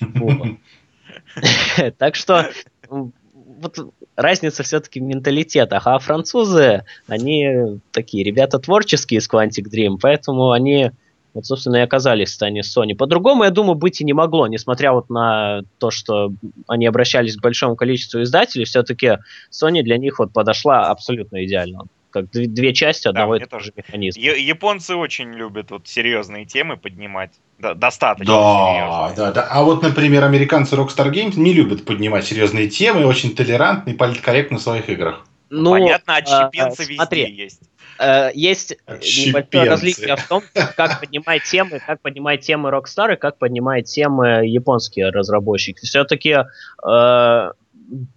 так 1.98 2.14
что 2.16 2.48
вот 2.88 3.92
разница 4.16 4.62
все-таки 4.62 5.00
в 5.00 5.02
менталитетах, 5.02 5.86
а 5.86 5.98
французы, 5.98 6.84
они 7.06 7.80
такие 7.92 8.24
ребята 8.24 8.58
творческие 8.58 9.18
из 9.18 9.28
Quantic 9.28 9.68
Dream, 9.72 9.98
поэтому 10.00 10.52
они 10.52 10.92
вот, 11.32 11.46
собственно, 11.46 11.76
и 11.76 11.80
оказались 11.80 12.30
в 12.30 12.34
стане 12.34 12.62
Sony. 12.62 12.94
По-другому, 12.96 13.44
я 13.44 13.50
думаю, 13.50 13.76
быть 13.76 14.00
и 14.00 14.04
не 14.04 14.12
могло, 14.12 14.48
несмотря 14.48 14.92
вот 14.92 15.10
на 15.10 15.62
то, 15.78 15.90
что 15.90 16.32
они 16.66 16.86
обращались 16.86 17.36
к 17.36 17.42
большому 17.42 17.76
количеству 17.76 18.22
издателей, 18.22 18.64
все-таки 18.64 19.18
Sony 19.52 19.82
для 19.82 19.96
них 19.96 20.18
вот 20.18 20.32
подошла 20.32 20.88
абсолютно 20.88 21.44
идеально. 21.44 21.84
Как 22.10 22.30
две 22.30 22.74
части 22.74 23.08
одного 23.08 23.38
да, 23.38 23.44
и 23.44 23.48
того 23.48 23.62
же 23.62 23.72
механизма. 23.76 24.22
Японцы 24.22 24.96
очень 24.96 25.32
любят 25.32 25.70
вот 25.70 25.86
серьезные 25.86 26.44
темы 26.44 26.76
поднимать. 26.76 27.30
Да, 27.58 27.74
достаточно 27.74 28.34
да, 28.34 28.72
серьезные. 28.72 29.16
Да, 29.16 29.32
да. 29.32 29.48
А 29.50 29.62
вот, 29.62 29.82
например, 29.82 30.24
американцы 30.24 30.76
Rockstar 30.76 31.10
Games 31.12 31.38
не 31.38 31.52
любят 31.52 31.84
поднимать 31.84 32.26
серьезные 32.26 32.68
темы, 32.68 33.04
очень 33.04 33.34
толерантны 33.34 33.90
и 33.90 33.94
политкорректны 33.94 34.58
в 34.58 34.62
своих 34.62 34.88
играх. 34.88 35.24
Ну, 35.50 35.72
Понятно, 35.72 36.16
отщепенцы 36.16 36.80
а, 36.80 36.84
везде 36.84 36.94
смотри, 36.94 37.34
есть. 37.34 37.60
Э, 37.98 38.30
есть 38.32 38.76
небольшое 38.86 39.68
различие 39.68 40.16
в 40.16 40.28
том, 40.28 40.42
как 40.76 41.00
поднимать 41.00 41.42
темы, 41.42 41.80
как 41.84 42.00
поднимать 42.00 42.40
темы 42.40 42.70
Rockstar 42.70 43.14
и 43.14 43.16
как 43.16 43.36
поднимать 43.36 43.86
темы 43.86 44.46
японские 44.46 45.10
разработчики. 45.10 45.84
Все-таки 45.84 46.30
э, 46.30 47.50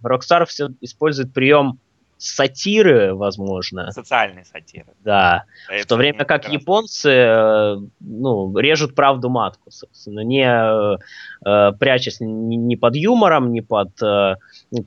Rockstar 0.02 0.46
все 0.46 0.68
использует 0.80 1.34
прием 1.34 1.80
сатиры, 2.18 3.14
возможно. 3.14 3.90
Социальной 3.92 4.44
сатиры. 4.44 4.86
Да. 5.04 5.44
Это 5.68 5.82
в 5.82 5.86
то 5.86 5.96
время 5.96 6.24
как 6.24 6.48
японцы 6.48 7.10
э, 7.10 7.76
ну, 8.00 8.56
режут 8.56 8.94
правду 8.94 9.28
матку, 9.28 9.70
собственно, 9.70 10.20
не 10.20 10.46
э, 10.46 11.72
прячась 11.78 12.20
ни, 12.20 12.56
ни 12.56 12.76
под 12.76 12.96
юмором, 12.96 13.52
ни 13.52 13.60
под 13.60 14.00
э, 14.02 14.36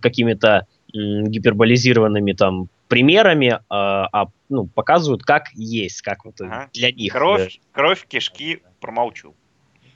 какими-то 0.02 0.68
гиперболизированными 0.94 2.34
там 2.34 2.70
примерами, 2.88 3.60
а, 3.70 4.08
а 4.12 4.28
ну, 4.50 4.68
показывают, 4.68 5.24
как 5.24 5.50
есть, 5.54 6.02
как 6.02 6.26
вот 6.26 6.40
ага. 6.42 6.70
для 6.74 6.92
них. 6.92 7.12
Кровь, 7.12 7.60
да. 7.62 7.68
кровь, 7.74 8.06
кишки, 8.08 8.62
промолчу. 8.80 9.36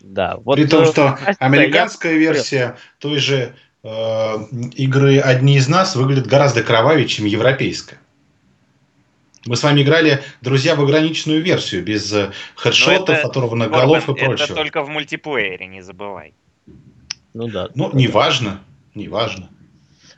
Да, 0.02 0.38
вот, 0.38 0.56
При 0.56 0.66
том, 0.66 0.86
что 0.86 1.18
американская 1.40 2.14
версия 2.14 2.76
той 3.00 3.20
же 3.20 3.56
игры 3.84 5.20
«Одни 5.20 5.58
из 5.58 5.68
нас» 5.68 5.96
выглядит 5.96 6.28
гораздо 6.28 6.64
кровавее, 6.64 7.08
чем 7.08 7.26
европейская. 7.26 7.98
Мы 9.48 9.56
с 9.56 9.64
вами 9.64 9.82
играли, 9.82 10.24
друзья, 10.42 10.76
в 10.76 10.82
ограниченную 10.82 11.42
версию, 11.42 11.84
без 11.84 12.14
э, 12.14 12.32
хедшотов, 12.56 13.18
это, 13.18 13.28
оторванных 13.28 13.72
голов 13.72 14.08
и 14.08 14.14
прочего. 14.14 14.46
Это 14.46 14.54
только 14.54 14.84
в 14.84 14.90
мультиплеере, 14.90 15.66
не 15.66 15.82
забывай. 15.82 16.36
Ну 17.34 17.48
да. 17.48 17.70
Ну, 17.74 17.90
неважно, 17.94 18.62
неважно. 18.94 19.50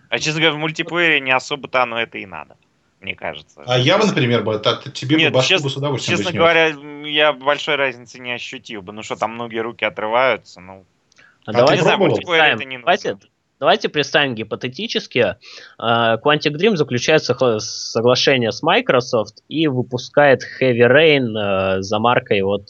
А, 0.09 0.19
честно 0.19 0.41
говоря, 0.41 0.57
в 0.57 0.59
мультиплеере 0.59 1.21
не 1.21 1.31
особо-то 1.31 1.83
оно 1.83 2.01
это 2.01 2.17
и 2.17 2.25
надо, 2.25 2.57
мне 2.99 3.15
кажется. 3.15 3.63
А 3.65 3.79
я 3.79 3.97
бы, 3.97 4.05
например, 4.05 4.43
бы, 4.43 4.61
тебе 4.93 5.15
Нет, 5.15 5.31
бы 5.31 5.41
честно, 5.41 5.67
бы 5.67 5.69
с 5.69 5.77
удовольствием 5.77 6.17
Честно 6.17 6.33
говоря, 6.33 6.75
я 7.07 7.31
большой 7.31 7.75
разницы 7.75 8.19
не 8.19 8.33
ощутил 8.33 8.81
бы. 8.81 8.91
Ну 8.91 9.03
что, 9.03 9.15
там 9.15 9.35
многие 9.35 9.59
руки 9.59 9.85
отрываются, 9.85 10.59
ну... 10.59 10.85
А, 11.45 11.51
а 11.51 11.53
давайте, 11.53 11.75
не 11.75 11.81
знаю, 11.81 11.97
мультиплеер 11.99 12.43
это 12.55 12.65
не 12.65 12.77
давайте, 12.77 13.17
давайте 13.63 13.87
представим 13.87 14.35
гипотетически. 14.35 15.37
А, 15.77 16.17
Quantic 16.17 16.51
Dream 16.51 16.75
заключает 16.75 17.23
соглашение 17.23 18.51
с 18.51 18.61
Microsoft 18.61 19.41
и 19.47 19.67
выпускает 19.67 20.41
Heavy 20.59 20.85
Rain 20.85 21.33
а, 21.37 21.81
за 21.81 21.99
маркой 21.99 22.41
вот 22.41 22.67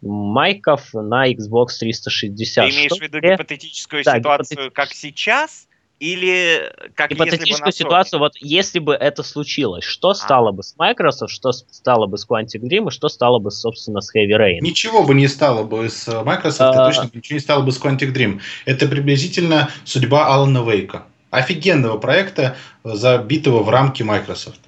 майков 0.00 0.94
на 0.94 1.30
Xbox 1.30 1.78
360. 1.78 2.64
Ты 2.64 2.74
имеешь 2.74 2.90
в 2.90 3.02
виду 3.02 3.20
гипотетическую 3.20 4.02
да, 4.02 4.16
ситуацию, 4.16 4.56
гипотет... 4.56 4.72
как 4.74 4.92
сейчас? 4.94 5.68
Или 6.00 6.72
как 6.94 7.10
Гипотетическую 7.10 7.68
если 7.68 7.84
бы 7.84 7.90
ситуацию, 7.90 8.20
вот 8.20 8.32
если 8.40 8.78
бы 8.78 8.94
это 8.94 9.22
случилось, 9.22 9.84
что 9.84 10.10
а. 10.10 10.14
стало 10.14 10.50
бы 10.50 10.62
с 10.62 10.74
Microsoft, 10.78 11.30
что 11.30 11.52
стало 11.52 12.06
бы 12.06 12.16
с 12.16 12.26
Quantic 12.26 12.62
Dream 12.62 12.88
и 12.88 12.90
что 12.90 13.10
стало 13.10 13.38
бы, 13.38 13.50
собственно, 13.50 14.00
с 14.00 14.14
Heavy 14.14 14.30
Rain? 14.30 14.60
Ничего 14.62 15.02
бы 15.02 15.14
не 15.14 15.28
стало 15.28 15.62
бы 15.62 15.90
с 15.90 16.08
Microsoft, 16.24 16.60
а... 16.60 16.88
и 16.88 16.94
точно 16.94 17.10
ничего 17.12 17.34
не 17.34 17.40
стало 17.40 17.62
бы 17.62 17.70
с 17.70 17.78
Quantic 17.78 18.14
Dream. 18.14 18.40
Это 18.64 18.88
приблизительно 18.88 19.68
судьба 19.84 20.26
Алана 20.26 20.64
Вейка. 20.64 21.04
Офигенного 21.30 21.98
проекта, 21.98 22.56
забитого 22.82 23.62
в 23.62 23.68
рамки 23.68 24.02
Microsoft. 24.02 24.60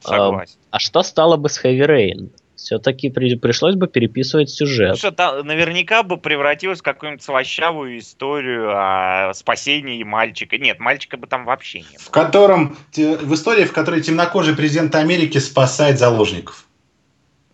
Согласен. 0.00 0.56
А, 0.70 0.76
а 0.76 0.78
что 0.78 1.02
стало 1.02 1.36
бы 1.36 1.50
с 1.50 1.62
Heavy 1.62 1.86
Rain? 1.86 2.30
Все-таки 2.62 3.10
при, 3.10 3.34
пришлось 3.34 3.74
бы 3.74 3.88
переписывать 3.88 4.50
сюжет. 4.50 4.96
Что 4.96 5.10
там 5.10 5.46
наверняка 5.46 6.02
бы 6.02 6.16
превратилось 6.16 6.80
в 6.80 6.82
какую-нибудь 6.82 7.22
слащавую 7.22 7.98
историю 7.98 8.70
о 8.70 9.32
спасении 9.34 10.02
мальчика. 10.02 10.58
Нет, 10.58 10.78
мальчика 10.78 11.16
бы 11.16 11.26
там 11.26 11.44
вообще 11.44 11.80
не 11.80 11.86
было. 11.86 11.98
В 11.98 12.10
котором, 12.10 12.76
в 12.94 13.34
истории, 13.34 13.64
в 13.64 13.72
которой 13.72 14.00
темнокожий 14.00 14.54
президент 14.54 14.94
Америки 14.94 15.38
спасает 15.38 15.98
заложников. 15.98 16.66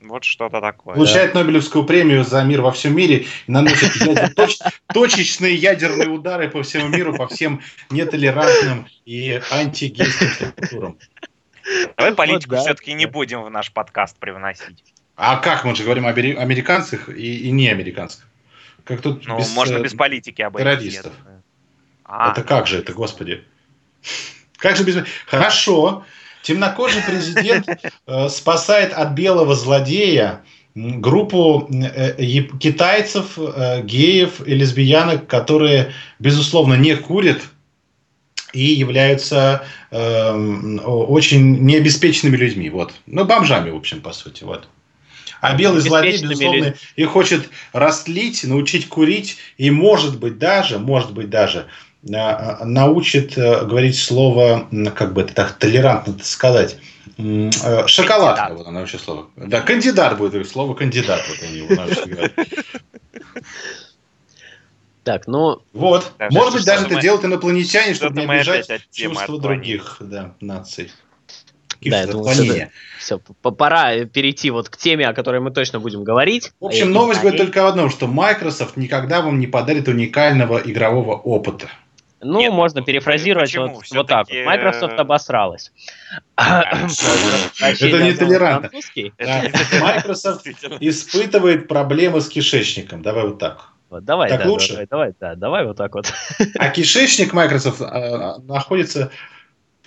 Вот 0.01 0.25
что-то 0.25 0.61
такое. 0.61 0.94
Получает 0.94 1.33
да. 1.33 1.40
Нобелевскую 1.40 1.85
премию 1.85 2.25
за 2.25 2.42
мир 2.44 2.62
во 2.62 2.73
всем 2.73 2.97
мире 2.97 3.27
и 3.47 3.53
наносит 3.53 4.35
точ, 4.35 4.57
точечные 4.92 5.55
ядерные 5.55 6.09
удары 6.09 6.49
по 6.49 6.62
всему 6.62 6.88
миру, 6.88 7.14
по 7.14 7.27
всем 7.29 7.61
нетолерантным 7.90 8.87
и 9.05 9.40
антигейским 9.51 10.29
структурам. 10.29 10.99
Давай 11.97 12.14
политику 12.14 12.51
вот, 12.51 12.59
да. 12.59 12.61
все-таки 12.62 12.94
не 12.94 13.07
будем 13.07 13.42
в 13.42 13.51
наш 13.51 13.73
подкаст 13.73 14.16
привносить. 14.18 14.83
А 15.20 15.37
как 15.38 15.64
мы 15.64 15.74
же 15.74 15.83
говорим 15.83 16.07
о 16.07 16.11
американцах 16.11 17.09
и, 17.09 17.48
и 17.48 17.50
не 17.50 17.68
американцах? 17.68 18.24
Как 18.85 19.02
тут 19.02 19.26
ну, 19.26 19.37
без, 19.37 19.52
можно 19.52 19.78
э, 19.78 19.83
без 19.83 19.92
политики 19.92 20.42
об 20.42 20.57
террористов. 20.57 21.12
А. 22.04 22.31
Это 22.31 22.44
как 22.44 22.68
же 22.68 22.78
это, 22.78 22.92
господи? 22.92 23.42
Как 24.59 24.76
же 24.76 24.85
без... 24.85 25.04
Хорошо. 25.26 26.04
Темнокожий 26.42 27.02
президент 27.02 27.68
э, 28.07 28.28
спасает 28.28 28.92
от 28.92 29.11
белого 29.11 29.57
злодея 29.57 30.44
группу 30.76 31.68
э, 31.68 32.42
китайцев, 32.61 33.37
геев 33.83 34.46
и 34.46 34.54
лесбиянок, 34.54 35.26
которые, 35.26 35.92
безусловно, 36.20 36.74
не 36.74 36.94
курят 36.94 37.42
и 38.52 38.66
являются 38.66 39.66
э, 39.90 40.33
очень 40.87 41.64
необеспеченными 41.64 42.37
людьми. 42.37 42.70
Вот. 42.70 42.94
Ну, 43.07 43.24
бомжами, 43.24 43.70
в 43.70 43.76
общем, 43.76 44.00
по 44.00 44.12
сути. 44.12 44.44
Вот. 44.44 44.68
А 45.40 45.55
белый 45.55 45.81
злодей, 45.81 46.20
безусловно, 46.20 46.74
и 46.96 47.05
хочет 47.05 47.48
растлить, 47.72 48.44
научить 48.44 48.88
курить, 48.88 49.38
и 49.57 49.70
может 49.70 50.18
быть 50.18 50.38
даже, 50.38 50.79
может 50.79 51.12
быть 51.12 51.31
даже, 51.31 51.66
а, 52.12 52.64
научит 52.64 53.37
э, 53.37 53.64
говорить 53.64 53.98
слово, 53.98 54.68
как 54.94 55.12
бы 55.14 55.22
это 55.22 55.35
так 55.35 55.53
толерантно 55.53 56.16
сказать, 56.22 56.79
э, 57.16 57.87
шоколадное, 57.87 58.57
вот 58.57 58.66
оно 58.66 58.81
вообще 58.81 58.98
слово. 58.98 59.27
Да, 59.37 59.61
кандидат 59.61 60.16
будет 60.16 60.48
слово 60.48 60.74
кандидат, 60.74 61.22
вот 61.29 61.38
они 61.42 61.59
его 61.59 61.74
научат 61.74 62.33
Так, 65.05 65.27
ну... 65.27 65.62
Вот. 65.72 66.12
Даже 66.18 66.37
Может 66.37 66.55
быть, 66.55 66.64
даже 66.66 66.85
это 66.85 67.01
делают 67.01 67.24
инопланетяне, 67.24 67.94
чтобы 67.94 68.20
не 68.20 68.27
обижать 68.27 68.68
чувства 68.92 69.40
других 69.40 69.96
да, 70.01 70.35
наций. 70.40 70.90
Да, 71.81 72.01
я 72.01 72.07
думаю, 72.07 72.35
все, 72.35 72.71
все, 72.99 73.19
пора 73.19 74.05
перейти 74.05 74.51
вот 74.51 74.69
к 74.69 74.77
теме, 74.77 75.07
о 75.07 75.14
которой 75.14 75.41
мы 75.41 75.51
точно 75.51 75.81
будем 75.81 76.05
говорить. 76.05 76.53
В 76.61 76.67
общем, 76.67 76.93
новость 76.93 77.21
говорит 77.21 77.41
только 77.41 77.62
об 77.62 77.69
одном, 77.69 77.91
что 77.91 78.07
Microsoft 78.07 78.77
никогда 78.77 79.21
вам 79.21 79.38
не 79.38 79.47
подарит 79.47 79.88
уникального 79.88 80.59
игрового 80.59 81.14
опыта. 81.14 81.69
Ну, 82.21 82.41
Нет, 82.41 82.53
можно 82.53 82.81
ну, 82.81 82.87
перефразировать 82.87 83.55
вот, 83.57 83.85
вот 83.93 84.09
так. 84.09 84.29
Вот. 84.29 84.45
Microsoft 84.45 84.95
э, 84.95 84.97
обосралась. 84.97 85.71
Это 86.37 88.03
не 88.03 88.12
толерантно. 88.12 88.71
Microsoft 89.81 90.49
испытывает 90.81 91.69
проблемы 91.69 92.21
с 92.21 92.29
кишечником. 92.29 93.03
Давай 93.03 93.25
вот 93.25 93.38
так. 93.38 93.71
Вот, 93.88 94.05
давай, 94.05 94.29
так 94.29 94.43
да, 94.43 94.49
лучше? 94.49 94.73
Давай, 94.73 94.87
давай, 94.87 95.14
да, 95.19 95.35
давай 95.37 95.64
вот 95.64 95.77
так 95.77 95.95
вот. 95.95 96.12
А 96.59 96.69
кишечник 96.71 97.33
Microsoft 97.33 97.81
а, 97.81 98.38
находится 98.41 99.12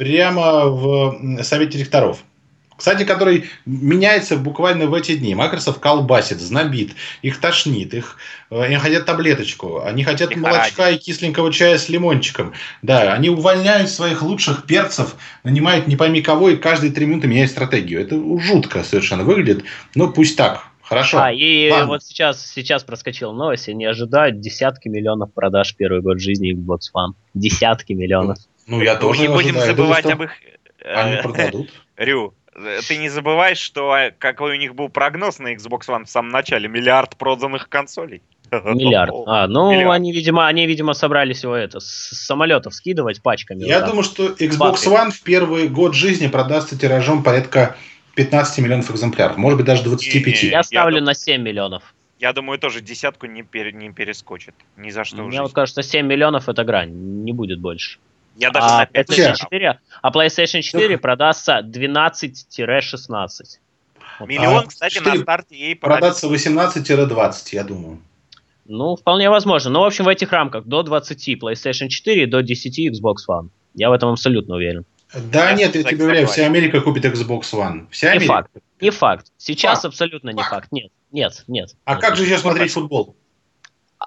прямо 0.01 0.65
в 0.65 1.43
совете 1.43 1.77
директоров. 1.77 2.23
Кстати, 2.75 3.03
который 3.03 3.45
меняется 3.67 4.35
буквально 4.35 4.87
в 4.87 4.95
эти 4.95 5.15
дни. 5.15 5.35
Microsoft 5.35 5.79
колбасит, 5.79 6.39
знобит, 6.39 6.93
их 7.21 7.39
тошнит, 7.39 7.93
их, 7.93 8.17
э, 8.49 8.59
они 8.59 8.77
хотят 8.77 9.05
таблеточку, 9.05 9.83
они 9.83 10.03
хотят 10.03 10.31
их 10.31 10.37
молочка 10.37 10.89
и 10.89 10.97
кисленького 10.97 11.53
чая 11.53 11.77
с 11.77 11.87
лимончиком. 11.87 12.53
Да, 12.81 13.13
они 13.13 13.29
увольняют 13.29 13.91
своих 13.91 14.23
лучших 14.23 14.65
перцев, 14.65 15.17
нанимают 15.43 15.85
не 15.85 15.95
пойми 15.95 16.23
кого, 16.23 16.49
и 16.49 16.55
каждые 16.55 16.91
три 16.91 17.05
минуты 17.05 17.27
меняют 17.27 17.51
стратегию. 17.51 18.01
Это 18.01 18.19
жутко 18.39 18.83
совершенно 18.83 19.23
выглядит, 19.23 19.65
но 19.93 20.11
пусть 20.11 20.35
так. 20.35 20.63
Хорошо. 20.81 21.19
А, 21.19 21.31
и 21.31 21.69
Ладно. 21.69 21.87
вот 21.87 22.03
сейчас, 22.03 22.43
сейчас 22.43 22.83
проскочила 22.83 23.31
новость, 23.31 23.69
они 23.69 23.85
ожидают 23.85 24.39
десятки 24.39 24.87
миллионов 24.87 25.31
продаж 25.31 25.75
первый 25.77 26.01
год 26.01 26.19
жизни 26.19 26.55
Xbox 26.55 26.79
One. 26.93 27.13
Десятки 27.35 27.93
миллионов. 27.93 28.39
Ну, 28.71 28.81
я 28.81 28.95
тоже 28.95 29.23
Не 29.23 29.27
будем 29.27 29.57
ожидаю. 29.57 29.75
забывать 29.75 30.03
думаю, 30.03 30.15
об 30.15 30.23
их... 30.23 30.31
Они 30.85 31.15
э, 31.15 31.21
продадут. 31.21 31.69
Рю, 31.97 32.33
ты 32.87 32.97
не 32.97 33.09
забываешь, 33.09 33.57
что 33.57 33.91
а, 33.91 34.11
какой 34.17 34.53
у 34.53 34.59
них 34.59 34.75
был 34.75 34.87
прогноз 34.87 35.39
на 35.39 35.53
Xbox 35.53 35.87
One 35.89 36.05
в 36.05 36.09
самом 36.09 36.31
начале? 36.31 36.69
Миллиард 36.69 37.17
проданных 37.17 37.67
консолей. 37.67 38.21
Миллиард. 38.51 39.13
А, 39.27 39.47
ну, 39.47 39.71
Миллиард. 39.71 39.91
они, 39.91 40.13
видимо, 40.13 40.47
они, 40.47 40.67
видимо, 40.67 40.93
собрались 40.93 41.43
его 41.43 41.53
это, 41.53 41.81
с 41.81 41.85
самолетов 41.85 42.73
скидывать 42.73 43.21
пачками. 43.21 43.65
Я 43.65 43.81
вот 43.81 43.89
думаю, 43.89 44.03
что 44.03 44.27
Xbox 44.27 44.75
One 44.87 45.11
в 45.11 45.21
первый 45.21 45.67
год 45.67 45.93
жизни 45.93 46.27
продастся 46.27 46.79
тиражом 46.79 47.23
порядка 47.23 47.75
15 48.15 48.59
миллионов 48.59 48.89
экземпляров, 48.89 49.35
может 49.35 49.57
быть 49.57 49.65
даже 49.65 49.83
25. 49.83 50.43
Я 50.43 50.49
Я 50.49 50.63
ставлю 50.63 50.99
дум- 50.99 51.05
на 51.07 51.13
7 51.13 51.41
миллионов. 51.41 51.93
Я 52.19 52.31
думаю, 52.31 52.57
тоже 52.57 52.79
десятку 52.79 53.25
не, 53.25 53.43
пере- 53.43 53.73
не 53.73 53.91
перескочит. 53.91 54.53
Ни 54.77 54.91
за 54.91 55.03
что 55.03 55.23
Мне 55.23 55.41
вот 55.41 55.51
кажется, 55.51 55.83
7 55.83 56.05
миллионов 56.05 56.47
это 56.47 56.63
грань, 56.63 56.91
не 57.23 57.33
будет 57.33 57.59
больше. 57.59 57.99
Я 58.35 58.51
даже 58.51 58.65
а, 58.67 58.77
на 58.79 58.85
5 58.85 59.09
PlayStation 59.09 59.15
Слушай, 59.35 59.39
4, 59.39 59.79
а 60.01 60.11
PlayStation 60.11 60.61
4 60.61 60.97
продастся 60.97 61.59
12-16. 61.59 63.59
Вот 64.19 64.29
Миллион, 64.29 64.65
А, 64.65 64.67
кстати, 64.67 64.97
на 64.99 65.05
4 65.05 65.19
старте 65.21 65.55
ей 65.57 65.75
Продаться 65.75 66.27
18-20, 66.27 67.33
я 67.51 67.63
думаю. 67.63 68.01
Ну, 68.65 68.95
вполне 68.95 69.29
возможно. 69.29 69.69
Ну, 69.71 69.79
в 69.81 69.83
общем, 69.83 70.05
в 70.05 70.07
этих 70.07 70.31
рамках 70.31 70.65
до 70.65 70.83
20 70.83 71.37
PlayStation 71.41 71.87
4 71.89 72.23
и 72.23 72.25
до 72.25 72.41
10 72.41 72.79
Xbox 72.79 73.15
One. 73.29 73.49
Я 73.75 73.89
в 73.89 73.93
этом 73.93 74.11
абсолютно 74.11 74.55
уверен. 74.55 74.85
Да 75.13 75.49
Я, 75.49 75.55
нет, 75.55 75.75
я 75.75 75.83
тебе 75.83 76.05
уверяю, 76.05 76.27
вся 76.27 76.45
Америка 76.45 76.79
купит 76.79 77.03
Xbox 77.05 77.41
One. 77.53 77.87
Вся 77.91 78.11
Не 78.11 78.17
Америка. 78.17 78.33
факт. 78.33 78.51
Не 78.79 78.89
факт. 78.91 79.27
Сейчас 79.37 79.73
Факт. 79.81 79.85
абсолютно 79.85 80.29
не 80.29 80.37
Факт. 80.41 80.49
факт. 80.49 80.67
Нет, 80.71 80.91
нет, 81.11 81.43
нет. 81.47 81.75
А 81.83 81.93
нет. 81.95 82.01
как 82.01 82.15
же 82.15 82.25
сейчас 82.25 82.41
смотреть 82.41 82.71
футбол? 82.71 83.15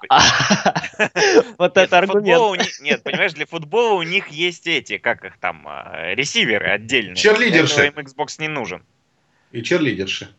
Вот 1.57 1.75
Нет, 1.75 1.85
это 1.87 1.97
аргумент. 1.97 2.79
Нет, 2.81 3.03
понимаешь, 3.03 3.33
для 3.33 3.45
футбола 3.45 3.93
у 3.93 4.03
них 4.03 4.29
есть 4.29 4.67
эти, 4.67 4.97
как 4.97 5.25
их 5.25 5.37
там, 5.37 5.65
а, 5.67 6.13
ресиверы 6.13 6.67
отдельные. 6.67 7.15
Черлидерши. 7.15 7.87
Им 7.87 7.93
Xbox 7.93 8.35
не 8.39 8.47
нужен. 8.47 8.83
И 9.51 9.61
черлидерши. 9.61 10.29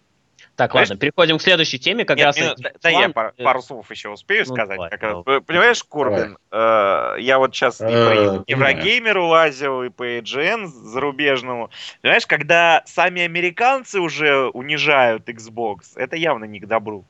Так, 0.56 0.74
ладно, 0.74 0.96
переходим 0.96 1.36
к 1.36 1.42
следующей 1.42 1.78
теме. 1.78 2.06
Как 2.06 2.16
Нет, 2.16 2.26
раз 2.26 2.36
да, 2.58 2.70
да 2.80 2.88
я 2.88 3.12
э, 3.14 3.42
пару 3.44 3.60
слов 3.60 3.90
еще 3.90 4.08
успею 4.08 4.44
ну, 4.48 4.54
сказать. 4.54 4.76
давай, 4.76 4.90
Как 4.90 5.00
давай. 5.00 5.36
это- 5.36 5.40
Понимаешь, 5.42 5.84
Корбин, 5.84 6.38
э, 6.50 7.16
я 7.20 7.38
вот 7.38 7.54
сейчас 7.54 7.80
и 7.82 7.84
Э, 7.84 8.38
по. 8.38 8.44
Еврогеймеру 8.50 9.26
лазил, 9.26 9.82
и 9.82 9.90
по 9.90 10.18
EGN 10.18 10.66
зарубежному. 10.66 11.70
Понимаешь, 12.00 12.26
когда 12.26 12.82
сами 12.86 13.20
американцы 13.22 14.00
уже 14.00 14.46
унижают 14.48 15.28
Xbox, 15.28 15.80
это 15.94 16.16
явно 16.16 16.44
не 16.46 16.58
к 16.60 16.66
добру. 16.66 17.04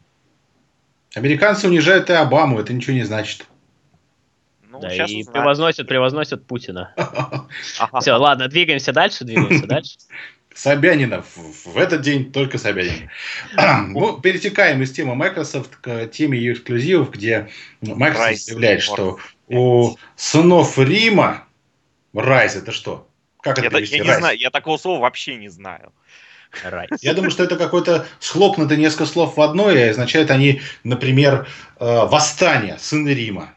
Американцы 1.17 1.67
унижают 1.67 2.11
и 2.11 2.13
Обаму, 2.13 2.61
это 2.61 2.75
ничего 2.75 2.93
не 2.95 3.03
значит. 3.03 3.47
Ну, 4.69 4.81
Да, 4.81 4.91
сейчас 4.91 5.11
и 5.11 5.21
узнаем. 5.23 5.33
превозносят, 5.33 5.89
превозносят 5.89 6.47
Путина. 6.47 6.93
Все, 8.01 8.13
ладно, 8.13 8.49
двигаемся 8.49 8.93
дальше, 8.93 9.25
двигаемся 9.25 9.67
дальше. 9.67 9.97
Собянина. 10.55 11.25
В 11.65 11.79
этот 11.79 12.03
день 12.03 12.31
только 12.33 12.59
Собянин. 12.59 13.09
Ну, 13.89 14.21
перетекаем 14.21 14.83
из 14.83 14.93
темы 14.93 15.15
Microsoft 15.15 15.77
к 15.77 16.07
теме 16.09 16.39
ее 16.39 16.53
эксклюзивов, 16.53 17.11
где 17.11 17.49
Microsoft 17.81 18.33
Rise 18.33 18.37
заявляет, 18.37 18.83
что 18.83 19.19
у 19.49 19.97
сынов 20.17 20.79
Рима 20.79 21.47
Rise 22.13 22.59
это 22.59 22.73
что? 22.73 23.09
Как 23.41 23.59
это 23.59 23.79
Я, 23.79 23.97
я 23.97 24.05
не 24.05 24.15
знаю, 24.15 24.39
я 24.39 24.51
такого 24.51 24.77
слова 24.77 25.01
вообще 25.01 25.37
не 25.37 25.49
знаю. 25.49 25.95
Рай. 26.65 26.89
Я 27.01 27.15
думаю, 27.15 27.31
что 27.31 27.45
это 27.45 27.57
какой-то 27.57 28.07
схлопнуто 28.19 28.77
несколько 28.77 29.07
слов 29.07 29.37
в 29.37 29.41
одно, 29.41 29.71
и 29.71 29.79
означают 29.79 30.31
они, 30.31 30.61
например, 30.85 31.47
э, 31.79 31.85
восстание, 32.07 32.79
сыны 32.79 33.11
Рима. 33.11 33.51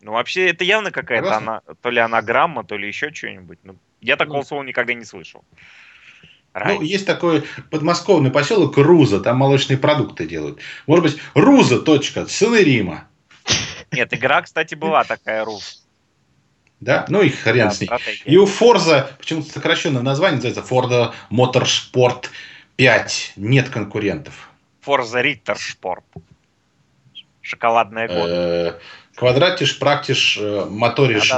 Ну, 0.00 0.12
вообще, 0.12 0.48
это 0.48 0.64
явно 0.64 0.90
какая-то 0.90 1.36
она, 1.36 1.60
то 1.82 1.90
ли 1.90 1.98
анаграмма, 2.00 2.64
то 2.64 2.76
ли 2.76 2.88
еще 2.88 3.12
что-нибудь. 3.12 3.58
Ну, 3.62 3.76
я 4.00 4.16
такого 4.16 4.38
Ну. 4.38 4.44
слова 4.44 4.62
никогда 4.62 4.94
не 4.94 5.04
слышал. 5.04 5.44
Ну, 6.52 6.60
Рай. 6.60 6.78
есть 6.84 7.06
такой 7.06 7.44
подмосковный 7.70 8.30
поселок 8.30 8.76
Руза, 8.76 9.20
там 9.20 9.36
молочные 9.36 9.78
продукты 9.78 10.26
делают. 10.26 10.58
Может 10.86 11.04
быть, 11.04 11.18
Руза, 11.34 11.80
точка, 11.80 12.26
сыны 12.26 12.56
Рима. 12.56 13.04
Нет, 13.92 14.12
игра, 14.12 14.42
кстати, 14.42 14.74
была 14.74 15.04
такая 15.04 15.44
рус. 15.44 15.79
Да? 16.80 17.04
Ну 17.08 17.22
и 17.22 17.28
хрен 17.28 17.68
Да, 17.68 17.70
с 17.70 17.80
ней. 17.80 17.86
стратегия. 17.86 18.22
И 18.24 18.36
у 18.36 18.46
Forza, 18.46 19.12
почему-то 19.18 19.52
сокращенное 19.52 20.02
название 20.02 20.36
называется 20.36 20.62
Forza 20.62 21.12
Motorsport 21.30 22.26
5. 22.76 23.32
Нет 23.36 23.68
конкурентов. 23.68 24.48
Forza 24.84 25.22
Ritter 25.22 25.56
Sport. 25.56 26.02
Шоколадная 27.42 28.08
год. 28.08 28.28
Э, 28.28 28.78
Квадратиш, 29.14 29.78
практиш, 29.78 30.38
э, 30.40 30.64
моториш 30.70 31.30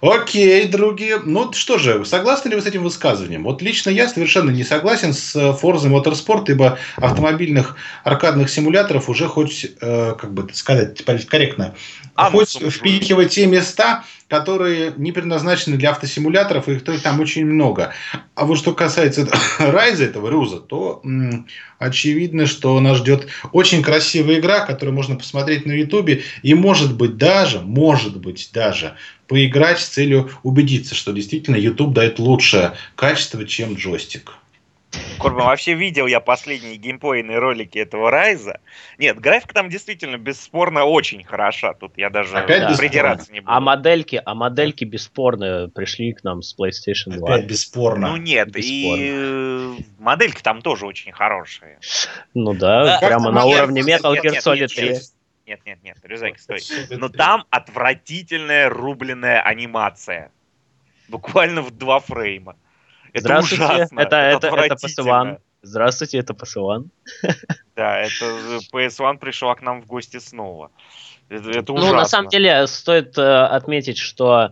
Окей, 0.00 0.66
другие. 0.66 1.20
Ну 1.24 1.52
что 1.52 1.78
же, 1.78 2.04
согласны 2.04 2.50
ли 2.50 2.56
вы 2.56 2.62
с 2.62 2.66
этим 2.66 2.82
высказыванием? 2.82 3.44
Вот 3.44 3.62
лично 3.62 3.90
я 3.90 4.08
совершенно 4.08 4.50
не 4.50 4.64
согласен 4.64 5.12
с 5.12 5.34
э, 5.36 5.56
Forza 5.60 5.88
Motorsport, 5.88 6.44
ибо 6.48 6.78
автомобильных 6.96 7.76
аркадных 8.04 8.50
симуляторов 8.50 9.08
уже 9.08 9.26
хоть, 9.28 9.66
э, 9.80 10.14
как 10.18 10.32
бы 10.32 10.48
сказать 10.52 11.04
корректно, 11.04 11.74
А, 12.14 12.30
ну, 12.30 12.38
хоть 12.38 12.50
впихивать 12.72 13.30
те 13.30 13.46
места, 13.46 14.04
которые 14.28 14.92
не 14.96 15.12
предназначены 15.12 15.76
для 15.76 15.90
автосимуляторов, 15.90 16.68
их 16.68 16.84
то- 16.84 16.98
там 17.02 17.20
очень 17.20 17.44
много. 17.46 17.92
А 18.34 18.44
вот 18.46 18.58
что 18.58 18.72
касается 18.74 19.28
Райза, 19.58 20.04
этого 20.04 20.30
Руза, 20.30 20.58
то 20.60 21.00
м, 21.04 21.46
очевидно, 21.78 22.46
что 22.46 22.78
нас 22.80 22.98
ждет 22.98 23.28
очень 23.52 23.82
красивая 23.82 24.38
игра, 24.38 24.60
которую 24.60 24.94
можно 24.94 25.16
посмотреть 25.16 25.66
на 25.66 25.72
Ютубе, 25.72 26.22
и 26.42 26.54
может 26.54 26.96
быть 26.96 27.16
даже, 27.16 27.60
может 27.60 28.16
быть 28.18 28.50
даже, 28.52 28.96
поиграть 29.32 29.80
с 29.80 29.86
целью 29.88 30.30
убедиться, 30.42 30.94
что 30.94 31.10
действительно 31.12 31.56
YouTube 31.56 31.94
дает 31.94 32.18
лучшее 32.18 32.72
качество, 32.96 33.46
чем 33.46 33.76
джойстик. 33.76 34.34
Корбан, 35.18 35.46
вообще 35.46 35.72
видел 35.72 36.06
я 36.06 36.20
последние 36.20 36.76
геймплейные 36.76 37.38
ролики 37.38 37.78
этого 37.78 38.10
Райза. 38.10 38.60
Нет, 38.98 39.18
графика 39.18 39.54
там 39.54 39.70
действительно 39.70 40.18
бесспорно 40.18 40.84
очень 40.84 41.24
хороша. 41.24 41.72
Тут 41.72 41.96
я 41.96 42.10
даже 42.10 42.36
Опять 42.36 42.68
бесспорно? 42.68 42.76
придираться 42.76 43.32
не 43.32 43.40
буду. 43.40 43.50
А 43.50 43.60
модельки, 43.60 44.20
а 44.22 44.34
модельки 44.34 44.84
бесспорно 44.84 45.70
пришли 45.74 46.12
к 46.12 46.22
нам 46.24 46.42
с 46.42 46.54
PlayStation 46.54 47.16
2. 47.16 47.26
Опять 47.34 47.46
бесспорно. 47.46 48.08
Ну 48.10 48.16
нет, 48.18 48.50
Бесспорно. 48.50 49.00
и 49.02 49.84
модельки 49.98 50.42
там 50.42 50.60
тоже 50.60 50.84
очень 50.84 51.12
хорошие. 51.12 51.78
Ну 52.34 52.52
да, 52.52 52.84
Да, 53.00 53.06
прямо 53.06 53.26
как 53.26 53.34
на 53.34 53.44
уровне 53.46 53.80
Metal 53.80 54.14
Gear 54.14 54.42
Solid 54.44 54.58
нет, 54.60 54.72
3. 54.74 54.96
Нет. 55.46 55.60
Нет, 55.66 55.82
нет, 55.82 55.98
Рюзак, 56.02 56.38
стой. 56.38 56.60
Но 56.90 57.08
там 57.08 57.44
отвратительная 57.50 58.68
рубленная 58.68 59.40
анимация. 59.42 60.30
Буквально 61.08 61.62
в 61.62 61.70
два 61.70 62.00
фрейма. 62.00 62.56
Это 63.12 63.24
Здравствуйте, 63.24 63.64
ужасно. 63.64 64.00
это, 64.00 64.16
это, 64.16 64.36
это 64.36 64.48
отвратительно. 64.48 65.08
PS1. 65.08 65.40
Здравствуйте, 65.62 66.18
это 66.18 66.32
PS1. 66.32 66.88
Да, 67.76 68.00
это 68.00 68.24
э, 68.24 68.58
PS1 68.72 69.18
пришла 69.18 69.54
к 69.54 69.62
нам 69.62 69.82
в 69.82 69.86
гости 69.86 70.18
снова. 70.18 70.70
Это, 71.32 71.50
это 71.50 71.72
Ну, 71.72 71.78
ужасно. 71.78 71.96
на 71.96 72.04
самом 72.04 72.28
деле, 72.28 72.66
стоит 72.66 73.16
э, 73.18 73.22
отметить, 73.44 73.98
что 73.98 74.50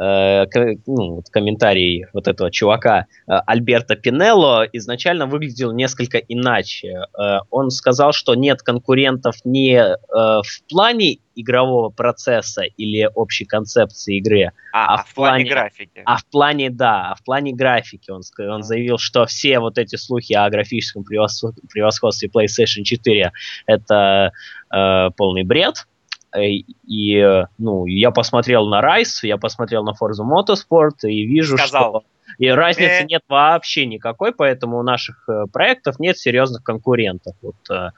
э, 0.00 0.46
ко- 0.46 0.76
ну, 0.86 1.14
вот 1.16 1.28
комментарий 1.30 2.06
вот 2.12 2.28
этого 2.28 2.50
чувака 2.50 3.06
э, 3.26 3.32
Альберта 3.46 3.96
Пинелло 3.96 4.64
изначально 4.72 5.26
выглядел 5.26 5.72
несколько 5.72 6.18
иначе. 6.18 7.04
Э, 7.18 7.38
он 7.50 7.70
сказал, 7.70 8.12
что 8.12 8.34
нет 8.34 8.62
конкурентов 8.62 9.36
не 9.44 9.76
э, 9.76 9.96
в 10.08 10.62
плане 10.68 11.18
игрового 11.34 11.88
процесса 11.88 12.62
или 12.62 13.08
общей 13.14 13.46
концепции 13.46 14.18
игры, 14.18 14.52
а, 14.74 14.96
а 14.96 15.00
а 15.00 15.04
в 15.04 15.14
плане 15.14 15.44
плане- 15.44 15.50
графики. 15.50 16.02
а 16.04 16.16
в 16.18 16.26
плане, 16.26 16.68
да, 16.70 17.10
а 17.12 17.14
в 17.14 17.24
плане 17.24 17.54
графики 17.54 18.10
он, 18.10 18.20
он 18.38 18.62
заявил, 18.62 18.98
что 18.98 19.24
все 19.24 19.58
вот 19.58 19.78
эти 19.78 19.96
слухи 19.96 20.34
о 20.34 20.48
графическом 20.50 21.04
превосход- 21.04 21.54
превосходстве 21.72 22.28
PlayStation 22.28 22.82
4 22.84 23.32
это 23.66 24.32
э, 24.74 25.10
полный 25.16 25.44
бред. 25.44 25.86
Э, 26.34 26.40
И, 26.44 27.16
э, 27.16 27.46
ну, 27.58 27.86
я 27.86 28.10
посмотрел 28.10 28.66
на 28.68 28.80
Rise, 28.80 29.24
я 29.26 29.36
посмотрел 29.36 29.84
на 29.84 29.90
Forza 29.92 30.24
Motorsport 30.24 31.06
и 31.08 31.24
вижу, 31.26 31.56
Сказал. 31.58 31.90
что 31.90 32.02
и 32.38 32.48
разницы 32.48 33.02
Э. 33.02 33.04
нет 33.04 33.22
вообще 33.28 33.84
никакой, 33.86 34.32
поэтому 34.32 34.78
у 34.78 34.82
наших 34.82 35.28
проектов 35.52 35.98
нет 35.98 36.16
серьезных 36.18 36.62
конкурентов. 36.62 37.34
Вот, 37.42 37.56
Мгм. 37.68 37.92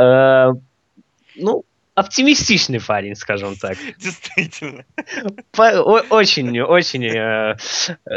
э, 0.00 0.52
ну, 1.36 1.64
оптимистичный 1.98 2.80
парень, 2.80 3.16
скажем 3.16 3.56
так. 3.56 3.76
Действительно. 3.98 4.84
Очень, 5.56 6.60
очень 6.60 7.04
э, 7.04 7.56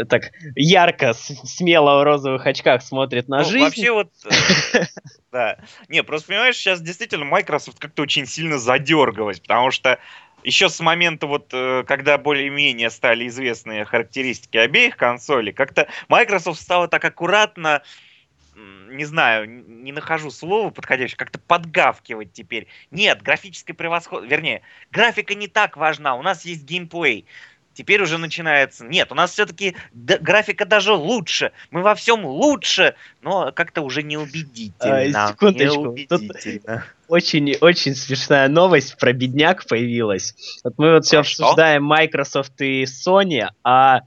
так 0.07 0.31
ярко, 0.55 1.13
смело 1.13 1.99
в 1.99 2.03
розовых 2.03 2.45
очках 2.45 2.83
смотрит 2.83 3.27
на 3.27 3.39
Ну, 3.39 3.43
жизнь. 3.45 3.63
Вообще 3.63 3.91
вот, 3.91 4.11
э, 4.73 4.83
да. 5.31 5.57
Не, 5.89 6.03
просто 6.03 6.27
понимаешь, 6.27 6.55
сейчас 6.55 6.81
действительно 6.81 7.25
Microsoft 7.25 7.79
как-то 7.79 8.03
очень 8.03 8.27
сильно 8.27 8.59
задергалась, 8.59 9.39
потому 9.39 9.71
что 9.71 9.97
еще 10.43 10.69
с 10.69 10.79
момента 10.79 11.25
вот, 11.25 11.49
э, 11.51 11.83
когда 11.87 12.17
более-менее 12.19 12.91
стали 12.91 13.27
известны 13.27 13.83
характеристики 13.85 14.57
обеих 14.57 14.95
консолей, 14.95 15.53
как-то 15.53 15.87
Microsoft 16.07 16.61
стала 16.61 16.87
так 16.87 17.03
аккуратно, 17.03 17.81
не 18.89 19.05
знаю, 19.05 19.47
не 19.47 19.91
нахожу 19.91 20.31
слова 20.31 20.69
подходящего, 20.69 21.17
как-то 21.17 21.39
подгавкивать 21.39 22.33
теперь. 22.33 22.67
Нет, 22.91 23.21
графическое 23.21 23.73
превосходство, 23.73 24.27
вернее, 24.27 24.61
графика 24.91 25.35
не 25.35 25.47
так 25.47 25.77
важна, 25.77 26.15
у 26.15 26.21
нас 26.21 26.45
есть 26.45 26.63
геймплей. 26.63 27.25
Теперь 27.73 28.01
уже 28.01 28.17
начинается. 28.17 28.83
Нет, 28.85 29.11
у 29.11 29.15
нас 29.15 29.31
все-таки 29.31 29.77
графика 29.93 30.65
даже 30.65 30.91
лучше. 30.91 31.53
Мы 31.71 31.81
во 31.81 31.95
всем 31.95 32.25
лучше, 32.25 32.95
но 33.21 33.53
как-то 33.53 33.81
уже 33.81 34.03
неубедительно. 34.03 35.27
А, 35.27 35.29
секундочку. 35.29 35.85
Неубедительно. 35.85 36.85
Очень, 37.07 37.55
очень 37.61 37.95
смешная 37.95 38.49
новость 38.49 38.97
про 38.97 39.13
бедняк 39.13 39.65
появилась. 39.67 40.35
Вот 40.65 40.73
мы 40.77 40.95
вот 40.95 41.05
все 41.05 41.23
что? 41.23 41.45
обсуждаем 41.45 41.83
Microsoft 41.85 42.59
и 42.59 42.83
Sony, 42.83 43.47
а 43.63 44.01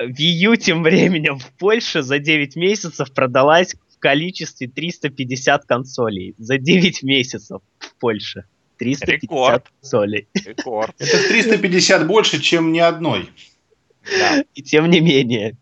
Wii 0.00 0.50
U 0.52 0.56
тем 0.56 0.82
временем 0.82 1.38
в 1.38 1.50
Польше 1.58 2.02
за 2.02 2.18
9 2.18 2.56
месяцев 2.56 3.12
продалась 3.12 3.74
в 3.94 3.98
количестве 3.98 4.68
350 4.68 5.64
консолей. 5.64 6.34
За 6.38 6.58
9 6.58 7.02
месяцев 7.02 7.60
в 7.78 7.94
Польше. 8.00 8.44
350 8.78 9.22
Рекорд. 9.22 9.66
консолей. 9.80 10.28
Рекорд. 10.46 10.94
Это 10.98 11.16
в 11.18 11.28
350 11.28 12.06
больше, 12.06 12.40
чем 12.40 12.70
ни 12.72 12.78
одной. 12.78 13.28
Да. 14.18 14.44
И 14.54 14.62
тем 14.62 14.88
не 14.88 15.00
менее. 15.00 15.56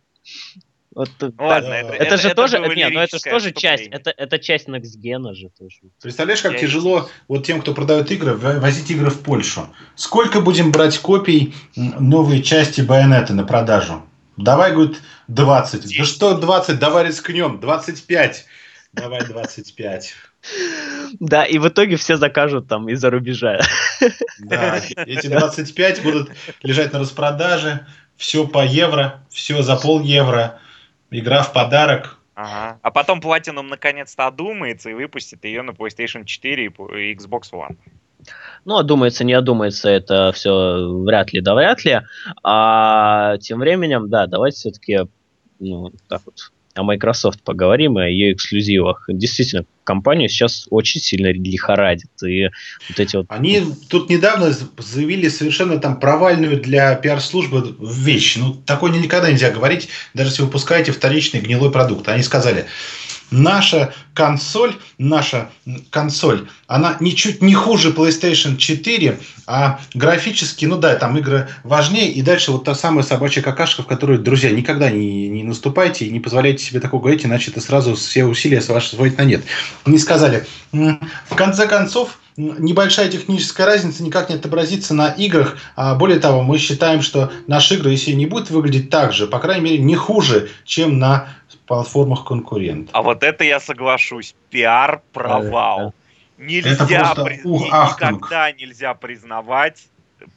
Вот, 0.94 1.10
Ну 1.20 1.30
так, 1.32 1.40
ладно, 1.40 1.72
это- 1.74 1.92
это, 1.92 2.16
же 2.16 2.34
тоже, 2.34 2.58
было 2.58 2.72
не, 2.74 2.88
ну 2.88 3.00
это 3.00 3.18
же 3.18 3.22
тоже 3.24 3.52
часть, 3.52 3.86
это, 3.90 4.10
это 4.16 4.38
часть 4.38 4.66
Next 4.66 4.96
Gen 5.02 5.34
же 5.34 5.50
тоже. 5.58 5.76
Представляешь, 6.00 6.40
как 6.40 6.52
Я 6.54 6.58
тяжело 6.58 7.10
вот 7.28 7.44
тем, 7.44 7.60
кто 7.60 7.74
продает 7.74 8.10
игры, 8.10 8.32
в- 8.34 8.60
возить 8.60 8.90
игры 8.90 9.10
в 9.10 9.20
Польшу. 9.20 9.68
Сколько 9.94 10.40
будем 10.40 10.72
брать 10.72 10.96
копий 10.98 11.54
новой 11.76 12.42
части 12.42 12.80
Байонета 12.80 13.34
на 13.34 13.44
продажу? 13.44 14.02
Давай, 14.36 14.72
говорит, 14.72 15.00
20. 15.28 15.98
Да 15.98 16.04
что 16.04 16.36
20? 16.38 16.78
Давай 16.78 17.04
рискнем. 17.04 17.60
25. 17.60 18.46
Давай 18.92 19.24
25. 19.26 20.14
Да, 21.20 21.44
и 21.44 21.58
в 21.58 21.68
итоге 21.68 21.96
все 21.96 22.16
закажут 22.16 22.68
там 22.68 22.88
из-за 22.88 23.10
рубежа. 23.10 23.60
Да, 24.38 24.80
эти 24.96 25.26
25 25.26 26.02
будут 26.02 26.30
лежать 26.62 26.92
на 26.92 27.00
распродаже. 27.00 27.86
Все 28.16 28.46
по 28.46 28.64
евро, 28.64 29.24
все 29.30 29.62
за 29.62 29.76
пол 29.76 30.00
евро. 30.00 30.60
Игра 31.10 31.42
в 31.42 31.52
подарок. 31.52 32.18
Ага. 32.34 32.78
А 32.82 32.90
потом 32.90 33.20
Platinum 33.20 33.62
наконец-то 33.62 34.26
одумается 34.26 34.90
и 34.90 34.94
выпустит 34.94 35.44
ее 35.44 35.62
на 35.62 35.70
PlayStation 35.70 36.24
4 36.24 36.64
и 36.66 36.68
Xbox 37.14 37.50
One. 37.52 37.76
Ну, 38.64 38.76
одумается, 38.76 39.24
не 39.24 39.32
одумается, 39.32 39.88
это 39.88 40.32
все 40.32 40.88
вряд 41.02 41.32
ли, 41.32 41.40
да 41.40 41.54
вряд 41.54 41.84
ли. 41.84 42.00
А 42.42 43.38
тем 43.38 43.60
временем, 43.60 44.08
да, 44.08 44.26
давайте 44.26 44.56
все-таки, 44.56 45.00
ну, 45.60 45.92
так 46.08 46.22
вот, 46.26 46.50
о 46.74 46.82
Microsoft 46.82 47.42
поговорим 47.42 47.98
и 47.98 48.02
о 48.02 48.08
ее 48.08 48.32
эксклюзивах. 48.32 49.04
Действительно, 49.08 49.64
компанию 49.84 50.28
сейчас 50.28 50.66
очень 50.70 51.00
сильно 51.00 51.32
лихорадит. 51.32 52.10
И 52.22 52.48
вот 52.88 53.00
эти 53.00 53.16
вот... 53.16 53.26
Они 53.28 53.62
тут 53.88 54.10
недавно 54.10 54.52
заявили 54.78 55.28
совершенно 55.28 55.78
там 55.78 55.98
провальную 55.98 56.60
для 56.60 56.94
пиар-службы 56.96 57.76
вещь. 57.80 58.36
Ну, 58.36 58.54
такое 58.66 58.92
никогда 58.92 59.30
нельзя 59.30 59.50
говорить, 59.50 59.88
даже 60.12 60.30
если 60.30 60.42
вы 60.42 60.46
выпускаете 60.46 60.92
вторичный 60.92 61.40
гнилой 61.40 61.70
продукт. 61.70 62.08
Они 62.08 62.22
сказали, 62.22 62.66
наша 63.30 63.92
консоль, 64.14 64.74
наша 64.98 65.50
консоль, 65.90 66.48
она 66.66 66.96
ничуть 67.00 67.42
не 67.42 67.54
хуже 67.54 67.90
PlayStation 67.90 68.56
4, 68.56 69.18
а 69.46 69.80
графически, 69.94 70.64
ну 70.64 70.76
да, 70.78 70.94
там 70.96 71.18
игры 71.18 71.48
важнее, 71.64 72.10
и 72.10 72.22
дальше 72.22 72.52
вот 72.52 72.64
та 72.64 72.74
самая 72.74 73.04
собачья 73.04 73.42
какашка, 73.42 73.82
в 73.82 73.86
которую, 73.86 74.20
друзья, 74.20 74.50
никогда 74.50 74.90
не, 74.90 75.28
не 75.28 75.44
наступайте 75.44 76.06
и 76.06 76.10
не 76.10 76.20
позволяйте 76.20 76.64
себе 76.64 76.80
такого 76.80 77.00
говорить, 77.00 77.24
иначе 77.24 77.50
это 77.50 77.60
сразу 77.60 77.94
все 77.94 78.24
усилия 78.24 78.62
ваши 78.68 78.90
сводит 78.90 79.18
на 79.18 79.22
нет. 79.22 79.44
Они 79.84 79.98
сказали, 79.98 80.46
«М, 80.72 81.00
в 81.28 81.34
конце 81.34 81.66
концов, 81.66 82.18
небольшая 82.36 83.08
техническая 83.08 83.66
разница 83.66 84.02
никак 84.02 84.28
не 84.28 84.36
отобразится 84.36 84.94
на 84.94 85.08
играх. 85.08 85.56
А 85.74 85.94
более 85.94 86.20
того, 86.20 86.42
мы 86.42 86.58
считаем, 86.58 87.02
что 87.02 87.32
наши 87.46 87.74
игры, 87.76 87.92
если 87.92 88.12
не 88.12 88.26
будут 88.26 88.50
выглядеть 88.50 88.90
так 88.90 89.12
же, 89.12 89.26
по 89.26 89.38
крайней 89.38 89.64
мере, 89.64 89.78
не 89.78 89.94
хуже, 89.94 90.50
чем 90.64 90.98
на 90.98 91.28
платформах 91.66 92.24
конкурентов. 92.24 92.90
А 92.94 93.02
вот 93.02 93.22
это 93.22 93.44
я 93.44 93.60
соглашусь. 93.60 94.34
Пиар 94.50 95.02
провал. 95.12 95.92
Нельзя 96.38 96.76
просто 96.76 97.24
при- 97.24 97.40
ух, 97.44 97.66
ахтунг. 97.72 98.16
никогда 98.16 98.52
нельзя 98.52 98.94
признавать. 98.94 99.84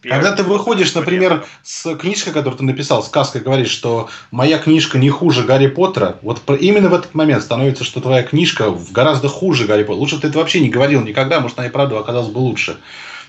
пиар- 0.02 0.22
Когда 0.22 0.36
ты 0.36 0.44
выходишь, 0.44 0.94
например, 0.94 1.46
с 1.64 1.96
книжкой, 1.96 2.32
которую 2.34 2.58
ты 2.58 2.64
написал, 2.64 3.04
сказкой, 3.04 3.42
говоришь, 3.42 3.70
что 3.70 4.10
моя 4.32 4.58
книжка 4.60 4.98
не 4.98 5.10
хуже 5.10 5.44
Гарри 5.44 5.68
Поттера, 5.68 6.18
вот 6.22 6.42
именно 6.60 6.90
в 6.90 6.94
этот 6.94 7.16
момент 7.16 7.44
становится, 7.44 7.84
что 7.84 8.00
твоя 8.02 8.24
книжка 8.24 8.74
гораздо 8.92 9.28
хуже 9.28 9.66
Гарри 9.66 9.84
Поттера. 9.84 10.00
Лучше 10.00 10.16
бы 10.16 10.22
ты 10.22 10.28
это 10.30 10.40
вообще 10.40 10.60
не 10.62 10.70
говорил 10.70 11.02
никогда, 11.02 11.40
может, 11.42 11.58
она 11.60 11.68
и 11.68 11.72
правда 11.72 12.00
оказалась 12.00 12.30
бы 12.30 12.40
лучше. 12.40 12.78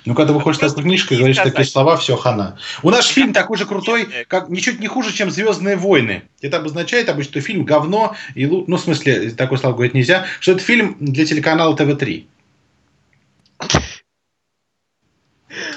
Но 0.05 0.15
когда 0.15 0.33
выходишь 0.33 0.57
с 0.57 0.61
такой 0.61 0.83
книжкой 0.85 1.17
и 1.17 1.19
говоришь 1.19 1.37
сказать. 1.37 1.55
такие 1.55 1.71
слова, 1.71 1.97
все, 1.97 2.17
хана. 2.17 2.59
У 2.83 2.91
нас 2.91 3.07
фильм 3.07 3.33
такой 3.33 3.59
же 3.59 3.67
крутой, 3.67 4.09
как 4.29 4.49
ничуть 4.49 4.81
не 4.81 4.87
хуже, 4.87 5.13
чем 5.13 5.31
Звездные 5.31 5.77
войны. 5.77 6.23
Это 6.41 6.59
обозначает 6.59 7.09
обычно, 7.09 7.33
что 7.33 7.41
фильм 7.41 7.65
говно, 7.65 8.17
и, 8.35 8.47
ну, 8.47 8.77
в 8.77 8.81
смысле, 8.81 9.31
такое 9.31 9.59
слово 9.59 9.75
говорить 9.75 9.95
нельзя, 9.95 10.27
что 10.41 10.53
это 10.53 10.61
фильм 10.61 10.97
для 11.01 11.27
телеканала 11.27 11.77
ТВ-3. 11.77 12.27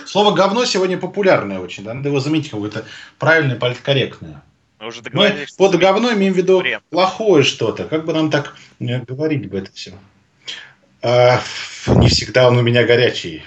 Слово 0.05 0.35
говно 0.35 0.65
сегодня 0.65 0.97
популярное 0.97 1.59
очень, 1.59 1.83
да? 1.83 1.93
Надо 1.93 2.09
его 2.09 2.19
заметить 2.19 2.51
какое-то 2.51 2.85
правильное, 3.17 3.55
политкорректное. 3.55 4.43
Мы 4.79 4.87
уже 4.87 5.01
Мы 5.11 5.45
под 5.57 5.75
говно 5.77 6.13
имеем 6.13 6.33
в 6.33 6.37
виду 6.37 6.59
Бред. 6.59 6.81
плохое 6.89 7.43
что-то. 7.43 7.85
Как 7.85 8.05
бы 8.05 8.13
нам 8.13 8.29
так 8.29 8.55
э, 8.79 8.99
говорить 8.99 9.49
бы 9.49 9.57
это 9.57 9.71
все? 9.71 9.93
не 11.03 12.07
всегда 12.07 12.47
он 12.47 12.57
у 12.57 12.61
меня 12.61 12.85
горячий. 12.85 13.43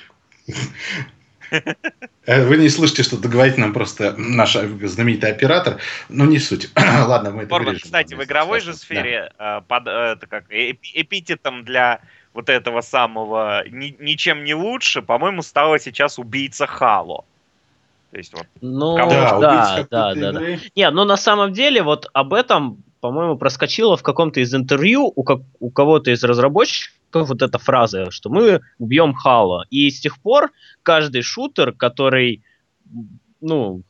Э, 2.27 2.45
Вы 2.45 2.57
не 2.57 2.69
слышите, 2.69 3.03
что 3.05 3.17
договорить 3.19 3.57
нам 3.57 3.73
просто 3.73 4.15
наш 4.19 4.55
знаменитый 4.55 5.31
оператор, 5.31 5.79
но 6.09 6.25
не 6.25 6.39
суть. 6.41 6.71
Ладно, 6.77 7.31
мы 7.31 7.43
это 7.43 7.51
Форвард, 7.51 7.69
вырежем. 7.69 7.85
кстати, 7.85 8.15
в 8.15 8.25
игровой 8.25 8.61
же 8.61 8.73
Да. 8.73 8.77
сфере 8.77 9.33
э, 9.39 9.61
под, 9.69 9.87
э, 9.87 9.91
это 9.91 10.27
как, 10.27 10.45
эп- 10.51 10.81
эпитетом 10.95 11.65
для 11.65 12.01
вот 12.35 12.49
этого 12.49 12.81
самого 12.81 13.63
ни- 13.69 13.97
ничем 14.01 14.43
не 14.45 14.55
лучше, 14.55 15.03
по-моему, 15.03 15.43
стала 15.43 15.79
сейчас 15.79 16.19
убийца 16.19 16.67
Хало. 16.67 17.25
То 18.11 18.19
есть 18.19 18.33
вот 18.35 18.47
Ну, 18.61 18.97
да, 18.97 19.39
Да, 19.39 19.87
да, 19.91 20.15
да, 20.15 20.33
да. 20.33 20.41
Не, 20.75 20.91
ну 20.91 21.05
на 21.05 21.17
самом 21.17 21.53
деле 21.53 21.83
вот 21.83 22.09
об 22.13 22.35
этом, 22.35 22.83
по-моему, 23.01 23.37
проскочило 23.37 23.97
в 23.97 24.03
каком-то 24.03 24.41
из 24.41 24.53
интервью 24.55 25.13
у, 25.15 25.23
как, 25.23 25.41
у 25.61 25.71
кого-то 25.71 26.11
из 26.11 26.25
разработчиков 26.25 26.96
вот 27.25 27.43
эта 27.43 27.59
фраза, 27.59 28.11
что 28.11 28.31
мы 28.31 28.61
убьем 28.79 29.15
Хало. 29.15 29.67
И 29.71 29.91
с 29.91 30.01
тех 30.01 30.21
пор 30.21 30.51
каждый 30.83 31.23
шутер, 31.23 31.73
который, 31.73 32.43
ну, 33.41 33.83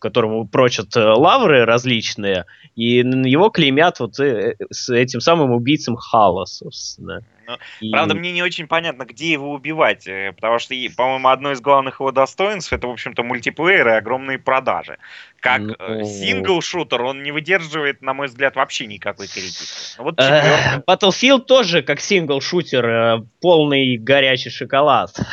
которому 0.00 0.46
прочат 0.46 0.96
э, 0.96 1.00
лавры 1.00 1.64
различные, 1.64 2.44
и 2.74 2.98
его 2.98 3.50
клеймят 3.50 4.00
вот 4.00 4.18
э, 4.20 4.56
э, 4.58 4.64
с 4.70 4.88
этим 4.90 5.20
самым 5.20 5.52
убийцем 5.52 5.96
Хала, 5.96 6.44
собственно. 6.44 7.20
Ну, 7.48 7.56
И- 7.80 7.92
Правда, 7.92 8.14
мне 8.16 8.32
не 8.32 8.42
очень 8.42 8.66
понятно, 8.66 9.04
где 9.04 9.30
его 9.30 9.52
убивать, 9.52 10.08
потому 10.34 10.58
что, 10.58 10.74
по-моему, 10.96 11.28
одно 11.28 11.52
из 11.52 11.60
главных 11.60 12.00
его 12.00 12.10
достоинств 12.10 12.72
это, 12.72 12.88
в 12.88 12.90
общем-то, 12.90 13.22
мультиплеер 13.22 13.86
и 13.86 13.92
огромные 13.92 14.38
продажи. 14.40 14.98
Как 15.38 15.60
Ну. 15.60 15.74
сингл-шутер 16.04 17.02
он 17.02 17.22
не 17.22 17.30
выдерживает, 17.30 18.02
на 18.02 18.14
мой 18.14 18.26
взгляд, 18.26 18.56
вообще 18.56 18.86
никакой 18.86 19.28
критики. 19.28 19.62
Ну, 19.98 20.04
Вот 20.04 20.18
четвертый, 20.18 20.82
Battlefield 20.88 21.44
тоже 21.44 21.82
как 21.82 22.00
сингл-шутер, 22.00 23.22
полный 23.40 23.96
горячий 23.96 24.50
шоколад. 24.50 25.12
ну, 25.16 25.24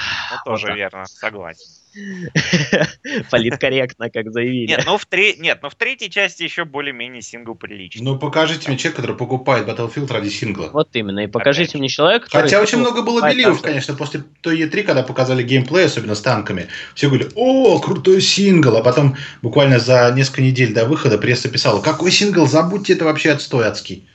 тоже 0.45 0.67
вот 0.67 0.75
верно, 0.75 1.05
согласен. 1.05 1.82
Политкорректно, 3.31 4.09
как 4.09 4.31
заявили. 4.31 4.67
Нет, 4.67 4.83
ну 4.85 4.97
в, 4.97 5.05
тре... 5.05 5.35
Нет, 5.35 5.59
ну 5.61 5.69
в 5.69 5.75
третьей 5.75 6.09
части 6.09 6.43
еще 6.43 6.65
более-менее 6.65 7.21
сингл 7.21 7.55
приличный. 7.55 8.03
Ну, 8.03 8.17
покажите 8.17 8.69
мне 8.69 8.77
человека, 8.77 9.01
который 9.01 9.17
покупает 9.17 9.67
Battlefield 9.67 10.11
ради 10.11 10.29
сингла. 10.29 10.69
Вот 10.73 10.89
именно. 10.93 11.21
И 11.21 11.27
покажите 11.27 11.71
Опять 11.71 11.79
мне 11.79 11.89
человека, 11.89 12.25
который... 12.25 12.43
Хотя 12.43 12.61
очень 12.61 12.79
много 12.79 13.01
было 13.01 13.29
believe 13.29 13.52
ов, 13.52 13.61
конечно, 13.61 13.93
после 13.95 14.23
той 14.41 14.61
E3, 14.61 14.83
когда 14.83 15.03
показали 15.03 15.43
геймплей, 15.43 15.85
особенно 15.85 16.15
с 16.15 16.21
танками. 16.21 16.67
Все 16.95 17.07
говорили, 17.07 17.29
о, 17.35 17.79
крутой 17.79 18.21
сингл. 18.21 18.75
А 18.75 18.81
потом 18.81 19.15
буквально 19.41 19.79
за 19.79 20.11
несколько 20.15 20.41
недель 20.41 20.73
до 20.73 20.85
выхода 20.85 21.17
пресса 21.17 21.49
писала, 21.49 21.81
какой 21.81 22.11
сингл, 22.11 22.47
забудьте, 22.47 22.93
это 22.93 23.05
вообще 23.05 23.31
отстой 23.31 23.65
адский. 23.65 24.07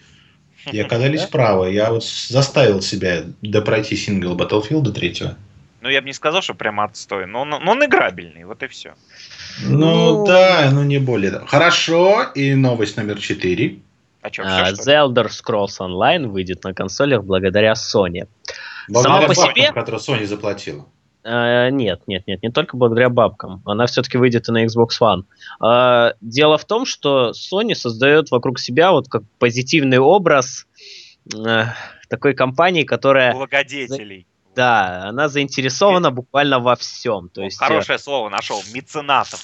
И 0.72 0.78
оказались 0.80 1.22
Да? 1.28 1.28
правы. 1.28 1.72
Я 1.72 1.90
вот 1.92 2.04
заставил 2.04 2.82
себя 2.82 3.24
допройти 3.42 3.96
сингл 3.96 4.36
Battlefield 4.36 4.90
третьего. 4.92 5.36
Ну, 5.80 5.88
я 5.88 6.00
бы 6.00 6.06
не 6.06 6.12
сказал, 6.12 6.42
что 6.42 6.54
прямо 6.54 6.84
отстой, 6.84 7.26
но 7.26 7.42
он, 7.42 7.50
но 7.50 7.70
он 7.72 7.84
играбельный, 7.84 8.44
вот 8.44 8.62
и 8.62 8.66
все. 8.66 8.94
Ну, 9.64 10.18
Ну. 10.20 10.26
да, 10.26 10.70
ну 10.72 10.82
не 10.82 10.98
более. 10.98 11.40
Хорошо, 11.46 12.22
и 12.34 12.54
новость 12.54 12.96
номер 12.96 13.18
4. 13.20 13.78
А 14.22 14.32
что, 14.32 14.42
А, 14.42 14.64
все, 14.64 14.74
что 14.82 14.90
ли? 14.90 14.96
The 14.96 15.06
Elder 15.06 15.28
Scrolls 15.28 15.78
Online 15.80 16.26
выйдет 16.26 16.64
на 16.64 16.74
консолях 16.74 17.24
благодаря 17.24 17.72
Sony. 17.74 18.26
Сама 18.92 19.20
по 19.22 19.28
бабкам, 19.28 19.54
себе- 19.54 19.72
которые 19.72 20.00
Sony 20.00 20.26
заплатила. 20.26 20.86
Э, 21.24 21.68
нет, 21.70 22.00
нет, 22.06 22.26
нет, 22.26 22.42
не 22.42 22.50
только 22.50 22.76
благодаря 22.76 23.08
бабкам. 23.10 23.60
Она 23.66 23.86
все-таки 23.86 24.16
выйдет 24.18 24.48
и 24.48 24.52
на 24.52 24.64
Xbox 24.64 24.88
One. 25.00 25.24
Э, 25.62 26.14
дело 26.20 26.56
в 26.58 26.64
том, 26.64 26.86
что 26.86 27.32
Sony 27.32 27.74
создает 27.74 28.30
вокруг 28.30 28.58
себя 28.58 28.92
вот 28.92 29.08
как 29.08 29.22
позитивный 29.38 29.98
образ 29.98 30.66
э, 31.36 31.64
такой 32.08 32.34
компании, 32.34 32.84
которая, 32.84 33.34
Благодетелей. 33.34 34.26
Да, 34.58 35.04
она 35.10 35.28
заинтересована 35.28 36.10
буквально 36.10 36.58
во 36.58 36.74
всем. 36.74 37.28
То 37.28 37.42
О, 37.42 37.44
есть, 37.44 37.62
э, 37.62 37.64
Хорошее 37.64 37.96
слово 38.00 38.28
нашел. 38.28 38.60
Меценатов. 38.74 39.40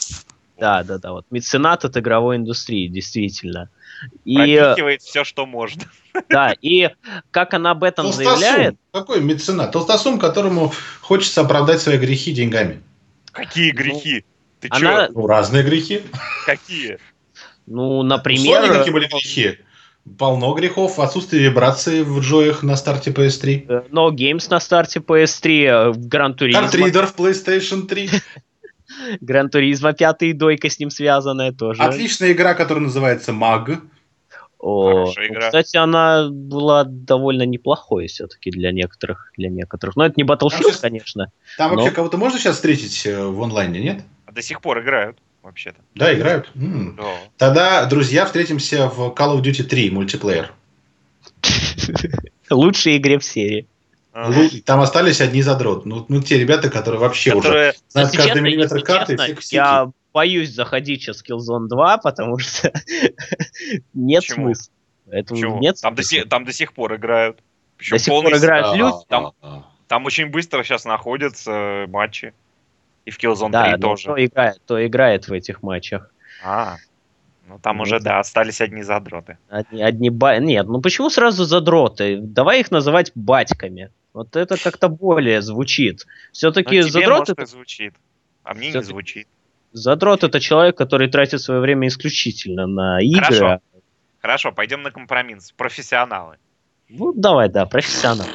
да, 0.58 0.82
да, 0.82 0.98
да, 0.98 1.12
вот 1.12 1.24
меценат 1.30 1.84
от 1.84 1.96
игровой 1.96 2.34
индустрии, 2.36 2.88
действительно. 2.88 3.70
И 4.24 4.36
э, 4.54 4.60
Пропихивает 4.64 5.02
все, 5.02 5.22
что 5.22 5.46
можно. 5.46 5.84
да, 6.28 6.52
и 6.60 6.90
как 7.30 7.54
она 7.54 7.70
об 7.70 7.84
этом 7.84 8.06
Толстосум. 8.06 8.38
заявляет, 8.40 8.76
Какой 8.92 9.20
меценат? 9.20 9.70
Толстосум, 9.70 10.18
которому 10.18 10.72
хочется 11.00 11.42
оправдать 11.42 11.80
свои 11.80 11.96
грехи 11.96 12.32
деньгами. 12.32 12.82
Какие 13.30 13.70
Ну, 13.70 13.78
грехи? 13.78 14.24
Ты 14.58 14.66
она- 14.72 15.06
чё? 15.06 15.12
Ну, 15.14 15.26
разные 15.28 15.62
грехи. 15.62 16.02
Какие? 16.44 16.98
Ну, 17.66 18.02
например... 18.02 18.62
У 18.62 18.64
Sony 18.66 18.78
какие 18.78 18.92
были 18.92 19.06
грехи? 19.06 19.58
Полно 20.18 20.52
грехов, 20.52 20.98
отсутствие 20.98 21.44
вибрации 21.44 22.02
в 22.02 22.20
джоях 22.20 22.62
на 22.62 22.76
старте 22.76 23.10
PS3. 23.10 23.66
э, 23.68 23.82
No 23.90 24.10
Games 24.10 24.46
на 24.50 24.60
старте 24.60 25.00
PS3, 25.00 25.94
Гран 25.96 26.34
Туризма, 26.34 26.62
Картридер 26.62 27.06
в 27.06 27.16
PlayStation 27.16 27.86
3. 27.86 28.10
Гран 29.22 29.48
Туризма 29.48 29.94
5 29.94 30.36
дойка 30.36 30.68
с 30.68 30.78
ним 30.78 30.90
связанная 30.90 31.52
тоже. 31.52 31.82
Отличная 31.82 32.32
игра, 32.32 32.52
которая 32.54 32.84
называется 32.84 33.32
Mag. 33.32 33.78
О, 34.58 34.88
Хорошая 34.92 35.28
ну, 35.28 35.34
игра. 35.34 35.46
кстати, 35.46 35.76
она 35.76 36.28
была 36.30 36.84
довольно 36.84 37.44
неплохой 37.44 38.06
все-таки 38.06 38.50
для 38.50 38.72
некоторых, 38.72 39.30
для 39.36 39.48
некоторых. 39.48 39.96
Но 39.96 40.04
это 40.06 40.14
не 40.16 40.24
Battlefield, 40.24 40.58
сейчас- 40.68 40.80
конечно. 40.80 41.30
Там 41.58 41.70
Но- 41.72 41.76
вообще 41.78 41.94
кого-то 41.94 42.16
можно 42.18 42.38
сейчас 42.38 42.56
встретить 42.56 43.04
э, 43.06 43.24
в 43.26 43.42
онлайне, 43.42 43.80
нет? 43.80 44.02
А 44.26 44.32
До 44.32 44.42
сих 44.42 44.60
пор 44.60 44.80
играют, 44.80 45.18
вообще-то. 45.44 45.80
Да, 45.94 46.12
играют. 46.14 46.50
М. 46.56 46.96
Да. 46.96 47.04
Тогда, 47.36 47.84
друзья, 47.86 48.24
встретимся 48.26 48.88
в 48.88 49.12
Call 49.12 49.36
of 49.38 49.42
Duty 49.42 49.62
3 49.62 49.90
мультиплеер. 49.90 50.52
Лучшей 52.50 52.96
игре 52.96 53.18
в 53.18 53.24
серии. 53.24 53.66
Там 54.64 54.80
остались 54.80 55.20
одни 55.20 55.42
задрот. 55.42 55.86
Ну, 55.86 56.06
ну, 56.08 56.22
те 56.22 56.38
ребята, 56.38 56.70
которые 56.70 57.00
вообще 57.00 57.32
уже 57.34 57.42
Которые- 57.48 57.72
знают 57.88 58.12
Если 58.12 58.16
каждый 58.16 58.28
честно, 58.34 58.40
миллиметр 58.44 58.80
карты 58.82 59.16
честно, 59.16 59.54
я 59.56 59.90
боюсь 60.12 60.50
заходить 60.52 61.02
сейчас 61.02 61.22
в 61.22 61.28
Killzone 61.28 61.66
2, 61.66 61.98
потому 61.98 62.38
что 62.38 62.72
нет 63.94 64.22
Почему? 64.22 64.46
смысла. 64.54 64.72
Поэтому 65.10 65.40
Почему? 65.40 65.58
нет 65.58 65.76
Там, 65.82 65.94
до 65.96 66.02
смысла. 66.02 66.20
сих, 66.22 66.28
там 66.28 66.44
до 66.44 66.52
сих 66.52 66.72
пор 66.72 66.94
играют. 66.94 67.40
Причем 67.76 67.96
До 67.96 67.98
сих 67.98 68.12
пор 68.12 68.26
играют 68.36 68.66
А, 68.68 68.76
люди, 68.76 68.96
там- 69.08 69.32
а, 69.42 69.64
Там 69.88 70.06
очень 70.06 70.26
быстро 70.26 70.62
сейчас 70.62 70.84
находятся 70.84 71.86
матчи. 71.88 72.32
И 73.04 73.10
в 73.10 73.18
Killzone 73.22 73.50
Да, 73.50 73.64
3 73.64 73.72
но 73.72 73.78
тоже. 73.78 74.02
кто 74.04 74.24
играет, 74.24 74.56
кто 74.64 74.86
играет 74.86 75.28
в 75.28 75.32
этих 75.32 75.62
матчах. 75.62 76.10
А, 76.44 76.76
ну 77.48 77.58
там 77.58 77.76
Ну, 77.76 77.82
уже, 77.82 78.00
да. 78.00 78.18
остались 78.20 78.60
одни 78.60 78.82
задроты. 78.82 79.38
Одни, 79.48 79.82
одни 79.82 80.10
ба... 80.10 80.38
Нет, 80.38 80.66
ну 80.66 80.80
почему 80.80 81.10
сразу 81.10 81.44
задроты? 81.44 82.18
Давай 82.20 82.60
их 82.60 82.70
называть 82.70 83.12
батьками. 83.14 83.90
Вот 84.14 84.36
это 84.36 84.56
как-то 84.62 84.88
более 84.88 85.42
звучит. 85.42 86.06
Все-таки 86.32 86.76
Ну, 86.76 86.82
тебе, 86.88 86.90
задрот, 86.92 87.18
может, 87.20 87.38
это, 87.38 87.46
звучит. 87.46 87.94
А 88.42 88.54
мне 88.54 88.70
не 88.72 88.82
звучит. 88.82 89.26
задрот 89.72 90.22
это 90.24 90.38
человек, 90.40 90.76
который 90.76 91.08
тратит 91.10 91.40
свое 91.40 91.60
время 91.60 91.88
исключительно 91.88 92.66
на 92.66 93.00
игры. 93.00 93.24
Хорошо. 93.24 93.60
Хорошо, 94.20 94.52
пойдем 94.52 94.82
на 94.82 94.90
компромисс. 94.90 95.52
Профессионалы. 95.52 96.36
Ну, 96.88 97.12
давай, 97.12 97.48
да, 97.50 97.66
профессионал. 97.66 98.26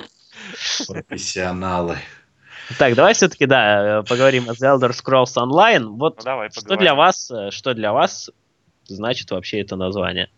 Профессионалы. 0.88 1.98
Так, 2.78 2.94
давай 2.96 3.14
все-таки, 3.14 3.46
да, 3.46 4.00
э, 4.00 4.04
поговорим 4.04 4.50
о 4.50 4.54
The 4.54 4.78
Elder 4.78 4.92
Scrolls 4.92 5.36
Online. 5.36 5.86
Вот 5.98 6.18
Ну 6.18 6.24
давай 6.24 6.52
что 6.52 6.62
поговорим. 6.62 6.82
для 6.82 6.96
вас, 6.96 7.32
э, 7.32 7.52
что 7.52 7.74
для 7.74 7.94
вас 7.94 8.30
значит 8.86 9.32
вообще 9.32 9.62
это 9.62 9.76
название? 9.76 10.30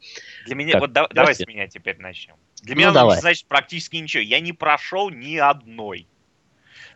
Для 0.45 0.55
меня, 0.55 0.73
Так, 0.73 0.81
вот 0.81 0.91
да- 0.93 1.07
давай 1.11 1.35
с 1.35 1.45
меня 1.45 1.67
теперь 1.67 1.97
начнем. 1.99 2.35
Для 2.63 2.75
Ну, 2.75 2.81
меня 2.81 2.91
давай. 2.91 3.19
значит 3.19 3.47
практически 3.47 3.97
ничего. 3.97 4.23
Я 4.23 4.39
не 4.39 4.53
прошел 4.53 5.09
ни 5.09 5.35
одной. 5.37 6.07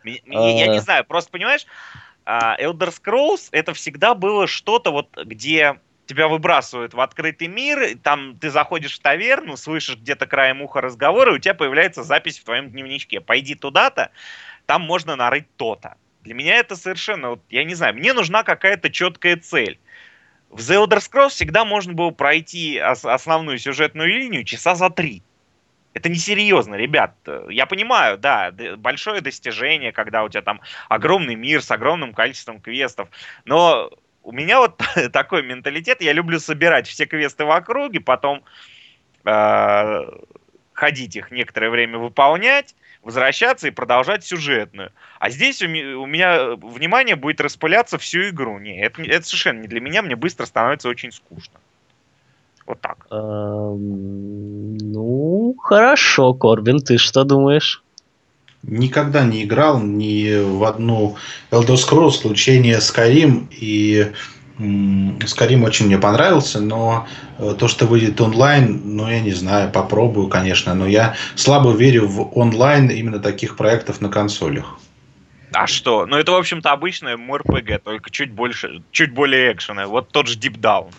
Я 0.04 0.66
Э. 0.66 0.68
не 0.68 0.80
знаю, 0.80 1.04
просто 1.04 1.30
понимаешь, 1.32 1.66
а, 2.24 2.56
Elder 2.60 2.88
Scrolls 2.94 3.48
это 3.52 3.74
всегда 3.74 4.14
было 4.14 4.46
что-то 4.46 4.90
вот, 4.90 5.08
где 5.16 5.78
тебя 6.06 6.28
выбрасывают 6.28 6.94
в 6.94 7.00
открытый 7.00 7.48
мир, 7.48 7.98
там 8.00 8.38
ты 8.38 8.50
заходишь 8.50 8.94
в 8.96 9.02
таверну, 9.02 9.56
слышишь 9.56 9.96
где-то 9.96 10.26
краем 10.26 10.62
уха 10.62 10.80
разговора, 10.80 11.32
и 11.32 11.36
у 11.36 11.38
тебя 11.40 11.54
появляется 11.54 12.04
запись 12.04 12.38
в 12.38 12.44
твоем 12.44 12.70
дневничке. 12.70 13.20
Пойди 13.20 13.56
туда-то, 13.56 14.10
там 14.66 14.82
можно 14.82 15.16
нарыть 15.16 15.46
то-то. 15.56 15.96
Для 16.22 16.34
меня 16.34 16.56
это 16.56 16.76
совершенно, 16.76 17.30
вот, 17.30 17.42
я 17.48 17.64
не 17.64 17.74
знаю, 17.74 17.94
мне 17.94 18.12
нужна 18.12 18.42
какая-то 18.42 18.90
четкая 18.90 19.36
цель. 19.36 19.78
В 20.50 20.58
The 20.58 20.84
Elder 20.84 20.98
Scrolls 20.98 21.30
всегда 21.30 21.64
можно 21.64 21.92
было 21.92 22.10
пройти 22.10 22.80
ос- 22.80 23.04
основную 23.04 23.58
сюжетную 23.58 24.08
линию 24.08 24.44
часа 24.44 24.74
за 24.74 24.90
три. 24.90 25.22
Это 25.94 26.08
несерьезно, 26.08 26.74
ребят. 26.74 27.14
Я 27.48 27.64
понимаю, 27.66 28.18
да, 28.18 28.52
большое 28.76 29.22
достижение, 29.22 29.92
когда 29.92 30.24
у 30.24 30.28
тебя 30.28 30.42
там 30.42 30.60
огромный 30.88 31.36
мир 31.36 31.62
с 31.62 31.70
огромным 31.70 32.12
количеством 32.12 32.60
квестов. 32.60 33.08
Но 33.44 33.90
у 34.22 34.32
меня 34.32 34.58
вот 34.58 34.82
такой 35.12 35.42
менталитет, 35.42 36.02
я 36.02 36.12
люблю 36.12 36.38
собирать 36.38 36.86
все 36.86 37.06
квесты 37.06 37.44
в 37.44 37.50
округе, 37.50 38.00
потом 38.00 38.42
э, 39.24 40.00
ходить 40.74 41.16
их 41.16 41.30
некоторое 41.30 41.70
время 41.70 41.98
выполнять, 41.98 42.74
возвращаться 43.06 43.68
и 43.68 43.70
продолжать 43.70 44.24
сюжетную. 44.24 44.90
А 45.20 45.30
здесь 45.30 45.62
у, 45.62 45.66
у 45.66 46.06
меня 46.06 46.56
внимание 46.56 47.14
будет 47.14 47.40
распыляться 47.40 47.98
всю 47.98 48.30
игру. 48.30 48.58
Не, 48.58 48.80
это, 48.80 49.00
это 49.00 49.24
совершенно 49.24 49.60
не 49.60 49.68
для 49.68 49.80
меня, 49.80 50.02
мне 50.02 50.16
быстро 50.16 50.44
становится 50.44 50.88
очень 50.88 51.12
скучно. 51.12 51.60
Вот 52.66 52.80
так. 52.80 53.06
Эм, 53.12 54.76
Ну, 54.78 55.54
хорошо, 55.62 56.34
Корбин, 56.34 56.80
ты 56.80 56.98
что 56.98 57.22
думаешь? 57.22 57.84
Никогда 58.64 59.24
не 59.24 59.44
играл 59.44 59.80
ни 59.80 60.42
в 60.42 60.64
одну 60.64 61.16
Elder 61.52 61.76
Scrolls, 61.76 62.10
исключение 62.10 62.78
Skyrim. 62.78 63.46
И 63.52 64.10
м, 64.58 65.18
Skyrim 65.18 65.64
очень 65.64 65.86
мне 65.86 65.98
понравился, 65.98 66.60
но 66.60 67.06
э, 67.38 67.54
то, 67.58 67.68
что 67.68 67.86
выйдет 67.86 68.20
онлайн, 68.20 68.80
ну, 68.84 69.08
я 69.08 69.20
не 69.20 69.32
знаю, 69.32 69.70
попробую, 69.70 70.28
конечно. 70.28 70.74
Но 70.74 70.86
я 70.86 71.14
слабо 71.34 71.72
верю 71.72 72.06
в 72.06 72.38
онлайн 72.38 72.88
именно 72.88 73.18
таких 73.18 73.56
проектов 73.56 74.00
на 74.00 74.08
консолях. 74.08 74.78
А 75.52 75.66
что? 75.66 76.06
Ну 76.06 76.16
это, 76.16 76.32
в 76.32 76.36
общем-то, 76.36 76.70
обычная 76.72 77.16
МРПГ, 77.16 77.82
только 77.82 78.10
чуть 78.10 78.32
больше, 78.32 78.82
чуть 78.90 79.12
более 79.12 79.52
экшеновая. 79.52 79.86
Вот 79.86 80.10
тот 80.10 80.26
же 80.26 80.38
Deep 80.38 80.58
Down. 80.60 80.92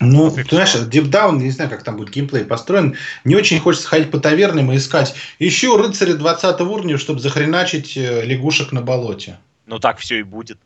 Ну, 0.00 0.30
ты 0.30 0.44
знаешь, 0.44 0.74
Deep 0.74 1.10
Down, 1.10 1.38
не 1.38 1.50
знаю, 1.50 1.70
как 1.70 1.84
там 1.84 1.96
будет 1.96 2.10
геймплей 2.10 2.44
построен. 2.44 2.96
Не 3.24 3.36
очень 3.36 3.60
хочется 3.60 3.86
ходить 3.86 4.10
по 4.10 4.18
тавернам 4.18 4.72
и 4.72 4.76
искать. 4.76 5.14
Ищу 5.38 5.76
рыцаря 5.76 6.14
20 6.14 6.60
уровня, 6.62 6.98
чтобы 6.98 7.20
захреначить 7.20 7.96
э, 7.96 8.24
лягушек 8.24 8.72
на 8.72 8.82
болоте. 8.82 9.38
Ну 9.66 9.78
так 9.78 9.98
все 9.98 10.18
и 10.18 10.22
будет. 10.22 10.58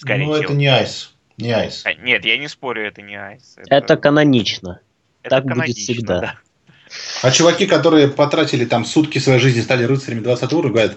Скорее 0.00 0.26
ну, 0.26 0.32
всего. 0.32 0.44
это 0.44 0.54
не 0.54 0.66
айс. 0.66 1.14
Не 1.36 1.52
айс. 1.52 1.82
А, 1.84 1.92
Нет, 1.92 2.24
я 2.24 2.38
не 2.38 2.48
спорю, 2.48 2.86
это 2.86 3.02
не 3.02 3.16
айс. 3.16 3.56
Это 3.66 3.98
канонично. 3.98 4.80
это 5.22 5.30
так 5.30 5.44
будет 5.44 5.52
канонично, 5.52 5.94
всегда. 5.94 6.20
да. 6.20 6.38
А 7.22 7.30
чуваки, 7.30 7.66
которые 7.66 8.08
потратили 8.08 8.64
там 8.64 8.86
сутки 8.86 9.18
своей 9.18 9.38
жизни, 9.38 9.60
стали 9.60 9.84
рыцарями 9.84 10.20
20 10.20 10.52
уровня, 10.54 10.70
говорят, 10.70 10.96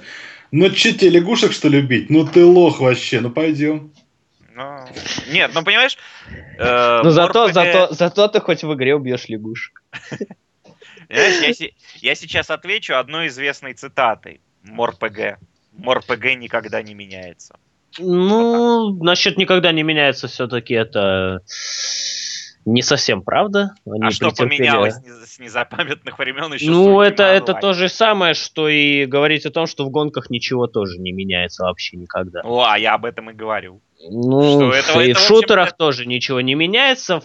ну 0.52 0.70
че 0.70 0.94
тебе 0.94 1.10
лягушек 1.12 1.52
что 1.52 1.68
любить? 1.68 2.10
Ну 2.10 2.26
ты 2.26 2.46
лох 2.46 2.80
вообще, 2.80 3.20
ну 3.20 3.30
пойдем. 3.30 3.92
Ну, 4.56 4.86
нет, 5.30 5.52
ну 5.54 5.64
понимаешь... 5.66 5.98
э, 6.58 7.02
Ну, 7.04 7.10
зато, 7.10 7.50
MRPG 7.50 7.54
зато, 7.54 7.94
зато 7.94 8.28
ты 8.30 8.40
хоть 8.40 8.64
в 8.64 8.74
игре 8.74 8.96
убьешь 8.96 9.28
лягушек. 9.28 9.84
Знаешь, 11.10 11.58
я, 11.60 11.68
я 12.00 12.16
сейчас 12.16 12.50
отвечу 12.50 12.96
одной 12.96 13.28
известной 13.28 13.74
цитатой. 13.74 14.40
МорПГ. 14.64 15.40
МорПГ 15.74 16.36
никогда 16.38 16.82
не 16.82 16.94
меняется. 16.94 17.56
Ну, 18.00 19.04
насчет 19.04 19.38
никогда 19.38 19.72
не 19.72 19.84
меняется 19.84 20.28
все-таки 20.28 20.74
это 20.74 21.42
не 22.66 22.82
совсем 22.82 23.22
правда. 23.22 23.76
Они 23.86 24.08
а 24.08 24.12
что 24.12 24.30
претерпели- 24.30 24.58
поменялось 24.58 24.96
с 25.26 25.40
незапамятных 25.40 26.18
времен 26.18 26.54
еще? 26.54 26.70
Ну, 26.70 27.02
это, 27.02 27.24
это 27.24 27.54
то 27.54 27.74
же 27.74 27.90
самое, 27.90 28.34
что 28.34 28.70
и 28.70 29.06
говорить 29.06 29.46
о 29.46 29.52
том, 29.52 29.68
что 29.68 29.86
в 29.86 29.90
гонках 29.90 30.30
ничего 30.30 30.68
тоже 30.68 30.98
не 31.00 31.12
меняется 31.12 31.64
вообще 31.64 31.98
никогда. 31.98 32.42
Ну, 32.44 32.64
а 32.64 32.78
я 32.78 32.94
об 32.94 33.06
этом 33.06 33.30
и 33.30 33.34
говорю. 33.34 33.82
Ну, 34.10 34.72
Что 34.72 35.02
это, 35.02 35.20
в 35.20 35.20
шутерах 35.20 35.78
тоже 35.78 36.06
ничего 36.06 36.42
не 36.42 36.56
меняется, 36.56 37.22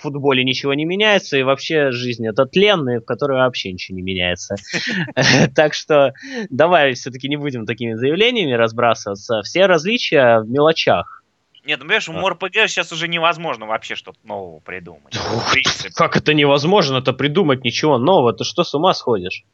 в 0.00 0.02
футболе 0.02 0.44
ничего 0.44 0.72
не 0.72 0.86
меняется, 0.86 1.36
и 1.36 1.42
вообще 1.42 1.90
жизнь 1.90 2.26
это 2.26 2.46
тленная, 2.46 3.00
в 3.00 3.04
которой 3.04 3.38
вообще 3.38 3.72
ничего 3.72 3.96
не 3.96 4.02
меняется. 4.02 4.56
Так 5.54 5.74
что 5.74 6.14
давай 6.48 6.94
все-таки 6.94 7.28
не 7.28 7.36
будем 7.36 7.66
такими 7.66 7.94
заявлениями 7.94 8.52
разбрасываться. 8.52 9.42
Все 9.42 9.66
различия 9.66 10.40
в 10.40 10.48
мелочах. 10.48 11.22
Нет, 11.64 11.78
ну, 11.78 11.84
понимаешь, 11.84 12.08
А. 12.08 12.12
МорПГ 12.12 12.68
сейчас 12.68 12.92
уже 12.92 13.08
невозможно 13.08 13.66
вообще 13.66 13.94
что-то 13.94 14.18
нового 14.24 14.60
придумать. 14.60 15.14
Как 15.94 16.16
это 16.16 16.32
невозможно-то 16.32 17.12
придумать 17.12 17.64
ничего 17.64 17.98
нового? 17.98 18.32
Ты 18.32 18.44
что, 18.44 18.64
с 18.64 18.74
ума 18.74 18.94
сходишь? 18.94 19.44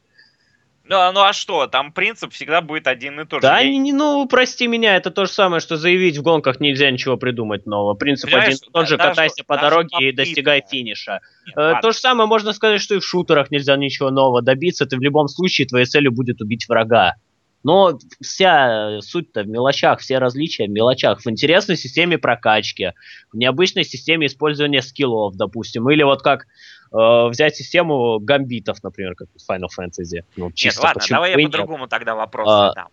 Ну, 0.89 0.95
а- 0.97 1.11
ну 1.11 1.21
а 1.21 1.33
что, 1.33 1.67
там 1.67 1.91
принцип 1.91 2.31
всегда 2.33 2.61
будет 2.61 2.87
один 2.87 3.19
и 3.19 3.25
тот 3.25 3.41
Да, 3.41 3.59
же. 3.61 3.67
Не, 3.69 3.77
не- 3.77 3.93
ну, 3.93 4.25
прости 4.27 4.67
меня, 4.67 4.95
это 4.95 5.11
то 5.11 5.25
же 5.25 5.31
самое, 5.31 5.59
что 5.59 5.75
заявить 5.77 6.17
в 6.17 6.21
гонках 6.21 6.59
нельзя 6.59 6.89
ничего 6.91 7.17
придумать 7.17 7.65
нового. 7.65 7.93
Принцип 7.93 8.29
Понимаешь, 8.29 8.55
один 8.55 8.69
и 8.69 8.71
тот 8.71 8.87
же, 8.87 8.97
катайся 8.97 9.43
по 9.45 9.57
дороге 9.57 9.87
и 9.87 10.11
попытка. 10.11 10.15
достигай 10.17 10.63
финиша. 10.69 11.19
Нет, 11.45 11.57
Э. 11.57 11.73
То 11.81 11.91
же 11.91 11.97
самое 11.97 12.27
можно 12.27 12.53
сказать, 12.53 12.81
что 12.81 12.95
и 12.95 12.99
в 12.99 13.05
шутерах 13.05 13.51
нельзя 13.51 13.75
ничего 13.75 14.11
нового 14.11 14.41
добиться. 14.41 14.85
Ты 14.85 14.97
в 14.97 15.01
любом 15.01 15.27
случае 15.27 15.67
твоей 15.67 15.85
целью 15.85 16.11
будет 16.11 16.41
убить 16.41 16.67
врага. 16.69 17.15
Но 17.63 17.97
вся 18.21 18.99
суть-то 19.01 19.43
в 19.43 19.47
мелочах, 19.47 19.99
все 19.99 20.19
различия 20.19 20.67
в 20.67 20.69
мелочах. 20.69 21.19
В 21.21 21.27
интересной 21.29 21.75
системе 21.75 22.17
прокачки, 22.17 22.93
в 23.33 23.37
необычной 23.37 23.83
системе 23.83 24.27
использования 24.27 24.81
скиллов, 24.81 25.35
допустим. 25.35 25.89
Или 25.89 26.03
вот 26.03 26.21
как 26.21 26.45
э, 26.91 27.27
взять 27.29 27.55
систему 27.55 28.19
гамбитов, 28.19 28.83
например, 28.83 29.15
как 29.15 29.27
в 29.29 29.51
Final 29.51 29.67
Fantasy. 29.77 30.23
Ну, 30.35 30.45
Нет, 30.47 30.55
чисто 30.55 30.83
ладно, 30.83 30.99
почему 30.99 31.15
давай 31.17 31.31
я 31.31 31.37
нет. 31.37 31.51
по-другому 31.51 31.87
тогда 31.87 32.15
вопрос 32.15 32.47
А, 32.49 32.67
задам. 32.69 32.87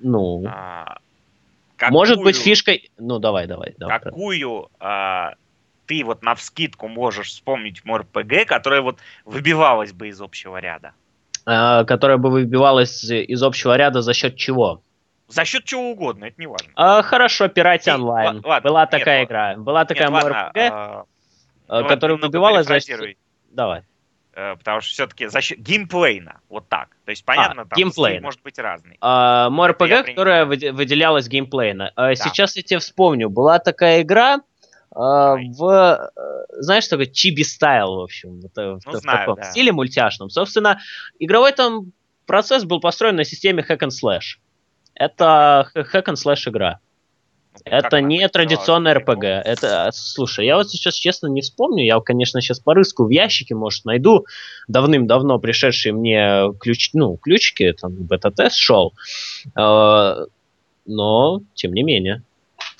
Ну, 0.00 0.44
А, 0.46 0.98
может 1.90 2.18
быть 2.18 2.36
какую- 2.36 2.44
фишкой... 2.44 2.90
Ну, 2.98 3.18
давай, 3.18 3.46
давай. 3.46 3.74
давай. 3.78 3.98
Какую 4.00 4.68
а, 4.80 5.34
ты 5.86 6.04
вот 6.04 6.22
на 6.22 6.34
вскидку 6.34 6.88
можешь 6.88 7.28
вспомнить 7.28 7.84
МРПГ, 7.84 8.46
которая 8.46 8.82
вот 8.82 8.98
выбивалась 9.24 9.92
бы 9.92 10.08
из 10.08 10.20
общего 10.20 10.58
ряда? 10.58 10.92
А, 11.46 11.84
которая 11.84 12.18
бы 12.18 12.30
выбивалась 12.30 13.02
из 13.04 13.42
общего 13.42 13.76
ряда 13.76 14.02
за 14.02 14.12
счет 14.12 14.36
чего? 14.36 14.82
За 15.28 15.44
счет 15.44 15.64
чего 15.64 15.90
угодно, 15.90 16.26
это 16.26 16.36
не 16.38 16.46
важно. 16.46 16.70
А, 16.74 17.02
хорошо, 17.02 17.48
Пирати 17.48 17.90
онлайн. 17.90 18.40
Была 18.40 18.86
такая 18.86 19.20
нет, 19.20 19.28
игра. 19.28 19.54
Была 19.56 19.84
такая 19.84 20.08
нет, 20.10 20.24
МРПГ, 20.24 20.56
а, 20.56 21.04
ну, 21.68 21.88
которая 21.88 22.18
выбивалась 22.18 22.66
за 22.66 22.80
счет... 22.80 23.16
Давай. 23.48 23.82
Э, 24.34 24.56
потому 24.56 24.80
что 24.80 24.92
все-таки 24.92 25.26
за 25.26 25.40
счет 25.40 25.58
геймплейна, 25.58 26.40
вот 26.48 26.68
так. 26.68 26.90
То 27.04 27.10
есть, 27.10 27.24
понятно, 27.24 27.62
а, 27.62 27.64
там 27.66 27.76
геймплейна. 27.76 28.22
может 28.22 28.42
быть 28.42 28.58
разный. 28.58 28.96
А, 29.00 29.50
МРПГ, 29.50 30.06
которая 30.06 30.44
выделялась 30.46 31.28
геймплейна. 31.28 31.92
Да. 31.96 32.14
Сейчас 32.14 32.56
я 32.56 32.62
тебе 32.62 32.78
вспомню, 32.78 33.30
была 33.30 33.58
такая 33.58 34.02
игра, 34.02 34.40
а, 34.94 35.36
в, 35.36 36.10
э, 36.16 36.60
знаешь, 36.60 36.88
такой 36.88 37.06
чиби 37.06 37.42
стайл, 37.42 37.96
в 37.96 38.00
общем, 38.00 38.40
в, 38.40 38.50
ну, 38.56 38.78
в, 38.78 39.00
знаю, 39.00 39.18
таком 39.18 39.36
да. 39.36 39.42
стиле 39.44 39.72
мультяшном. 39.72 40.30
Собственно, 40.30 40.80
игровой 41.18 41.52
там 41.52 41.92
процесс 42.26 42.64
был 42.64 42.80
построен 42.80 43.16
на 43.16 43.24
системе 43.24 43.64
hack 43.68 43.80
and 43.80 43.90
slash. 43.90 44.38
Это 44.94 45.70
hack 45.74 46.06
and 46.06 46.16
slash 46.16 46.48
игра. 46.48 46.80
Это 47.64 48.00
не 48.00 48.26
традиционный 48.28 48.92
РПГ. 48.92 49.24
Это, 49.24 49.90
слушай, 49.92 50.46
я 50.46 50.56
вот 50.56 50.70
сейчас 50.70 50.94
честно 50.94 51.28
не 51.28 51.40
вспомню. 51.40 51.84
Я, 51.84 52.00
конечно, 52.00 52.40
сейчас 52.40 52.60
порыску 52.60 53.04
в 53.04 53.10
ящике, 53.10 53.54
может, 53.54 53.84
найду 53.84 54.26
давным-давно 54.68 55.38
пришедшие 55.38 55.92
мне 55.92 56.52
ключ, 56.60 56.90
ну, 56.92 57.16
ключики, 57.16 57.72
там, 57.72 57.92
бета-тест 57.92 58.56
шел. 58.56 58.94
Э, 59.56 60.26
но, 60.86 61.40
тем 61.54 61.72
не 61.72 61.82
менее, 61.82 62.22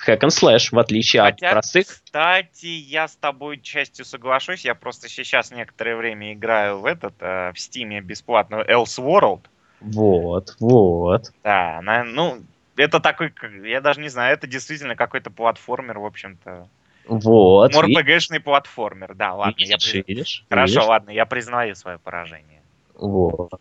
hack 0.06 0.20
and 0.20 0.30
slash, 0.30 0.68
в 0.72 0.78
отличие 0.78 1.22
Хотя, 1.22 1.48
от 1.48 1.52
простых. 1.52 1.86
Кстати, 1.86 2.66
я 2.66 3.08
с 3.08 3.16
тобой 3.16 3.60
частью 3.60 4.04
соглашусь. 4.04 4.64
Я 4.64 4.74
просто 4.74 5.08
сейчас 5.08 5.50
некоторое 5.50 5.96
время 5.96 6.32
играю 6.32 6.80
в 6.80 6.86
этот, 6.86 7.14
э, 7.20 7.52
в 7.54 7.58
Стиме 7.58 8.00
бесплатно, 8.00 8.64
Else 8.68 8.98
World. 8.98 9.42
Вот, 9.80 10.56
вот. 10.58 11.32
Да, 11.44 11.78
она, 11.78 12.04
ну, 12.04 12.38
это 12.78 13.00
такой, 13.00 13.32
я 13.64 13.80
даже 13.80 14.00
не 14.00 14.08
знаю, 14.08 14.34
это 14.34 14.46
действительно 14.46 14.96
какой-то 14.96 15.30
платформер, 15.30 15.98
в 15.98 16.06
общем-то. 16.06 16.68
Вот. 17.06 17.74
МРПГшный 17.74 18.40
платформер, 18.40 19.14
да, 19.14 19.34
ладно. 19.34 19.54
Видишь, 19.56 19.94
я... 19.94 20.02
видишь, 20.06 20.44
Хорошо, 20.48 20.74
видишь? 20.74 20.88
ладно, 20.88 21.10
я 21.10 21.26
признаю 21.26 21.74
свое 21.74 21.98
поражение. 21.98 22.62
Вот. 22.94 23.60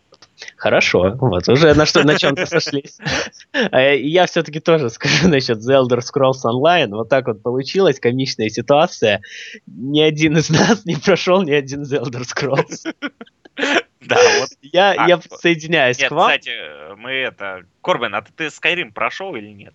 Хорошо, 0.56 1.14
вот 1.18 1.48
уже 1.48 1.74
на 1.74 1.86
что 1.86 2.04
на 2.04 2.18
чем-то 2.18 2.46
сошлись. 2.46 2.98
А 3.52 3.80
я 3.80 4.26
все-таки 4.26 4.60
тоже 4.60 4.90
скажу 4.90 5.28
насчет 5.28 5.58
The 5.58 5.82
Elder 5.82 6.00
Scrolls 6.00 6.44
Online. 6.44 6.90
Вот 6.90 7.08
так 7.08 7.26
вот 7.26 7.42
получилась 7.42 7.98
комичная 7.98 8.48
ситуация. 8.48 9.20
Ни 9.66 10.00
один 10.00 10.36
из 10.36 10.50
нас 10.50 10.84
не 10.84 10.96
прошел 10.96 11.42
ни 11.42 11.52
один 11.52 11.82
The 11.82 12.02
Elder 12.02 12.22
Scrolls. 12.22 12.92
Да, 14.08 14.16
вот. 14.40 14.48
Я, 14.62 14.92
а, 14.92 15.08
я 15.08 15.20
соединяюсь 15.40 15.98
нет, 15.98 16.08
к 16.08 16.12
вам. 16.12 16.28
кстати, 16.28 16.52
мы 16.96 17.10
это... 17.10 17.64
Корбин, 17.82 18.14
а 18.14 18.22
ты 18.22 18.46
Skyrim 18.46 18.92
прошел 18.92 19.34
или 19.36 19.48
нет? 19.48 19.74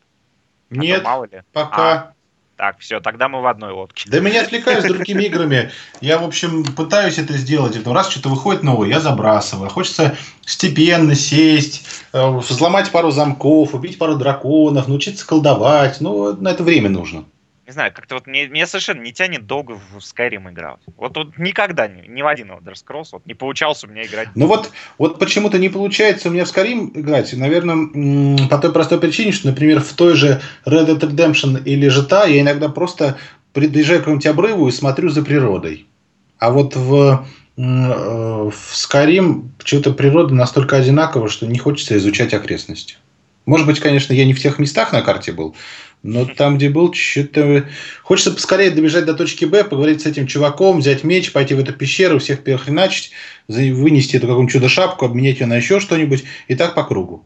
Нет, 0.70 1.02
а 1.02 1.04
мало 1.04 1.26
ли. 1.26 1.44
пока. 1.54 1.92
А, 1.92 2.14
так, 2.56 2.80
все, 2.80 3.00
тогда 3.00 3.30
мы 3.30 3.42
в 3.42 3.48
одной 3.48 3.72
лодке. 3.72 4.10
Да 4.10 4.20
меня 4.20 4.42
отвлекают 4.42 4.86
с 4.86 4.88
другими 4.88 5.24
играми. 5.24 5.72
Я, 6.02 6.18
в 6.18 6.24
общем, 6.24 6.64
пытаюсь 6.64 7.18
это 7.18 7.34
сделать. 7.34 7.76
И 7.76 7.84
раз 7.84 8.10
что-то 8.10 8.30
выходит 8.30 8.64
новое, 8.64 8.90
я 8.90 9.00
забрасываю. 9.00 9.70
Хочется 9.70 10.16
степенно 10.42 11.16
сесть, 11.16 11.86
э, 12.14 12.28
взломать 12.28 12.92
пару 12.92 13.12
замков, 13.12 13.74
убить 13.74 13.98
пару 13.98 14.16
драконов, 14.16 14.88
научиться 14.88 15.28
колдовать. 15.28 16.00
Ну, 16.00 16.36
на 16.36 16.50
это 16.50 16.64
время 16.64 16.90
нужно 16.90 17.26
не 17.66 17.72
знаю, 17.72 17.94
как-то 17.94 18.16
вот 18.16 18.28
мне, 18.28 18.48
мне 18.48 18.68
совершенно 18.68 19.02
не 19.02 19.14
тянет 19.14 19.48
долго 19.48 19.74
в 19.74 19.98
Skyrim 20.00 20.52
играть. 20.52 20.80
Вот, 20.98 21.16
вот 21.16 21.38
никогда 21.38 21.88
ни, 21.88 22.06
ни 22.08 22.22
в 22.22 22.28
один 22.28 22.52
Elder 22.52 22.74
Scrolls 22.74 23.10
вот, 23.14 23.26
не 23.26 23.34
получалось 23.34 23.84
у 23.86 23.88
меня 23.88 24.04
играть. 24.04 24.30
Ну 24.36 24.48
вот, 24.48 24.72
вот 24.98 25.18
почему-то 25.18 25.58
не 25.58 25.70
получается 25.70 26.28
у 26.28 26.32
меня 26.32 26.44
в 26.44 26.50
Skyrim 26.50 26.92
играть. 26.94 27.32
Наверное, 27.34 28.48
по 28.50 28.58
той 28.58 28.74
простой 28.74 29.00
причине, 29.00 29.32
что, 29.32 29.48
например, 29.48 29.80
в 29.80 29.94
той 29.94 30.16
же 30.16 30.42
Red 30.66 30.88
Dead 30.88 31.00
Redemption 31.00 31.64
или 31.64 31.90
GTA 31.90 32.30
я 32.30 32.42
иногда 32.42 32.68
просто 32.68 33.18
приезжаю 33.54 34.00
к 34.00 34.04
какому-нибудь 34.04 34.28
обрыву 34.28 34.68
и 34.68 34.72
смотрю 34.72 35.10
за 35.10 35.24
природой. 35.24 35.86
А 36.40 36.52
вот 36.52 36.76
в, 36.76 37.26
э, 37.56 37.62
в 37.62 38.54
Skyrim 38.74 39.50
что-то 39.64 39.94
природа 39.94 40.34
настолько 40.34 40.76
одинакова, 40.76 41.30
что 41.30 41.48
не 41.48 41.60
хочется 41.60 41.96
изучать 41.96 42.34
окрестности. 42.34 42.98
Может 43.46 43.68
быть, 43.68 43.80
конечно, 43.80 44.14
я 44.14 44.26
не 44.26 44.34
в 44.34 44.42
тех 44.42 44.60
местах 44.60 44.92
на 44.94 45.02
карте 45.02 45.32
был, 45.32 45.56
но 46.04 46.26
там, 46.26 46.58
где 46.58 46.70
был, 46.70 46.94
что-то... 46.94 47.66
Хочется 48.04 48.32
поскорее 48.32 48.72
добежать 48.72 49.06
до 49.06 49.14
точки 49.14 49.46
Б, 49.46 49.64
поговорить 49.64 50.02
с 50.02 50.06
этим 50.06 50.28
чуваком, 50.28 50.80
взять 50.80 51.06
меч, 51.06 51.32
пойти 51.32 51.56
в 51.56 51.60
эту 51.60 51.74
пещеру, 51.74 52.20
всех 52.20 52.44
перехреначить, 52.44 53.12
вынести 53.48 54.18
эту 54.18 54.28
какую-нибудь 54.28 54.54
чудо-шапку, 54.54 55.06
обменять 55.06 55.40
ее 55.40 55.46
на 55.46 55.56
еще 55.56 55.80
что-нибудь, 55.80 56.26
и 56.50 56.56
так 56.56 56.76
по 56.76 56.84
кругу. 56.84 57.26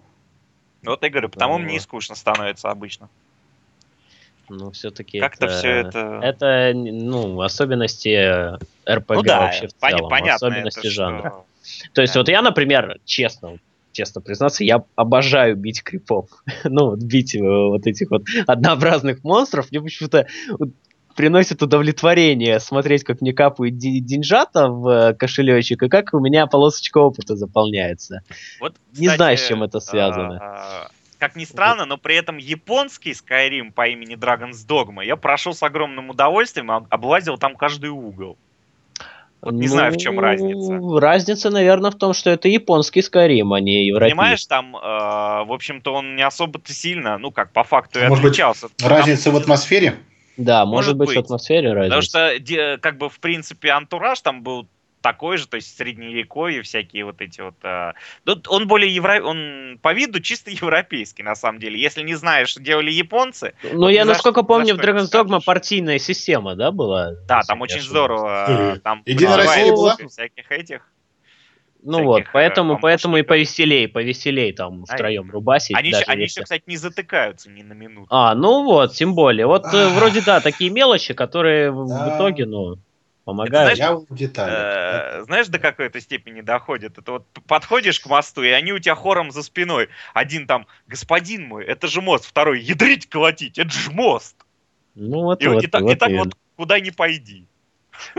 Вот 0.84 1.02
я 1.04 1.10
говорю, 1.10 1.30
потому 1.30 1.58
мне 1.58 1.76
и 1.76 1.80
скучно 1.80 2.16
становится 2.16 2.70
обычно. 2.70 3.10
Ну, 4.48 4.72
все-таки 4.72 5.20
Как-то 5.20 5.48
это, 5.48 5.58
все 5.58 5.70
это... 5.70 6.20
Это, 6.24 6.72
ну, 6.74 7.42
особенности 7.42 8.56
РПГ 8.90 9.16
ну, 9.16 9.24
да, 9.24 9.42
вообще 9.42 9.68
в 9.68 9.74
целом. 9.74 10.10
Понятно, 10.10 10.48
особенности 10.48 10.80
это 10.80 10.90
жанра. 10.90 11.30
Что... 11.30 11.46
То 11.94 12.02
есть, 12.02 12.14
да. 12.14 12.20
вот 12.22 12.30
я, 12.30 12.42
например, 12.42 13.00
честно, 13.04 13.58
честно 13.98 14.22
признаться, 14.22 14.64
я 14.64 14.84
обожаю 14.96 15.56
бить 15.56 15.82
крипов. 15.82 16.30
ну, 16.64 16.92
вот 16.92 17.00
бить 17.00 17.36
э, 17.36 17.42
вот 17.42 17.88
этих 17.88 18.12
вот 18.12 18.24
однообразных 18.46 19.24
монстров. 19.24 19.72
Мне 19.72 19.82
почему-то 19.82 20.28
приносит 21.16 21.64
удовлетворение 21.64 22.60
смотреть, 22.60 23.04
как 23.04 23.22
мне 23.22 23.34
капают 23.34 23.78
деньжата 23.78 24.68
в 24.68 24.88
э, 24.88 25.14
кошелечек, 25.16 25.82
и 25.82 25.90
как 25.90 26.14
у 26.14 26.20
меня 26.20 26.46
полосочка 26.46 27.00
опыта 27.00 27.36
заполняется. 27.36 28.22
Вот, 28.60 28.74
кстати, 28.74 29.02
Не 29.02 29.10
знаю, 29.10 29.38
с 29.38 29.48
чем 29.48 29.64
это 29.64 29.80
связано. 29.80 30.38
А, 30.40 30.88
как 31.18 31.36
ни 31.36 31.46
странно, 31.46 31.86
но 31.86 31.98
при 31.98 32.16
этом 32.16 32.38
японский 32.38 33.14
Skyrim 33.14 33.72
по 33.72 33.88
имени 33.88 34.16
Dragon's 34.16 34.68
Dogma 34.68 35.04
я 35.04 35.16
прошел 35.16 35.56
с 35.56 35.64
огромным 35.64 36.12
удовольствием, 36.12 36.70
облазил 36.70 37.40
там 37.40 37.56
каждый 37.56 37.90
угол. 37.90 38.38
Вот 39.48 39.54
не 39.54 39.68
ну, 39.68 39.74
знаю, 39.74 39.94
в 39.94 39.98
чем 39.98 40.16
ну, 40.16 40.22
разница. 40.22 41.00
Разница, 41.00 41.50
наверное, 41.50 41.90
в 41.90 41.96
том, 41.96 42.14
что 42.14 42.30
это 42.30 42.50
японский 42.50 43.00
Skyrim, 43.00 43.56
а 43.56 43.62
не 43.62 43.88
европейский. 43.88 44.18
Понимаешь, 44.18 44.46
там, 44.46 44.76
э, 44.76 44.80
в 44.80 45.54
общем-то, 45.54 45.94
он 45.94 46.18
не 46.18 46.22
особо-то 46.22 46.74
сильно, 46.74 47.18
ну 47.18 47.32
как, 47.32 47.54
по 47.54 47.64
факту 47.64 48.02
и 48.02 48.08
может 48.10 48.26
отличался. 48.26 48.68
Быть, 48.68 48.84
разница 48.84 49.24
там, 49.26 49.36
в 49.36 49.38
атмосфере? 49.38 49.96
Да, 50.36 50.66
может, 50.66 50.98
может 50.98 50.98
быть, 50.98 51.08
быть 51.08 51.16
в 51.16 51.20
атмосфере 51.22 51.72
разница. 51.72 52.12
Потому 52.12 52.42
что, 52.42 52.78
как 52.82 52.98
бы, 52.98 53.08
в 53.08 53.22
принципе, 53.22 53.70
антураж 53.70 54.20
там 54.20 54.44
был 54.44 54.68
такой 55.08 55.38
же, 55.38 55.48
то 55.48 55.56
есть 55.56 55.78
средневековье, 55.78 56.64
всякие 56.64 57.06
вот 57.06 57.22
эти 57.22 57.40
вот... 57.40 57.56
Э, 57.64 57.94
он 58.50 58.68
более 58.68 58.94
евро... 58.94 59.24
он 59.24 59.80
по 59.82 59.94
виду 59.94 60.20
чисто 60.20 60.52
европейский, 60.66 61.24
на 61.24 61.34
самом 61.36 61.60
деле. 61.60 61.80
Если 61.80 62.04
не 62.04 62.16
знаешь, 62.16 62.50
что 62.50 62.62
делали 62.62 62.92
японцы... 62.92 63.54
Ну, 63.64 63.88
я, 63.88 64.04
насколько 64.04 64.44
помню, 64.44 64.76
в 64.76 64.80
Dragon's 64.80 65.10
Dogma 65.10 65.40
партийная 65.44 65.98
система, 65.98 66.56
да, 66.56 66.72
была? 66.72 67.14
Да, 67.26 67.42
там 67.48 67.62
очень 67.62 67.80
здорово. 67.80 68.80
Там 68.84 69.02
Единая 69.06 69.38
Россия 69.38 69.72
была? 69.72 69.96
Всяких 69.96 70.52
этих. 70.52 70.82
Ну 71.84 72.04
вот, 72.04 72.24
поэтому, 72.34 72.74
э, 72.74 72.78
поэтому 72.82 73.16
и 73.18 73.22
повеселей, 73.22 73.88
повеселей 73.88 74.52
там 74.52 74.84
втроем 74.84 75.32
рубасить. 75.32 75.78
Они, 75.78 75.90
еще, 75.90 76.04
они 76.08 76.24
еще, 76.24 76.42
кстати, 76.42 76.64
не 76.66 76.76
затыкаются 76.76 77.50
ни 77.50 77.62
на 77.62 77.72
минуту. 77.74 78.08
А, 78.10 78.36
ну 78.36 78.66
вот, 78.66 78.94
тем 78.94 79.16
более. 79.16 79.46
Вот 79.46 79.64
э, 79.74 79.88
вроде 79.90 80.22
да, 80.22 80.42
такие 80.42 80.70
мелочи, 80.70 81.14
которые 81.14 81.72
в 81.72 82.16
итоге, 82.16 82.46
ну 82.46 82.78
помогают. 83.28 83.54
Это, 83.54 83.76
знаешь, 83.76 83.78
я 83.78 83.94
в 83.94 84.18
деталях. 84.18 84.54
Э, 84.54 85.24
знаешь, 85.26 85.48
до 85.48 85.60
какой-то 85.60 86.00
степени 86.00 86.40
доходит? 86.40 86.98
Это 86.98 87.12
вот 87.12 87.26
подходишь 87.46 88.00
к 88.00 88.08
мосту, 88.08 88.42
и 88.42 88.50
они 88.50 88.72
у 88.72 88.80
тебя 88.80 88.96
хором 88.96 89.32
за 89.32 89.44
спиной. 89.44 89.90
Один 90.14 90.48
там, 90.48 90.66
господин 90.88 91.46
мой, 91.46 91.66
это 91.66 91.88
же 91.88 92.02
мост. 92.02 92.26
Второй, 92.26 92.62
ядрить 92.62 93.08
колотить, 93.08 93.60
это 93.60 93.70
же 93.70 93.92
мост. 93.92 94.38
Ну 94.96 95.24
вот, 95.24 95.44
и, 95.44 95.48
вот, 95.48 95.62
и, 95.62 95.68
так, 95.68 95.82
вот, 95.82 95.92
и 95.92 95.96
так 95.96 96.12
вот 96.12 96.38
куда 96.56 96.80
ни 96.80 96.90
пойди. 96.90 97.46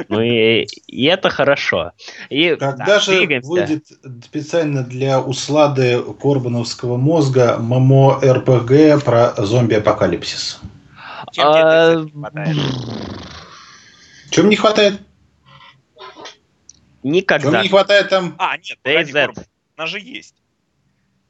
Ну 0.09 0.21
и, 0.21 0.67
и 0.87 1.05
это 1.07 1.31
хорошо. 1.31 1.93
И, 2.29 2.57
Когда 2.57 2.85
да, 2.85 3.01
же 3.01 3.19
двигаемся. 3.19 3.49
выйдет 3.49 3.87
специально 4.25 4.83
для 4.83 5.21
услады 5.23 6.03
Корбановского 6.21 6.99
мозга 6.99 7.57
ММО 7.59 8.21
РПГ 8.23 9.03
про 9.03 9.33
зомби-апокалипсис? 9.39 10.61
Чем 11.33 11.47
а... 11.47 11.93
тебе 11.93 12.05
не 12.05 12.11
хватает? 12.11 12.57
Чем 14.31 14.49
не 14.49 14.57
хватает? 14.57 15.01
Никогда. 17.03 17.51
Чем 17.51 17.63
не 17.63 17.69
хватает 17.69 18.09
там? 18.09 18.35
А, 18.39 18.57
нет, 18.57 18.79
DayZ. 18.85 19.47
Она 19.77 19.87
же 19.87 20.01
есть. 20.01 20.35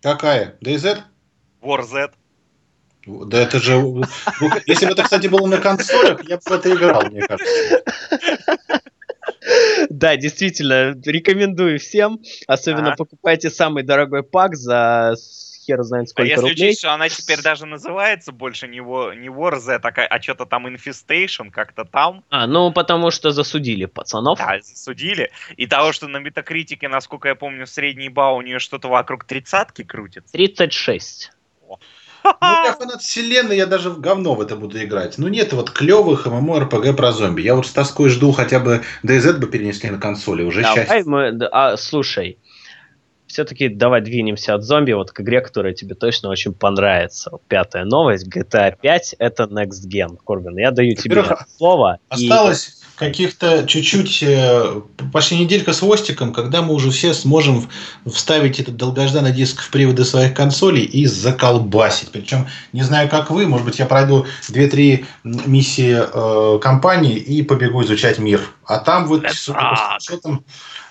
Какая? 0.02 0.56
DayZ? 0.60 1.02
War 1.62 1.82
Z. 1.82 2.10
Да 3.06 3.38
это 3.38 3.58
же... 3.58 3.72
Если 4.66 4.86
бы 4.86 4.92
это, 4.92 5.02
кстати, 5.02 5.28
было 5.28 5.46
на 5.46 5.58
консолях, 5.58 6.22
я 6.28 6.36
бы 6.36 6.42
в 6.44 6.50
это 6.50 6.74
играл, 6.74 7.02
мне 7.06 7.22
кажется. 7.22 7.82
Да, 9.88 10.16
действительно, 10.16 10.94
рекомендую 11.04 11.78
всем. 11.78 12.20
Особенно 12.46 12.94
покупайте 12.96 13.50
самый 13.50 13.82
дорогой 13.82 14.22
пак 14.22 14.56
за 14.56 15.14
хер 15.68 15.82
знает 15.82 16.06
А 16.06 16.10
сколько 16.10 16.28
если 16.28 16.40
рублей. 16.40 16.54
учесть, 16.54 16.78
что 16.80 16.92
она 16.94 17.08
теперь 17.08 17.42
даже 17.42 17.66
называется 17.66 18.32
больше 18.32 18.66
не, 18.68 18.78
War, 18.78 19.14
не 19.14 19.28
War 19.28 19.56
Z, 19.58 19.80
а, 19.82 19.88
а 19.88 20.22
что-то 20.22 20.46
там 20.46 20.66
Infestation, 20.66 21.50
как-то 21.50 21.84
там, 21.84 22.24
А, 22.30 22.46
ну 22.46 22.72
потому 22.72 23.10
что 23.10 23.30
засудили 23.30 23.84
пацанов. 23.86 24.38
да, 24.38 24.58
судили. 24.62 25.30
И 25.56 25.66
того, 25.66 25.92
что 25.92 26.08
на 26.08 26.18
метакритике, 26.18 26.88
насколько 26.88 27.28
я 27.28 27.34
помню, 27.34 27.66
средний 27.66 28.08
бал 28.08 28.36
у 28.36 28.42
нее 28.42 28.58
что-то 28.58 28.88
вокруг 28.88 29.24
тридцатки 29.24 29.82
крутится. 29.84 30.32
36. 30.32 31.32
Ну, 32.24 32.64
я 32.64 32.74
фанат 32.78 33.00
вселенной, 33.00 33.56
я 33.56 33.66
даже 33.66 33.90
в 33.90 34.00
говно 34.00 34.34
в 34.34 34.40
это 34.40 34.56
буду 34.56 34.82
играть. 34.82 35.18
Ну, 35.18 35.28
нет 35.28 35.52
вот 35.52 35.70
клевых 35.70 36.26
MMORPG 36.26 36.94
про 36.94 37.12
зомби. 37.12 37.42
Я 37.42 37.54
вот 37.54 37.66
с 37.66 37.72
тоской 37.72 38.10
жду 38.10 38.32
хотя 38.32 38.58
бы 38.58 38.82
DZ 39.04 39.34
бы 39.38 39.46
перенесли 39.46 39.88
на 39.88 39.98
консоли, 39.98 40.42
уже 40.42 40.62
Давай 40.62 40.84
счастье. 40.86 41.02
мы, 41.06 41.38
а, 41.52 41.76
слушай, 41.76 42.38
все-таки 43.28 43.68
давай 43.68 44.00
двинемся 44.00 44.54
от 44.54 44.64
зомби 44.64 44.92
вот 44.92 45.12
к 45.12 45.20
игре, 45.20 45.40
которая 45.40 45.74
тебе 45.74 45.94
точно 45.94 46.30
очень 46.30 46.52
понравится. 46.52 47.30
Пятая 47.46 47.84
новость, 47.84 48.26
GTA 48.26 48.74
5 48.80 49.16
это 49.18 49.44
Next 49.44 49.86
Gen. 49.86 50.18
Корбин, 50.26 50.58
я 50.58 50.70
даю 50.70 50.94
тебе 50.96 51.24
слово. 51.56 51.98
и- 52.16 52.28
Осталось 52.28 52.74
каких-то 52.96 53.64
чуть-чуть, 53.66 54.24
э, 54.24 54.80
почти 55.12 55.38
неделька 55.38 55.72
с 55.72 55.78
хвостиком, 55.78 56.32
когда 56.32 56.62
мы 56.62 56.74
уже 56.74 56.90
все 56.90 57.14
сможем 57.14 57.68
вставить 58.06 58.58
этот 58.58 58.76
долгожданный 58.76 59.30
диск 59.32 59.62
в 59.62 59.70
приводы 59.70 60.04
своих 60.04 60.34
консолей 60.34 60.82
и 60.82 61.06
заколбасить. 61.06 62.10
Причем, 62.10 62.48
не 62.72 62.82
знаю, 62.82 63.08
как 63.08 63.30
вы, 63.30 63.46
может 63.46 63.64
быть, 63.64 63.78
я 63.78 63.86
пройду 63.86 64.26
2-3 64.48 65.06
миссии 65.22 65.96
э, 65.96 66.58
компании 66.58 67.16
и 67.16 67.42
побегу 67.42 67.84
изучать 67.84 68.18
мир. 68.18 68.40
А 68.66 68.78
там 68.78 69.06
вот, 69.06 69.22
так. 69.22 69.32
скриншотам, 69.32 70.44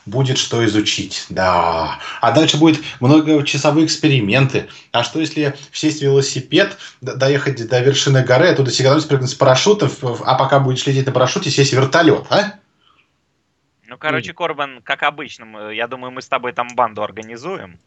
будет 0.08 0.38
что 0.38 0.66
изучить. 0.66 1.26
Да. 1.30 2.00
А 2.22 2.32
дальше 2.32 2.58
будет 2.58 2.82
многочасовые 3.00 3.86
эксперименты. 3.86 4.68
А 4.92 5.04
что 5.04 5.20
если 5.20 5.56
сесть 5.72 6.00
в 6.00 6.04
велосипед, 6.04 6.78
доехать 7.02 7.68
до 7.68 7.80
вершины 7.82 8.24
горы, 8.24 8.48
оттуда 8.48 8.72
сигануть, 8.72 9.04
спрыгнуть 9.04 9.30
с 9.30 9.36
парашютом, 9.36 9.90
в- 9.90 10.24
а 10.26 10.36
пока 10.36 10.60
будешь 10.60 10.86
лететь 10.88 11.06
на 11.06 11.12
парашюте, 11.12 11.52
сесть 11.52 11.72
в 11.72 11.76
вертолет, 11.76 12.26
а? 12.30 12.54
Ну, 13.88 13.98
короче, 13.98 14.34
Корбан, 14.34 14.82
как 14.84 15.04
обычно, 15.04 15.70
я 15.70 15.88
думаю, 15.88 16.12
мы 16.12 16.22
с 16.22 16.28
тобой 16.28 16.54
там 16.54 16.70
банду 16.76 17.04
организуем. 17.04 17.80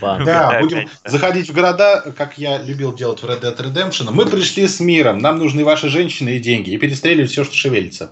Ба. 0.00 0.22
Да, 0.24 0.60
будем 0.60 0.78
5, 0.78 0.88
да. 1.04 1.10
заходить 1.10 1.50
в 1.50 1.52
города, 1.52 2.00
как 2.16 2.38
я 2.38 2.56
любил 2.62 2.94
делать 2.94 3.22
в 3.22 3.26
Red 3.26 3.42
Dead 3.42 3.56
Redemption. 3.58 4.10
Мы 4.10 4.24
пришли 4.24 4.66
с 4.66 4.80
миром, 4.80 5.18
нам 5.18 5.38
нужны 5.38 5.64
ваши 5.64 5.90
женщины 5.90 6.36
и 6.36 6.38
деньги, 6.38 6.70
и 6.70 6.78
перестреливать 6.78 7.30
все, 7.30 7.44
что 7.44 7.54
шевелится. 7.54 8.10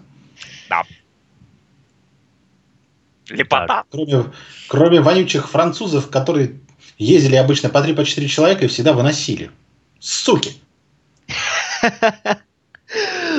Лепота. 3.28 3.84
Кроме, 3.90 4.24
кроме 4.68 5.00
вонючих 5.00 5.48
французов, 5.48 6.10
которые 6.10 6.60
ездили 6.98 7.36
обычно 7.36 7.68
по 7.70 7.78
3-4 7.78 8.26
человека 8.26 8.64
и 8.64 8.68
всегда 8.68 8.92
выносили. 8.92 9.50
Суки! 9.98 10.52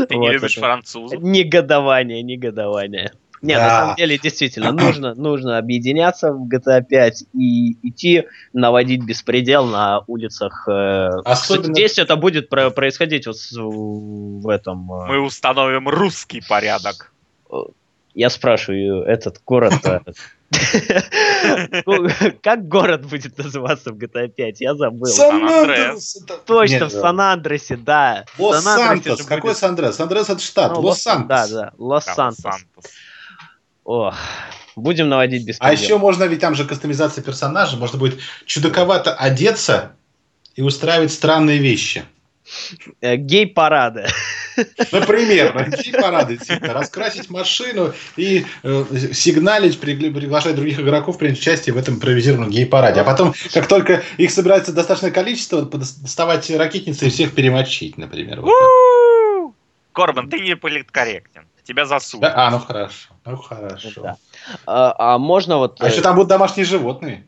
Ты 0.09 0.15
не 0.17 0.31
любишь 0.31 0.55
французов. 0.55 1.21
Негодование, 1.21 2.21
негодование. 2.23 3.13
Не, 3.41 3.55
на 3.57 3.69
самом 3.69 3.95
деле, 3.95 4.17
действительно, 4.17 4.71
нужно, 4.71 5.13
нужно 5.13 5.57
объединяться 5.59 6.31
в 6.33 6.47
GTA 6.49 6.81
5 6.83 7.25
и 7.33 7.73
идти 7.88 8.23
наводить 8.53 9.03
беспредел 9.05 9.65
на 9.67 9.99
улицах. 10.07 10.67
э, 10.67 11.09
Особенно- 11.25 11.36
Кстати, 11.36 11.71
здесь 11.71 11.99
это 11.99 12.15
будет 12.15 12.49
про- 12.49 12.71
происходить 12.71 13.27
вот 13.27 13.36
в 13.51 14.49
этом... 14.49 14.91
э, 14.91 15.07
Мы 15.07 15.19
установим 15.21 15.88
русский 15.88 16.41
порядок. 16.47 17.11
Я 18.16 18.30
спрашиваю, 18.30 19.03
этот 19.03 19.41
город... 19.45 19.74
э, 19.84 19.99
ну, 21.86 22.07
Как 22.41 22.68
город 22.68 23.05
будет 23.05 23.38
называться 23.38 23.91
в 23.91 23.97
GTA 23.97 24.30
5? 24.30 24.61
Я 24.61 24.74
забыл. 24.76 25.05
Сан-Андреас. 25.07 26.16
это- 26.24 26.38
Точно, 26.38 26.86
в 26.86 26.91
Сан-Андресе, 26.91 27.76
да. 27.76 28.26
Лос-Сантос. 28.38 29.26
Какой 29.26 29.53
Сан-Андреас? 29.53 29.97
Сан-Андреас 29.97 30.30
это 30.30 30.41
штат. 30.41 30.72
ну, 30.74 30.80
Лос-Сантос. 30.82 31.28
Да, 31.28 31.47
да, 31.47 31.72
Лос-Сантос. 31.78 32.38
Сантос. 32.41 32.86
Ох, 33.84 34.16
будем 34.78 35.09
наводить 35.09 35.43
А 35.43 35.45
беспредел. 35.47 35.84
еще 35.84 35.97
можно, 35.97 36.24
ведь 36.24 36.39
там 36.39 36.55
же 36.55 36.63
кастомизация 36.66 37.22
персонажа, 37.24 37.76
можно 37.78 37.99
будет 37.99 38.20
чудаковато 38.45 39.13
одеться 39.13 39.91
и 40.55 40.61
устраивать 40.61 41.11
странные 41.11 41.57
вещи. 41.57 42.05
Э, 43.01 43.16
Гей-парады. 43.18 44.07
Например, 44.91 45.53
найти 45.53 45.91
парады 45.91 46.38
типа, 46.38 46.74
раскрасить 46.74 47.30
машину 47.30 47.93
и 48.16 48.45
э, 48.64 48.86
сигналить, 49.14 49.80
пригла- 49.80 50.14
приглашать 50.14 50.56
других 50.56 50.80
игроков 50.80 51.18
принять 51.18 51.39
участие 51.39 51.74
в 51.74 51.78
этом 51.78 51.95
импровизированном 51.95 52.49
гей-параде. 52.49 53.01
А 53.01 53.03
потом, 53.03 53.34
как 53.53 53.68
только 53.68 54.03
их 54.18 54.32
собирается 54.32 54.74
достаточное 54.74 55.12
количество, 55.12 55.62
доставать 55.64 56.49
ракетницы 56.49 57.08
и 57.08 57.10
всех 57.10 57.34
перемочить, 57.34 57.97
например. 57.97 58.41
Вот! 58.41 59.53
Корбан, 59.93 60.30
ты 60.30 60.39
не 60.41 60.56
политкорректен. 60.56 61.47
Тебя 61.64 61.86
засудят. 61.86 62.34
Да? 62.34 62.47
А, 62.47 62.51
ну 62.51 62.60
хорошо. 62.60 63.10
Ну 63.26 63.38
хорошо. 63.38 64.01
Да. 64.01 64.18
А, 64.68 65.16
а 65.16 65.18
можно 65.18 65.58
вот... 65.58 65.82
А 65.82 65.88
э, 65.88 65.91
еще 65.91 66.01
там 66.01 66.16
будут 66.16 66.30
домашние 66.30 66.66
животные. 66.66 67.28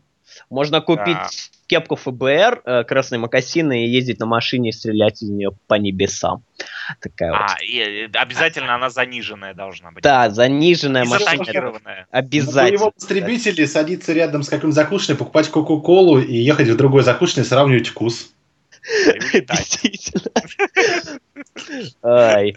Можно 0.50 0.82
купить 0.82 1.16
Да. 1.16 1.30
Кепку 1.68 1.96
ФБР, 1.96 2.62
э, 2.66 2.84
красные 2.86 3.20
мокасины 3.20 3.86
и 3.86 3.90
ездить 3.90 4.20
на 4.20 4.26
машине 4.26 4.70
и 4.70 4.72
стрелять 4.72 5.22
из 5.22 5.30
нее 5.30 5.52
по 5.68 5.76
небесам. 5.76 6.44
Такая 7.02 7.32
вот. 7.32 7.42
А, 7.42 7.58
и, 7.64 7.80
э, 7.80 8.10
обязательно 8.14 8.76
она 8.76 8.90
заниженная 8.90 9.54
должна 9.54 9.92
быть. 9.92 10.04
Да, 10.04 10.30
заниженная 10.30 11.04
И 11.04 11.08
машина. 11.08 11.74
Обязательно. 12.10 12.74
его 12.74 12.92
потребители 12.92 13.66
садиться 13.66 14.14
рядом 14.14 14.44
с 14.44 14.50
каким-то 14.50 14.76
закусочной, 14.76 15.16
покупать 15.16 15.50
Кока-Колу 15.50 16.20
и 16.20 16.36
ехать 16.38 16.70
в 16.70 16.78
другой 16.78 17.04
закусочной 17.04 17.44
и 17.44 17.46
сравнивать 17.46 17.88
вкус. 17.88 18.34
Ай. 22.04 22.56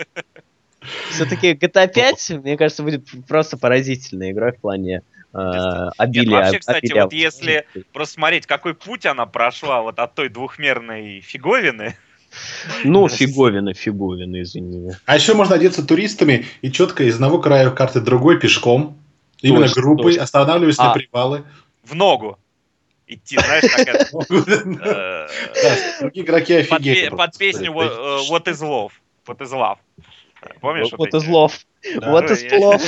Все-таки 1.10 1.52
GTA 1.52 1.88
5, 1.88 2.30
мне 2.42 2.56
кажется, 2.56 2.82
будет 2.82 3.04
просто 3.28 3.56
поразительной 3.56 4.32
игрой 4.32 4.52
в 4.52 4.60
плане 4.60 5.02
обилия. 5.32 6.38
вообще, 6.38 6.58
кстати, 6.58 6.86
обилия 6.86 7.04
вот 7.04 7.12
если- 7.12 7.66
Просто 7.92 8.14
смотреть, 8.14 8.46
какой 8.46 8.74
путь 8.74 9.06
она 9.06 9.26
прошла 9.26 9.82
вот 9.82 9.98
от 9.98 10.14
той 10.14 10.28
двухмерной 10.28 11.20
фиговины. 11.20 11.96
Ну, 12.84 13.08
фиговина, 13.08 13.74
фиговина, 13.74 14.42
извини. 14.42 14.92
А 15.06 15.16
еще 15.16 15.34
можно 15.34 15.56
одеться 15.56 15.84
туристами 15.84 16.46
и 16.62 16.70
четко 16.70 17.04
из 17.04 17.14
одного 17.16 17.38
края 17.40 17.70
карты 17.70 18.00
в 18.00 18.04
другой 18.04 18.38
пешком. 18.38 18.96
Именно 19.42 19.66
Точно, 19.68 19.82
группой, 19.82 20.02
точно. 20.12 20.22
останавливаясь 20.24 20.78
на 20.78 20.92
А. 20.92 20.94
привалы. 20.94 21.44
В 21.82 21.94
ногу. 21.94 22.38
Идти, 23.06 23.36
знаешь. 23.38 23.64
Да, 24.28 25.26
э, 25.26 26.00
Другие 26.00 26.24
игроки 26.24 26.62
пе- 26.62 27.10
под 27.10 27.36
песню 27.36 27.72
What 27.72 27.88
э, 27.88 28.30
What 28.30 29.38
is 29.38 29.50
Love. 29.50 29.78
Помнишь? 30.60 30.88
Вот 30.96 31.14
из 31.14 31.26
лов. 31.26 31.58
Вот 31.96 32.30
из 32.30 32.44
плов. 32.44 32.82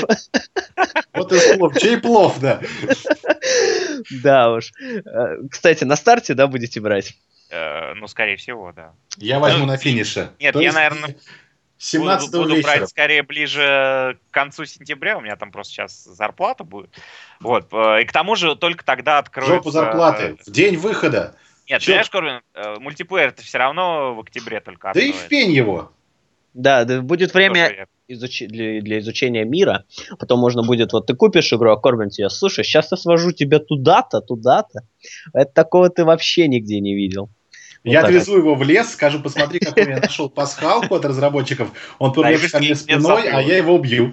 Вот 1.14 1.32
и 1.32 1.56
плов. 1.56 1.78
Чей 1.78 1.98
плов, 1.98 2.38
да. 2.40 2.60
Да 4.22 4.52
уж. 4.52 4.72
Э, 4.80 5.36
Кстати, 5.50 5.84
на 5.84 5.96
старте, 5.96 6.34
да, 6.34 6.46
будете 6.46 6.80
брать? 6.80 7.16
Э, 7.50 7.94
Ну, 7.94 8.06
скорее 8.08 8.36
всего, 8.36 8.72
да. 8.72 8.92
Я 9.16 9.38
возьму 9.38 9.66
на 9.66 9.76
финише. 9.76 10.30
Нет, 10.40 10.56
я, 10.56 10.72
наверное, 10.72 11.16
17 11.78 12.30
буду, 12.30 12.42
буду 12.48 12.62
брать 12.62 12.88
скорее 12.88 13.22
ближе 13.22 14.18
к 14.30 14.34
концу 14.34 14.64
сентября. 14.64 15.18
У 15.18 15.20
меня 15.20 15.36
там 15.36 15.52
просто 15.52 15.72
сейчас 15.72 16.04
зарплата 16.04 16.64
будет. 16.64 16.90
Вот. 17.40 17.68
э, 17.72 18.02
И 18.02 18.04
к 18.04 18.12
тому 18.12 18.34
же 18.36 18.56
только 18.56 18.84
тогда 18.84 19.18
откроется... 19.18 19.54
Жопу 19.56 19.70
зарплаты. 19.70 20.36
В 20.46 20.50
день 20.50 20.76
выхода. 20.76 21.36
Нет, 21.68 21.80
Чё? 21.80 21.92
понимаешь, 21.92 22.10
Корвин, 22.10 22.40
мультиплеер 22.82 23.28
это 23.28 23.42
все 23.42 23.58
равно 23.58 24.14
в 24.14 24.20
октябре 24.20 24.60
только 24.60 24.92
Да 24.92 25.00
и 25.00 25.12
в 25.12 25.28
пень 25.28 25.52
его. 25.52 25.92
Да, 26.54 26.84
да, 26.84 27.00
будет 27.00 27.32
время 27.32 27.68
Тоже 27.68 27.86
изуч- 28.08 28.46
для, 28.46 28.80
для 28.80 28.98
изучения 28.98 29.44
мира. 29.44 29.84
Потом 30.18 30.40
можно 30.40 30.62
будет, 30.62 30.92
вот 30.92 31.06
ты 31.06 31.14
купишь 31.14 31.52
игру, 31.52 31.72
а 31.72 31.80
Корбин 31.80 32.10
тебе, 32.10 32.28
слушай, 32.28 32.64
сейчас 32.64 32.90
я 32.90 32.96
свожу 32.96 33.32
тебя 33.32 33.58
туда-то, 33.58 34.20
туда-то. 34.20 34.80
Это 35.32 35.52
такого 35.52 35.88
ты 35.88 36.04
вообще 36.04 36.48
нигде 36.48 36.80
не 36.80 36.94
видел. 36.94 37.30
Вот 37.84 37.92
Я 37.92 38.02
так 38.02 38.10
отвезу 38.10 38.36
его 38.36 38.54
в 38.54 38.62
лес, 38.62 38.92
скажу, 38.92 39.20
посмотри, 39.20 39.58
какой 39.58 39.88
я 39.88 39.98
нашел 39.98 40.28
пасхалку 40.28 40.94
от 40.94 41.04
разработчиков. 41.04 41.72
Он 41.98 42.12
повернется 42.12 42.50
ко 42.50 42.58
мне 42.58 42.76
спиной, 42.76 43.28
а 43.28 43.40
я 43.40 43.56
его 43.56 43.74
убью. 43.74 44.12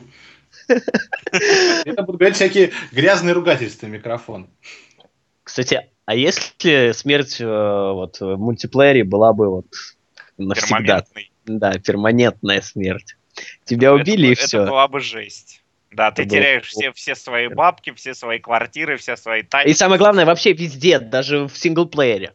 Это 0.68 2.04
будут 2.04 2.20
говорить 2.20 2.36
всякие 2.36 2.72
грязные 2.92 3.34
ругательства 3.34 3.86
микрофон. 3.86 4.50
Кстати, 5.44 5.82
а 6.06 6.16
если 6.16 6.92
смерть 6.94 7.40
э, 7.40 7.46
вот 7.46 8.20
в 8.20 8.38
мультиплеере 8.38 9.04
была 9.04 9.34
бы 9.34 9.50
вот 9.50 9.68
навсегда, 10.38 10.78
Перманентный. 10.78 11.29
Да, 11.58 11.74
перманентная 11.80 12.62
смерть. 12.62 13.16
Тебя 13.66 13.88
Это 13.90 13.96
убили 13.96 14.28
бы- 14.28 14.30
и 14.30 14.34
Это 14.34 14.48
все. 14.48 14.66
была 14.66 14.88
бы 14.88 15.00
жесть. 15.00 15.64
Да, 15.92 16.12
ты 16.12 16.22
Это 16.22 16.32
теряешь 16.32 16.68
все, 16.68 16.92
все 16.92 17.16
свои 17.16 17.48
бабки, 17.48 17.92
все 17.94 18.14
свои 18.14 18.38
квартиры, 18.40 18.98
все 18.98 19.18
свои 19.18 19.42
тачки. 19.42 19.70
И 19.72 19.74
самое 19.74 19.98
главное, 19.98 20.26
вообще 20.26 20.54
везде, 20.54 21.00
даже 21.00 21.48
в 21.48 21.58
синглплеере. 21.58 22.34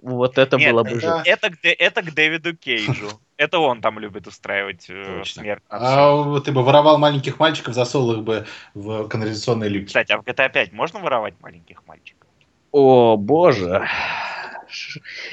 Вот 0.00 0.38
это 0.38 0.56
Нет, 0.56 0.72
было 0.72 0.82
бы 0.82 0.90
это- 0.90 1.00
жестко. 1.00 1.22
Это 1.26 1.50
к, 1.50 1.54
Дэ- 1.62 1.76
это 1.78 2.02
к 2.02 2.14
Дэвиду 2.14 2.56
Кейджу. 2.56 3.08
Это 3.38 3.58
он 3.58 3.80
там 3.80 3.98
любит 3.98 4.28
устраивать 4.28 4.86
э, 4.88 5.18
Точно. 5.18 5.42
смерть. 5.42 5.62
А 5.68 6.12
вот 6.12 6.44
ты 6.44 6.52
бы 6.52 6.62
воровал 6.62 6.96
маленьких 6.98 7.40
мальчиков, 7.40 7.74
засовывал 7.74 8.18
их 8.18 8.22
бы 8.22 8.46
в 8.74 9.08
канализационные 9.08 9.68
люки. 9.68 9.86
Кстати, 9.86 10.12
а 10.12 10.18
в 10.18 10.22
GTA 10.22 10.48
5 10.48 10.72
можно 10.72 11.00
воровать 11.00 11.34
маленьких 11.40 11.84
мальчиков? 11.86 12.28
О, 12.70 13.16
боже. 13.16 13.88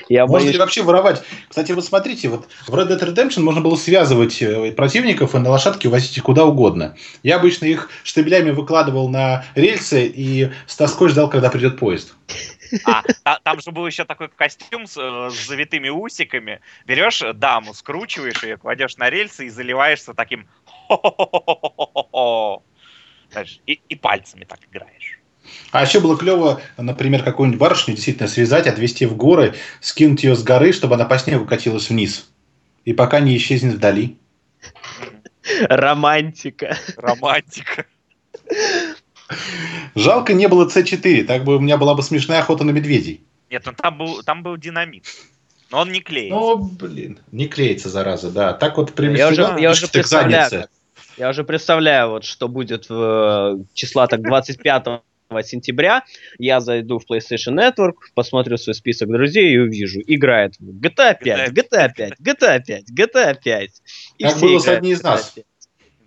Я 0.07 0.25
Можно 0.25 0.39
боюсь... 0.39 0.53
ли 0.53 0.59
вообще 0.59 0.83
воровать? 0.83 1.23
Кстати, 1.47 1.71
вот 1.71 1.85
смотрите, 1.85 2.29
вот 2.29 2.47
в 2.67 2.73
Red 2.73 2.89
Dead 2.89 2.99
Redemption 2.99 3.41
можно 3.41 3.61
было 3.61 3.75
связывать 3.75 4.41
э, 4.41 4.71
противников 4.71 5.35
и 5.35 5.39
на 5.39 5.49
лошадке 5.49 5.87
увозить 5.87 6.17
их 6.17 6.23
куда 6.23 6.45
угодно. 6.45 6.95
Я 7.23 7.37
обычно 7.37 7.65
их 7.65 7.89
штабелями 8.03 8.51
выкладывал 8.51 9.09
на 9.09 9.45
рельсы 9.55 10.05
и 10.05 10.51
с 10.67 10.75
тоской 10.75 11.09
ждал, 11.09 11.29
когда 11.29 11.49
придет 11.49 11.77
поезд. 11.77 12.15
А, 12.85 13.03
а, 13.23 13.39
там 13.39 13.59
же 13.61 13.71
был 13.71 13.87
еще 13.87 14.05
такой 14.05 14.29
костюм 14.29 14.85
с, 14.85 14.95
э, 14.97 15.29
с 15.31 15.47
завитыми 15.47 15.89
усиками. 15.89 16.61
Берешь 16.85 17.23
даму, 17.35 17.73
скручиваешь 17.73 18.43
ее, 18.43 18.57
кладешь 18.57 18.97
на 18.97 19.09
рельсы 19.09 19.47
и 19.47 19.49
заливаешься 19.49 20.13
таким 20.13 20.47
и, 23.65 23.73
и 23.89 23.95
пальцами 23.95 24.45
так 24.45 24.59
играешь. 24.71 25.18
А 25.71 25.83
еще 25.83 25.99
было 25.99 26.17
клево, 26.17 26.61
например, 26.77 27.23
какую-нибудь 27.23 27.59
барышню 27.59 27.95
действительно 27.95 28.27
связать, 28.27 28.67
отвезти 28.67 29.05
в 29.05 29.15
горы, 29.15 29.55
скинуть 29.81 30.23
ее 30.23 30.35
с 30.35 30.43
горы, 30.43 30.73
чтобы 30.73 30.95
она 30.95 31.05
по 31.05 31.17
снегу 31.17 31.45
катилась 31.45 31.89
вниз. 31.89 32.29
И 32.85 32.93
пока 32.93 33.19
не 33.19 33.37
исчезнет 33.37 33.75
вдали. 33.75 34.17
Романтика. 35.67 36.77
Романтика. 36.97 37.85
Жалко 39.95 40.33
не 40.33 40.47
было 40.47 40.67
C4, 40.67 41.23
так 41.25 41.43
бы 41.43 41.57
у 41.57 41.59
меня 41.59 41.77
была 41.77 41.93
бы 41.93 42.01
смешная 42.01 42.39
охота 42.39 42.63
на 42.63 42.71
медведей. 42.71 43.21
Нет, 43.49 43.63
ну 43.65 43.73
там 43.73 43.97
был, 43.97 44.23
там 44.23 44.43
был 44.43 44.57
динамит. 44.57 45.05
Но 45.71 45.81
он 45.81 45.91
не 45.91 46.01
клеится. 46.01 46.35
Ну, 46.35 46.57
блин, 46.57 47.19
не 47.31 47.47
клеится, 47.47 47.89
зараза, 47.89 48.31
да. 48.31 48.53
Так 48.53 48.77
вот 48.77 48.93
примерно. 48.93 49.17
Я 49.17 49.29
уже, 49.29 49.61
я 49.61 49.71
уже 49.71 49.87
представляю, 49.87 50.67
я 51.17 51.29
уже 51.29 51.43
представляю, 51.43 52.09
вот, 52.09 52.23
что 52.23 52.47
будет 52.47 52.89
в 52.89 53.59
э, 53.59 53.63
числа 53.73 54.07
так 54.07 54.21
25 54.21 55.01
сентября 55.43 56.03
я 56.37 56.59
зайду 56.59 56.99
в 56.99 57.09
PlayStation 57.09 57.55
Network, 57.55 57.95
посмотрю 58.13 58.57
свой 58.57 58.73
список 58.73 59.09
друзей 59.09 59.53
и 59.53 59.57
увижу, 59.57 60.01
играет 60.05 60.55
в 60.59 60.79
GTA 60.79 61.17
5, 61.19 61.51
GTA 61.51 61.89
5, 61.95 62.19
GTA 62.19 62.63
5, 62.65 62.83
GTA 62.91 63.35
5. 63.43 63.71
И 64.17 64.23
как 64.23 64.39
было 64.39 64.59
с 64.59 64.67
одним 64.67 64.93
из 64.93 65.03
нас. 65.03 65.35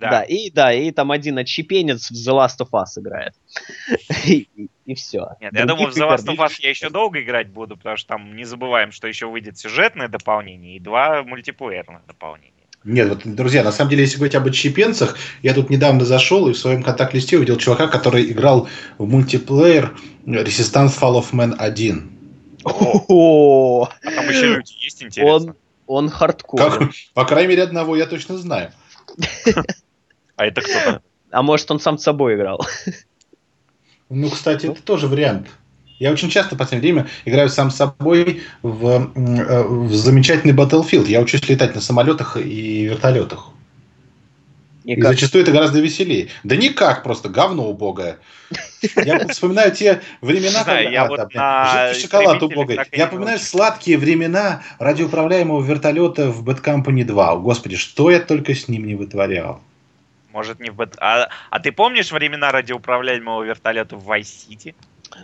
Да. 0.03 0.11
да, 0.11 0.23
и 0.25 0.51
да, 0.51 0.73
и 0.73 0.91
там 0.91 1.13
один 1.13 1.39
отщепенец 1.39 2.11
в 2.11 2.15
The 2.15 2.33
Last 2.33 2.59
of 2.59 2.71
Us 2.73 3.01
играет. 3.01 3.35
и, 4.27 4.49
и, 4.57 4.69
и 4.85 4.95
все. 4.95 5.37
Нет, 5.41 5.53
я 5.55 5.65
думаю, 5.65 5.93
в 5.93 5.97
The 5.97 6.11
Last 6.11 6.27
of 6.27 6.39
Us 6.39 6.55
я 6.59 6.71
еще 6.71 6.91
долго 6.91 7.23
играть 7.23 7.49
буду, 7.49 7.77
потому 7.77 7.97
что 7.97 8.09
там 8.09 8.35
не 8.35 8.43
забываем, 8.43 8.91
что 8.91 9.07
еще 9.07 9.27
выйдет 9.27 9.59
сюжетное 9.59 10.09
дополнение 10.09 10.77
и 10.77 10.81
два 10.81 11.23
мультиплеерных 11.23 12.05
дополнения. 12.07 12.52
Нет, 12.85 13.09
вот, 13.09 13.21
друзья, 13.25 13.63
на 13.63 13.71
самом 13.71 13.91
деле, 13.91 14.03
если 14.03 14.17
говорить 14.17 14.35
об 14.35 14.47
отщепенцах, 14.47 15.17
я 15.43 15.55
тут 15.55 15.71
недавно 15.71 16.05
зашел 16.05 16.49
и 16.49 16.53
в 16.53 16.59
своем 16.59 16.83
контакт-листе 16.83 17.37
увидел 17.37 17.57
чувака, 17.57 17.87
который 17.87 18.31
играл 18.31 18.69
в 18.99 19.07
мультиплеер 19.07 19.97
Resistance 20.27 20.99
Fall 20.99 21.21
of 21.21 21.33
Man 21.33 21.55
1. 21.57 22.11
О, 22.65 23.85
а 23.85 24.11
там 24.11 24.29
еще 24.29 24.47
люди 24.57 24.73
есть, 24.81 25.03
интересно. 25.03 25.55
Он, 25.87 26.05
он 26.05 26.11
хардкор. 26.11 26.93
По 27.15 27.25
крайней 27.25 27.51
мере, 27.51 27.63
одного 27.63 27.97
я 27.97 28.07
точно 28.07 28.37
знаю. 28.39 28.73
А 30.35 30.47
это 30.47 30.63
кто 30.63 31.01
А 31.31 31.43
может, 31.43 31.71
он 31.71 31.79
сам 31.79 31.99
с 31.99 32.03
собой 32.03 32.35
играл? 32.35 32.67
Ну, 34.09 34.29
кстати, 34.31 34.67
это 34.67 34.83
тоже 34.83 35.07
вариант. 35.07 35.49
Я 36.03 36.11
очень 36.11 36.31
часто 36.31 36.57
в 36.57 36.59
последнее 36.59 36.93
время 36.93 37.11
играю 37.25 37.49
сам 37.49 37.71
с 37.71 37.77
собой 37.77 38.43
в, 38.63 39.13
э, 39.15 39.63
в 39.63 39.95
замечательный 39.95 40.53
Battlefield. 40.53 41.07
Я 41.07 41.21
учусь 41.21 41.49
летать 41.49 41.77
на 41.77 41.81
самолетах 41.81 42.37
и 42.37 42.87
вертолетах. 42.87 43.51
Никак. 44.83 45.13
И 45.13 45.15
зачастую 45.15 45.45
это 45.45 45.53
гораздо 45.53 45.79
веселее. 45.79 46.27
Да 46.43 46.57
никак, 46.57 47.05
просто 47.05 47.29
говно 47.29 47.71
убогое. 47.71 48.19
Я 48.97 49.29
вспоминаю 49.29 49.71
те 49.71 50.01
времена, 50.21 50.65
когда... 50.65 50.81
Я 50.81 51.07
вот 51.07 51.33
на 51.35 51.95
шоколад 51.95 52.43
убогой. 52.43 52.81
Я 52.91 53.07
вспоминаю 53.07 53.39
сладкие 53.39 53.97
времена 53.97 54.65
радиоуправляемого 54.81 55.63
вертолета 55.63 56.33
в 56.33 56.43
Bad 56.43 56.65
Company 56.65 57.05
2. 57.05 57.37
Господи, 57.37 57.77
что 57.77 58.11
я 58.11 58.19
только 58.19 58.57
с 58.57 58.67
ним 58.67 58.89
не 58.89 58.97
вытворял. 58.97 59.61
Может, 60.33 60.59
не 60.59 60.71
в. 60.71 60.89
А, 60.99 61.29
а 61.51 61.61
ты 61.61 61.71
помнишь 61.71 62.11
времена 62.11 62.51
радиоуправляемого 62.51 63.45
вертолета 63.45 63.95
в 63.95 64.11
Vice 64.11 64.49
City? 64.49 64.75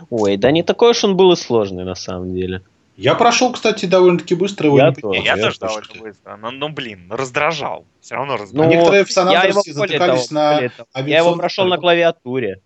Ой, 0.09 0.37
да 0.37 0.51
не 0.51 0.63
такой 0.63 0.91
уж 0.91 1.03
он 1.03 1.15
был 1.15 1.31
и 1.31 1.35
сложный 1.35 1.83
на 1.83 1.95
самом 1.95 2.33
деле. 2.33 2.61
Я 2.97 3.15
прошел, 3.15 3.53
кстати, 3.53 3.85
довольно-таки 3.85 4.35
быстро 4.35 4.67
его. 4.67 4.77
Я, 4.77 4.91
тоже, 4.91 5.21
я, 5.21 5.35
я 5.35 5.41
тоже 5.41 5.59
довольно 5.59 5.93
быстро. 6.01 6.35
Но, 6.35 6.51
ну, 6.51 6.67
блин, 6.67 7.07
раздражал. 7.09 7.85
Все 8.01 8.15
равно 8.15 8.35
раздражал. 8.35 8.65
Ну, 8.65 8.75
Некоторые 8.75 9.05
в 9.05 9.11
сан 9.11 9.27
затыкались 9.27 10.27
того, 10.27 10.41
на 10.41 10.69
Я 10.99 11.19
его 11.19 11.35
прошел 11.35 11.65
на 11.65 11.77
клавиатуре. 11.77 12.61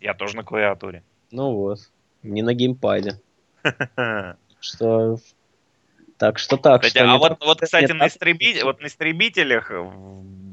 Я 0.00 0.14
тоже 0.14 0.36
на 0.36 0.42
клавиатуре. 0.42 1.04
Ну 1.30 1.52
вот. 1.52 1.78
Не 2.24 2.42
на 2.42 2.52
геймпаде. 2.52 3.20
Что 4.60 5.18
так 6.18 6.38
что 6.38 6.56
так. 6.56 6.82
Кстати, 6.82 7.04
что 7.04 7.12
а 7.12 7.18
вот, 7.18 7.44
вот, 7.44 7.60
кстати, 7.60 7.92
на, 7.92 8.08
истребитель, 8.08 8.64
вот 8.64 8.80
на 8.80 8.86
истребителях 8.86 9.70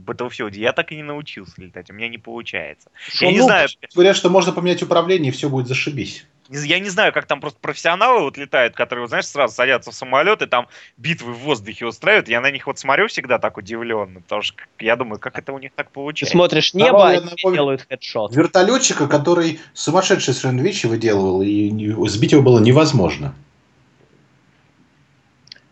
Battlefield 0.04 0.56
я 0.56 0.74
так 0.74 0.92
и 0.92 0.96
не 0.96 1.04
научился 1.04 1.54
летать, 1.58 1.90
у 1.90 1.94
меня 1.94 2.08
не 2.10 2.18
получается. 2.18 2.90
Что, 3.08 3.26
я 3.26 3.32
ну, 3.32 3.38
не 3.38 3.44
знаю. 3.44 3.70
Говорят, 3.94 4.16
что 4.16 4.30
можно 4.30 4.52
поменять 4.52 4.84
управление, 4.84 5.32
и 5.32 5.36
все 5.36 5.50
будет 5.50 5.68
зашибись. 5.68 6.26
Я 6.50 6.80
не 6.80 6.90
знаю, 6.90 7.14
как 7.14 7.26
там 7.26 7.40
просто 7.40 7.60
профессионалы 7.60 8.22
вот 8.22 8.38
летают, 8.38 8.76
которые, 8.76 9.04
вот, 9.04 9.10
знаешь, 9.10 9.26
сразу 9.26 9.56
садятся 9.56 9.92
в 9.92 9.96
самолет 9.96 10.42
и 10.42 10.46
там 10.46 10.68
битвы 10.98 11.32
в 11.32 11.38
воздухе 11.40 11.86
устраивают. 11.86 12.28
Я 12.28 12.42
на 12.42 12.52
них 12.52 12.68
вот 12.68 12.78
смотрю 12.78 13.08
всегда 13.08 13.40
так 13.40 13.58
удивленно, 13.58 14.22
потому 14.22 14.42
что 14.42 14.58
я 14.80 14.96
думаю, 14.96 15.20
как 15.20 15.40
это 15.40 15.54
у 15.54 15.60
них 15.60 15.72
так 15.74 15.90
получается. 15.92 16.34
Ты 16.34 16.38
смотришь 16.38 16.74
небо, 16.74 17.10
а 17.10 17.52
делают 17.52 17.86
хедшот. 17.90 18.36
Вертолетчика, 18.36 19.08
который 19.08 19.62
сумасшедшие 19.74 20.36
совершенно 20.36 20.62
вещи 20.62 20.86
выделывал, 20.86 21.42
и 21.42 21.70
сбить 22.08 22.34
его 22.34 22.44
было 22.44 22.60
невозможно. 22.60 23.34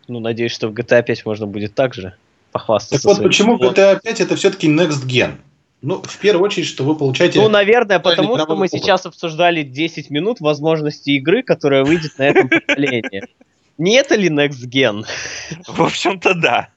Ну, 0.08 0.20
надеюсь, 0.20 0.52
что 0.52 0.68
в 0.68 0.72
GTA 0.72 1.02
5 1.02 1.26
можно 1.26 1.46
будет 1.46 1.74
так 1.74 1.94
же 1.94 2.14
похвастаться. 2.52 3.08
Так 3.08 3.16
вот, 3.16 3.24
почему 3.24 3.56
GTA 3.56 4.00
5 4.00 4.20
это 4.20 4.36
все-таки 4.36 4.68
next 4.68 5.06
gen? 5.06 5.38
Ну, 5.80 6.00
в 6.00 6.18
первую 6.18 6.44
очередь, 6.44 6.68
что 6.68 6.84
вы 6.84 6.94
получаете... 6.94 7.40
Ну, 7.40 7.48
наверное, 7.48 7.98
потому 7.98 8.38
что 8.38 8.54
мы 8.54 8.66
опыт. 8.66 8.70
сейчас 8.70 9.04
обсуждали 9.04 9.64
10 9.64 10.10
минут 10.10 10.40
возможности 10.40 11.10
игры, 11.10 11.42
которая 11.42 11.84
выйдет 11.84 12.16
на 12.18 12.22
этом 12.28 12.48
поколении. 12.48 13.24
Не 13.78 13.96
это 13.96 14.14
ли 14.14 14.28
Next 14.28 14.68
Gen? 14.68 15.04
В 15.66 15.82
общем-то, 15.82 16.34
да. 16.34 16.68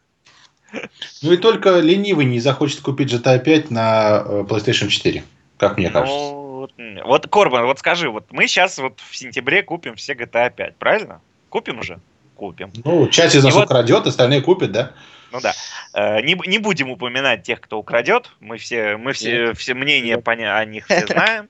Ну 1.22 1.34
и 1.34 1.38
только 1.38 1.80
ленивый 1.80 2.26
не 2.26 2.40
захочет 2.40 2.82
купить 2.82 3.14
GTA 3.14 3.40
5 3.40 3.72
на 3.72 4.24
э, 4.26 4.46
PlayStation 4.48 4.88
4, 4.88 5.24
как 5.58 5.78
мне 5.78 5.88
ну, 5.88 5.94
кажется. 5.94 6.20
Вот, 6.20 6.72
вот, 7.06 7.28
Корбан, 7.28 7.66
вот 7.66 7.80
скажи, 7.80 8.10
вот 8.10 8.26
мы 8.32 8.48
сейчас 8.48 8.78
вот 8.80 9.00
в 9.00 9.16
сентябре 9.16 9.62
купим 9.62 9.96
все 9.96 10.14
GTA 10.14 10.52
5, 10.54 10.76
правильно? 10.78 11.22
Купим 11.50 11.80
уже? 11.80 12.00
Купим. 12.36 12.72
Ну, 12.84 13.08
часть 13.08 13.36
из 13.36 13.44
нас 13.44 13.54
вот... 13.54 13.66
украдет, 13.66 14.08
остальные 14.08 14.42
купят, 14.42 14.72
да? 14.72 14.92
Ну 15.36 15.42
да. 15.42 15.54
Э, 15.94 16.22
не, 16.22 16.40
не 16.48 16.60
будем 16.60 16.90
упоминать 16.90 17.44
тех, 17.44 17.60
кто 17.60 17.78
украдет. 17.78 18.32
Мы 18.40 18.58
все, 18.58 18.98
мы 18.98 19.14
все, 19.14 19.54
все 19.54 19.74
мнения 19.74 20.18
поня- 20.18 20.58
о 20.58 20.66
них 20.66 20.86
все 20.86 21.06
знаем. 21.08 21.50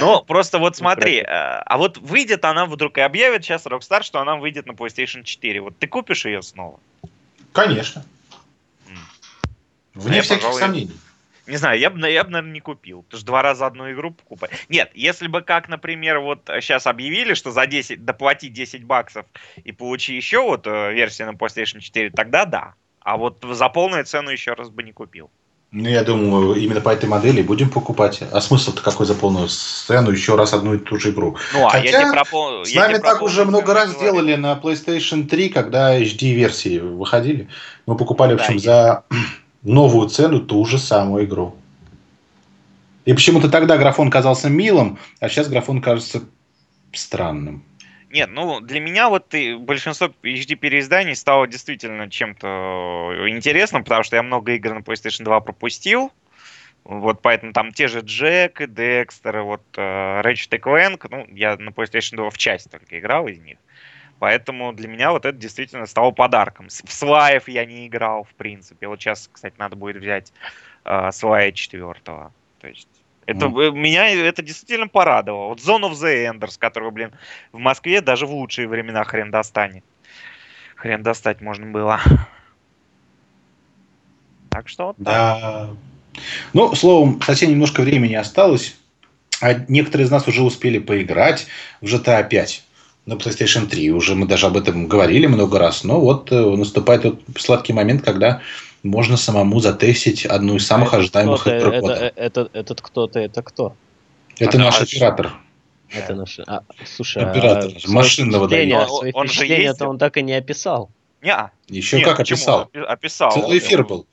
Но 0.00 0.22
просто 0.22 0.58
вот 0.58 0.76
смотри, 0.76 1.18
э, 1.18 1.24
а 1.26 1.76
вот 1.76 1.98
выйдет 1.98 2.44
она 2.44 2.64
вдруг 2.64 2.96
и 2.96 3.02
объявит 3.02 3.44
сейчас 3.44 3.66
Rockstar, 3.66 4.02
что 4.02 4.20
она 4.20 4.36
выйдет 4.36 4.66
на 4.66 4.72
PlayStation 4.72 5.24
4. 5.24 5.60
Вот 5.60 5.78
ты 5.78 5.86
купишь 5.86 6.24
ее 6.24 6.42
снова? 6.42 6.80
Конечно. 7.52 8.04
Вне 9.94 10.16
я, 10.16 10.22
всяких 10.22 10.42
пожалуй, 10.42 10.60
сомнений. 10.60 10.96
Не 11.46 11.56
знаю, 11.56 11.78
я 11.78 11.90
бы, 11.90 11.98
я 12.08 12.22
бы, 12.24 12.30
наверное, 12.30 12.52
не 12.52 12.60
купил. 12.60 13.04
Ты 13.10 13.16
же 13.16 13.24
два 13.24 13.42
раза 13.42 13.66
одну 13.66 13.90
игру 13.92 14.12
покупать. 14.12 14.52
Нет, 14.68 14.90
если 14.94 15.26
бы, 15.26 15.42
как, 15.42 15.68
например, 15.68 16.20
вот 16.20 16.48
сейчас 16.60 16.86
объявили, 16.86 17.34
что 17.34 17.50
за 17.50 17.66
10, 17.66 18.04
доплати 18.04 18.48
10 18.48 18.84
баксов 18.84 19.26
и 19.62 19.72
получи 19.72 20.14
еще 20.14 20.40
вот 20.40 20.66
э, 20.66 20.92
версию 20.92 21.32
на 21.32 21.36
PlayStation 21.36 21.80
4, 21.80 22.10
тогда 22.10 22.44
да. 22.44 22.74
А 23.04 23.16
вот 23.16 23.44
за 23.50 23.68
полную 23.68 24.04
цену 24.04 24.30
еще 24.30 24.52
раз 24.52 24.70
бы 24.70 24.82
не 24.82 24.92
купил. 24.92 25.30
Ну, 25.72 25.88
я 25.88 26.04
думаю, 26.04 26.54
именно 26.54 26.82
по 26.82 26.90
этой 26.90 27.08
модели 27.08 27.40
будем 27.40 27.70
покупать. 27.70 28.22
А 28.30 28.40
смысл-то 28.42 28.82
какой 28.82 29.06
за 29.06 29.14
полную 29.14 29.48
цену 29.48 30.10
еще 30.10 30.36
раз 30.36 30.52
одну 30.52 30.74
и 30.74 30.78
ту 30.78 30.98
же 30.98 31.10
игру? 31.10 31.38
Ну, 31.54 31.66
а 31.66 31.70
Хотя, 31.70 31.84
я 31.88 32.02
тебе 32.02 32.12
пропол... 32.12 32.64
с 32.66 32.74
нами 32.74 32.98
так 32.98 33.22
уже 33.22 33.46
много 33.46 33.72
раз 33.72 33.94
говорю. 33.94 34.12
делали 34.12 34.34
на 34.34 34.60
PlayStation 34.62 35.26
3, 35.26 35.48
когда 35.48 35.98
HD-версии 35.98 36.78
выходили. 36.78 37.48
Мы 37.86 37.96
покупали, 37.96 38.36
в 38.36 38.40
общем, 38.40 38.58
да, 38.58 38.60
за 38.60 39.04
новую 39.62 40.10
цену 40.10 40.40
ту 40.40 40.62
же 40.66 40.78
самую 40.78 41.24
игру. 41.24 41.56
И 43.06 43.14
почему-то 43.14 43.48
тогда 43.48 43.78
графон 43.78 44.10
казался 44.10 44.50
милым, 44.50 44.98
а 45.20 45.30
сейчас 45.30 45.48
графон 45.48 45.80
кажется 45.80 46.20
странным. 46.92 47.64
Нет, 48.12 48.28
ну 48.30 48.60
для 48.60 48.78
меня 48.78 49.08
вот 49.08 49.32
и 49.32 49.54
большинство 49.54 50.08
HD 50.22 50.54
переизданий 50.54 51.16
стало 51.16 51.46
действительно 51.46 52.10
чем-то 52.10 53.14
интересным, 53.26 53.84
потому 53.84 54.02
что 54.02 54.16
я 54.16 54.22
много 54.22 54.52
игр 54.52 54.74
на 54.74 54.80
PlayStation 54.80 55.24
2 55.24 55.40
пропустил. 55.40 56.12
Вот 56.84 57.22
поэтому 57.22 57.54
там 57.54 57.72
те 57.72 57.88
же 57.88 58.00
Джек 58.00 58.60
и 58.60 58.66
Декстер, 58.66 59.40
вот 59.40 59.62
uh, 59.78 60.22
Ratchet 60.22 60.60
Clank, 60.60 61.06
ну, 61.10 61.26
я 61.34 61.56
на 61.56 61.70
PlayStation 61.70 62.16
2 62.16 62.28
в 62.28 62.36
часть 62.36 62.70
только 62.70 62.98
играл 62.98 63.28
из 63.28 63.38
них. 63.38 63.56
Поэтому 64.18 64.74
для 64.74 64.88
меня 64.88 65.12
вот 65.12 65.24
это 65.24 65.38
действительно 65.38 65.86
стало 65.86 66.10
подарком. 66.10 66.68
В 66.68 66.92
Слаев 66.92 67.48
я 67.48 67.64
не 67.64 67.86
играл, 67.86 68.24
в 68.24 68.34
принципе. 68.34 68.88
Вот 68.88 69.00
сейчас, 69.00 69.30
кстати, 69.32 69.54
надо 69.56 69.76
будет 69.76 69.96
взять 69.96 70.34
uh, 70.84 71.10
Слая 71.12 71.50
4. 71.50 71.94
То 72.04 72.32
есть 72.62 73.01
Это 73.26 73.46
mm. 73.46 73.72
меня 73.72 74.08
это 74.08 74.42
действительно 74.42 74.88
порадовало. 74.88 75.48
Вот 75.48 75.60
Zone 75.60 75.90
of 75.90 75.92
the 75.92 76.30
Enders, 76.30 76.58
которого, 76.58 76.90
блин, 76.90 77.12
в 77.52 77.58
Москве 77.58 78.00
даже 78.00 78.26
в 78.26 78.32
лучшие 78.32 78.68
времена 78.68 79.04
хрен 79.04 79.30
достанет. 79.30 79.84
Хрен 80.76 81.02
достать 81.02 81.40
можно 81.40 81.66
было. 81.66 82.00
Так 84.50 84.68
что 84.68 84.88
вот 84.88 84.96
Да. 84.98 85.70
Ну, 86.52 86.74
словом, 86.74 87.22
совсем 87.22 87.50
немножко 87.50 87.80
времени 87.80 88.14
осталось. 88.14 88.76
А 89.40 89.54
некоторые 89.68 90.06
из 90.06 90.10
нас 90.10 90.28
уже 90.28 90.42
успели 90.42 90.78
поиграть 90.78 91.46
в 91.80 91.86
GTA 91.86 92.28
5 92.28 92.64
на 93.06 93.14
PlayStation 93.14 93.66
3. 93.66 93.90
Уже 93.92 94.14
мы 94.14 94.26
даже 94.26 94.46
об 94.46 94.56
этом 94.56 94.88
говорили 94.88 95.26
много 95.26 95.58
раз. 95.58 95.84
Но 95.84 96.00
вот 96.00 96.30
э, 96.30 96.56
наступает 96.56 97.02
тот 97.02 97.22
сладкий 97.38 97.72
момент, 97.72 98.02
когда 98.04 98.42
можно 98.82 99.16
самому 99.16 99.60
затестить 99.60 100.26
одну 100.26 100.56
из 100.56 100.66
самых 100.66 100.94
а 100.94 100.98
ожидаемых 100.98 101.46
игр 101.46 101.80
года. 101.80 101.94
Это, 101.94 102.14
это, 102.16 102.50
этот 102.52 102.80
кто-то, 102.80 103.20
это 103.20 103.42
кто? 103.42 103.76
Это 104.38 104.58
а 104.58 104.60
наш 104.60 104.80
а 104.80 104.82
оператор. 104.84 105.32
Это 105.90 106.14
наш... 106.14 106.40
А, 106.46 106.62
слушай, 106.84 107.22
оператор 107.22 107.70
а 107.70 107.90
машинного 107.90 108.48
доверия. 108.48 108.86
Он, 108.86 109.10
он 109.12 109.28
же 109.28 109.46
это 109.46 109.88
он 109.88 109.98
так 109.98 110.16
и 110.16 110.22
не 110.22 110.32
описал. 110.32 110.90
Не, 111.22 111.36
Еще 111.68 111.98
Нет, 111.98 112.08
как 112.08 112.20
описал. 112.20 112.70
Описал. 112.72 113.30
Целый 113.30 113.58
эфир 113.58 113.84
был. 113.84 114.06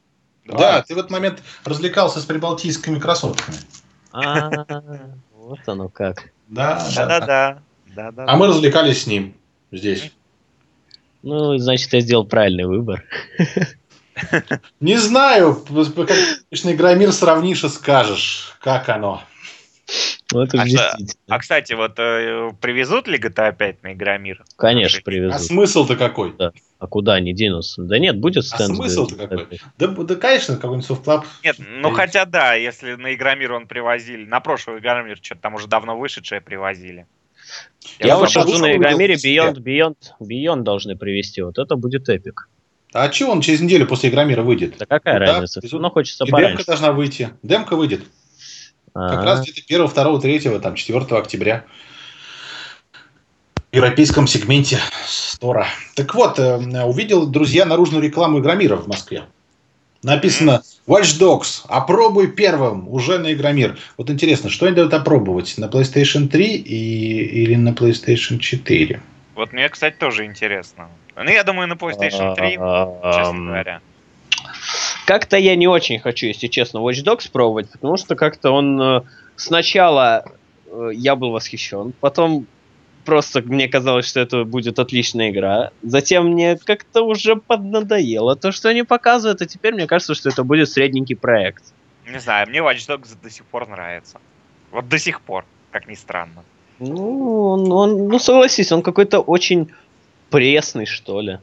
Да. 0.46 0.58
да, 0.58 0.82
ты 0.82 0.96
в 0.96 0.98
этот 0.98 1.12
момент 1.12 1.44
развлекался 1.64 2.20
с 2.20 2.26
прибалтийскими 2.26 3.00
кроссовками. 3.00 3.58
А, 4.12 4.66
вот 5.36 5.60
оно 5.68 5.90
как. 5.90 6.32
Да, 6.48 6.88
да, 6.96 7.20
да. 7.20 7.62
да. 7.96 8.26
А 8.28 8.36
мы 8.36 8.48
развлекались 8.48 9.04
с 9.04 9.08
ним 9.08 9.36
здесь. 9.72 10.12
Ну, 11.22 11.58
значит, 11.58 11.94
я 11.94 12.00
сделал 12.00 12.26
правильный 12.26 12.66
выбор. 12.66 13.04
Не 14.80 14.98
знаю, 14.98 15.56
как 15.56 16.12
Игромир 16.74 17.12
сравнишь 17.12 17.64
и 17.64 17.70
скажешь, 17.70 18.58
как 18.62 18.90
оно. 18.90 19.24
Ну, 20.32 20.44
это 20.44 20.62
а, 20.62 20.68
что, 20.68 20.98
а, 21.28 21.40
кстати, 21.40 21.74
вот 21.74 21.94
э, 21.98 22.52
привезут 22.62 23.08
ли 23.08 23.18
GTA 23.18 23.56
5 23.56 23.82
на 23.82 23.94
Игромир? 23.94 24.44
Конечно, 24.58 25.02
привезут. 25.04 25.36
А 25.36 25.40
смысл-то 25.40 25.96
какой? 25.96 26.36
Да. 26.38 26.52
А 26.78 26.86
куда 26.86 27.16
они 27.16 27.34
денутся? 27.34 27.82
Да 27.82 27.98
нет, 27.98 28.20
будет 28.20 28.44
а 28.44 28.48
стенд. 28.48 28.72
А 28.72 28.76
смысл-то 28.76 29.16
какой? 29.16 29.48
Да, 29.80 29.88
да, 29.88 30.16
конечно, 30.16 30.56
какой-нибудь 30.56 30.86
Софтклаб. 30.86 31.26
Нет, 31.44 31.56
ну 31.60 31.92
хотя 31.92 32.26
да, 32.26 32.54
если 32.54 32.94
на 32.94 33.16
Игромир 33.16 33.54
он 33.54 33.68
привозили, 33.68 34.26
на 34.26 34.40
прошлый 34.40 34.78
Игромир 34.78 35.18
что-то 35.20 35.42
там 35.42 35.56
уже 35.56 35.68
давно 35.68 35.98
вышедшее 35.98 36.42
привозили. 36.42 37.08
Я, 38.00 38.08
Я 38.08 38.20
очень 38.20 38.42
жду 38.42 38.60
на 38.60 38.76
Игромире 38.76 39.16
Beyond, 39.16 39.56
Beyond, 39.56 39.98
Beyond 40.22 40.62
должны 40.62 40.96
привезти. 40.96 41.42
Вот 41.42 41.58
это 41.58 41.76
будет 41.76 42.08
эпик. 42.08 42.48
А 42.94 43.12
что 43.12 43.30
он 43.30 43.42
через 43.42 43.62
неделю 43.62 43.86
после 43.86 44.10
Игромира 44.10 44.42
выйдет? 44.42 44.76
Да 44.78 44.86
какая 44.86 45.20
ну, 45.20 45.26
разница? 45.26 45.62
Да, 45.62 45.78
ну, 45.78 45.90
хочется 45.92 46.26
и 46.26 46.30
пораньше. 46.30 46.58
демка 46.58 46.66
должна 46.66 46.92
выйти. 46.92 47.30
Демка 47.44 47.76
выйдет. 47.76 48.02
А-а-а. 48.94 49.16
Как 49.16 49.24
раз 49.26 49.42
где-то 49.42 49.62
1, 49.68 49.88
2, 49.88 50.20
3, 50.20 50.60
там, 50.60 50.76
4 50.76 51.00
октября. 51.18 51.66
В 53.72 53.76
европейском 53.76 54.26
сегменте 54.26 54.80
Стора. 55.06 55.68
Так 55.96 56.16
вот, 56.16 56.40
э, 56.40 56.84
увидел, 56.84 57.28
друзья, 57.28 57.66
наружную 57.66 58.04
рекламу 58.04 58.40
Игромира 58.40 58.76
в 58.76 58.88
Москве. 58.88 59.26
Написано 60.02 60.64
Watch 60.88 61.20
Dogs, 61.20 61.66
опробуй 61.68 62.32
первым, 62.32 62.90
уже 62.90 63.20
на 63.20 63.34
Игромир. 63.34 63.78
Вот 63.98 64.10
интересно, 64.10 64.50
что 64.50 64.66
они 64.66 64.76
дают 64.76 64.94
опробовать? 64.94 65.56
На 65.58 65.66
PlayStation 65.66 66.28
3 66.28 66.56
и, 66.56 67.44
или 67.44 67.56
на 67.56 67.70
PlayStation 67.70 68.40
4? 68.40 69.02
Вот 69.40 69.54
мне, 69.54 69.70
кстати, 69.70 69.96
тоже 69.96 70.26
интересно. 70.26 70.90
Ну, 71.16 71.30
я 71.32 71.46
думаю, 71.46 71.70
на 71.70 71.76
PlayStation 71.76 72.36
3, 72.36 72.52
честно 72.56 73.46
говоря. 73.46 73.80
Как-то 75.06 75.38
я 75.38 75.56
не 75.56 75.66
очень 75.66 75.98
хочу, 75.98 76.26
если 76.26 76.48
честно, 76.48 76.80
Watch 76.80 77.06
Dogs 77.06 77.32
пробовать, 77.32 77.72
потому 77.72 77.96
что 77.96 78.18
как-то 78.18 78.52
он 78.52 78.82
э, 78.82 79.02
сначала 79.38 80.26
э, 80.66 80.90
я 80.94 81.16
был 81.16 81.32
восхищен, 81.32 81.94
потом 82.02 82.48
просто 83.06 83.42
мне 83.42 83.70
казалось, 83.70 84.10
что 84.10 84.20
это 84.20 84.44
будет 84.44 84.78
отличная 84.78 85.30
игра. 85.30 85.72
Затем 85.84 86.34
мне 86.34 86.58
как-то 86.58 87.04
уже 87.04 87.38
поднадоело 87.38 88.36
то, 88.36 88.52
что 88.52 88.68
они 88.68 88.84
показывают, 88.84 89.42
а 89.42 89.46
теперь 89.46 89.74
мне 89.74 89.88
кажется, 89.88 90.16
что 90.16 90.28
это 90.28 90.44
будет 90.44 90.70
средненький 90.70 91.16
проект. 91.16 91.64
Не 92.06 92.20
знаю, 92.20 92.50
мне 92.50 92.60
Watch 92.60 92.86
Dogs 92.90 93.18
до 93.24 93.30
сих 93.30 93.46
пор 93.46 93.70
нравится. 93.70 94.20
Вот 94.72 94.90
до 94.90 95.00
сих 95.00 95.22
пор, 95.22 95.46
как 95.72 95.88
ни 95.88 95.96
странно. 95.96 96.44
Ну, 96.80 97.50
он, 97.50 97.72
он, 97.72 98.08
ну 98.08 98.20
согласись, 98.20 98.72
он 98.72 98.82
какой-то 98.82 99.20
очень 99.20 99.72
пресный, 100.30 100.86
что 100.86 101.22
ли. 101.22 101.40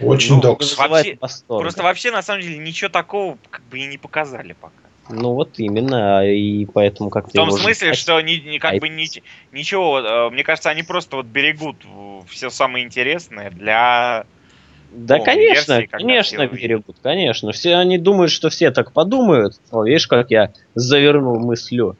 Очень 0.00 0.36
ну, 0.36 0.40
докс. 0.40 0.76
Вообще, 0.76 1.18
просто 1.46 1.82
вообще, 1.82 2.10
на 2.10 2.22
самом 2.22 2.42
деле, 2.42 2.58
ничего 2.58 2.88
такого 2.88 3.38
как 3.50 3.62
бы 3.64 3.78
и 3.78 3.86
не 3.86 3.98
показали 3.98 4.54
пока. 4.60 4.74
Ну 5.10 5.34
вот 5.34 5.58
именно, 5.58 6.26
и 6.26 6.64
поэтому 6.64 7.10
как-то... 7.10 7.30
В 7.30 7.32
том 7.32 7.50
смысле, 7.50 7.88
ждать. 7.88 7.98
что 7.98 8.20
ни, 8.22 8.32
ни, 8.36 8.58
как 8.58 8.78
бы 8.78 8.88
ни, 8.88 9.06
ничего, 9.52 10.00
э, 10.00 10.30
мне 10.30 10.42
кажется, 10.42 10.70
они 10.70 10.82
просто 10.82 11.16
вот 11.16 11.26
берегут 11.26 11.76
все 12.28 12.48
самое 12.50 12.84
интересное 12.84 13.50
для... 13.50 14.24
Да, 14.94 15.16
ну, 15.16 15.24
конечно, 15.24 15.78
версии, 15.78 15.86
конечно 15.86 16.46
берегут, 16.46 16.96
конечно. 17.02 17.50
Все 17.50 17.74
они 17.74 17.98
думают, 17.98 18.30
что 18.30 18.48
все 18.48 18.70
так 18.70 18.92
подумают. 18.92 19.60
О, 19.72 19.82
видишь, 19.82 20.06
как 20.06 20.30
я 20.30 20.52
завернул 20.76 21.40
мыслью. 21.40 21.96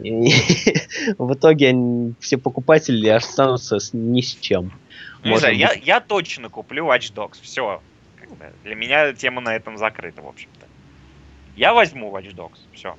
И 0.00 0.32
в 1.18 1.34
итоге 1.34 1.68
они, 1.68 2.14
все 2.20 2.38
покупатели 2.38 3.08
останутся 3.08 3.80
с, 3.80 3.92
ни 3.92 4.20
с 4.20 4.36
чем. 4.36 4.72
Не 5.24 5.36
знаю, 5.36 5.56
я, 5.56 5.72
я 5.72 6.00
точно 6.00 6.48
куплю 6.48 6.86
Watch 6.86 7.12
Dogs. 7.12 7.38
Все. 7.42 7.82
Для 8.62 8.74
меня 8.76 9.12
тема 9.14 9.40
на 9.40 9.56
этом 9.56 9.76
закрыта, 9.76 10.22
в 10.22 10.28
общем-то. 10.28 10.66
Я 11.56 11.74
возьму 11.74 12.16
Watch 12.16 12.32
Dogs. 12.36 12.58
Все. 12.72 12.94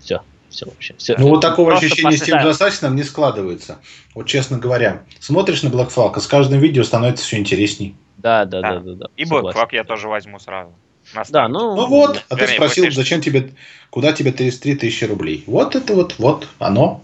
Все. 0.00 0.22
Все 0.50 0.66
вообще. 0.66 0.94
Все. 0.98 1.16
Ну, 1.18 1.28
вот 1.28 1.40
такого 1.40 1.70
Просто 1.70 1.86
ощущения 1.86 2.16
с 2.16 2.22
тем 2.22 2.40
же 2.40 2.50
Ассасином 2.50 2.94
не 2.94 3.02
складывается. 3.04 3.78
Вот 4.14 4.26
честно 4.26 4.58
говоря. 4.58 5.04
Смотришь 5.18 5.62
на 5.62 5.68
Black 5.68 5.92
Flag, 5.92 6.12
а 6.14 6.20
с 6.20 6.26
каждым 6.26 6.60
видео 6.60 6.84
становится 6.84 7.24
все 7.24 7.38
интересней. 7.38 7.96
Да, 8.18 8.44
да, 8.44 8.60
да, 8.62 8.80
да. 8.80 8.92
да, 8.94 9.06
И 9.16 9.24
Flag 9.24 9.68
я 9.72 9.84
тоже 9.84 10.08
возьму 10.08 10.38
сразу. 10.38 10.72
Да, 11.28 11.48
ну... 11.48 11.76
Ну 11.76 11.86
вот, 11.86 12.24
а 12.28 12.36
ты 12.36 12.46
спросил, 12.48 12.90
зачем 12.90 13.20
тебе, 13.20 13.50
куда 13.90 14.12
тебе 14.12 14.32
33 14.32 14.76
тысячи 14.76 15.04
рублей? 15.04 15.44
Вот 15.46 15.76
это 15.76 15.94
вот, 15.94 16.18
вот, 16.18 16.48
оно. 16.58 17.02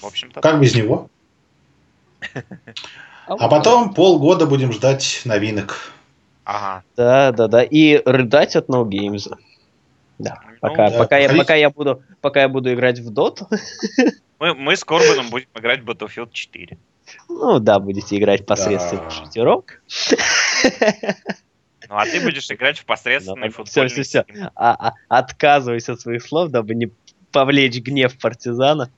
В 0.00 0.06
общем-то. 0.06 0.40
Как 0.40 0.60
без 0.60 0.74
него? 0.74 1.08
А 3.28 3.48
потом 3.48 3.92
полгода 3.92 4.46
будем 4.46 4.72
ждать 4.72 5.22
новинок. 5.24 5.92
Ага. 6.44 6.84
Да, 6.96 7.32
да, 7.32 7.48
да. 7.48 7.64
И 7.64 8.00
рыдать 8.04 8.54
от 8.54 8.68
No 8.68 8.84
Games. 8.84 9.28
Да. 10.18 10.38
Ну, 10.44 10.56
пока, 10.60 10.90
да, 10.90 10.98
пока, 10.98 11.18
я, 11.18 11.28
пока, 11.34 11.54
я 11.56 11.70
буду, 11.70 12.02
пока 12.20 12.42
я 12.42 12.48
буду 12.48 12.72
играть 12.72 13.00
в 13.00 13.12
Dota. 13.12 13.46
Мы, 14.38 14.54
мы 14.54 14.76
с 14.76 14.84
Корбаном 14.84 15.30
будем 15.30 15.48
играть 15.54 15.80
в 15.80 15.90
Battlefield 15.90 16.28
4. 16.30 16.76
Ну 17.28 17.58
да, 17.58 17.78
будете 17.78 18.16
играть 18.16 18.46
посредством 18.46 19.04
да. 19.04 19.10
шутерок. 19.10 19.82
Ну, 21.88 21.94
а 21.96 22.04
ты 22.04 22.20
будешь 22.20 22.50
играть 22.50 22.78
в 22.80 22.84
посредственный 22.84 23.46
ну, 23.46 23.52
футбольный 23.52 23.88
Все, 23.88 24.02
все, 24.02 24.24
все. 24.24 24.50
А, 24.56 24.88
а, 24.88 24.94
отказывайся 25.08 25.92
от 25.92 26.00
своих 26.00 26.22
слов, 26.22 26.50
дабы 26.50 26.74
не 26.74 26.90
повлечь 27.30 27.76
гнев 27.80 28.18
партизана. 28.18 28.90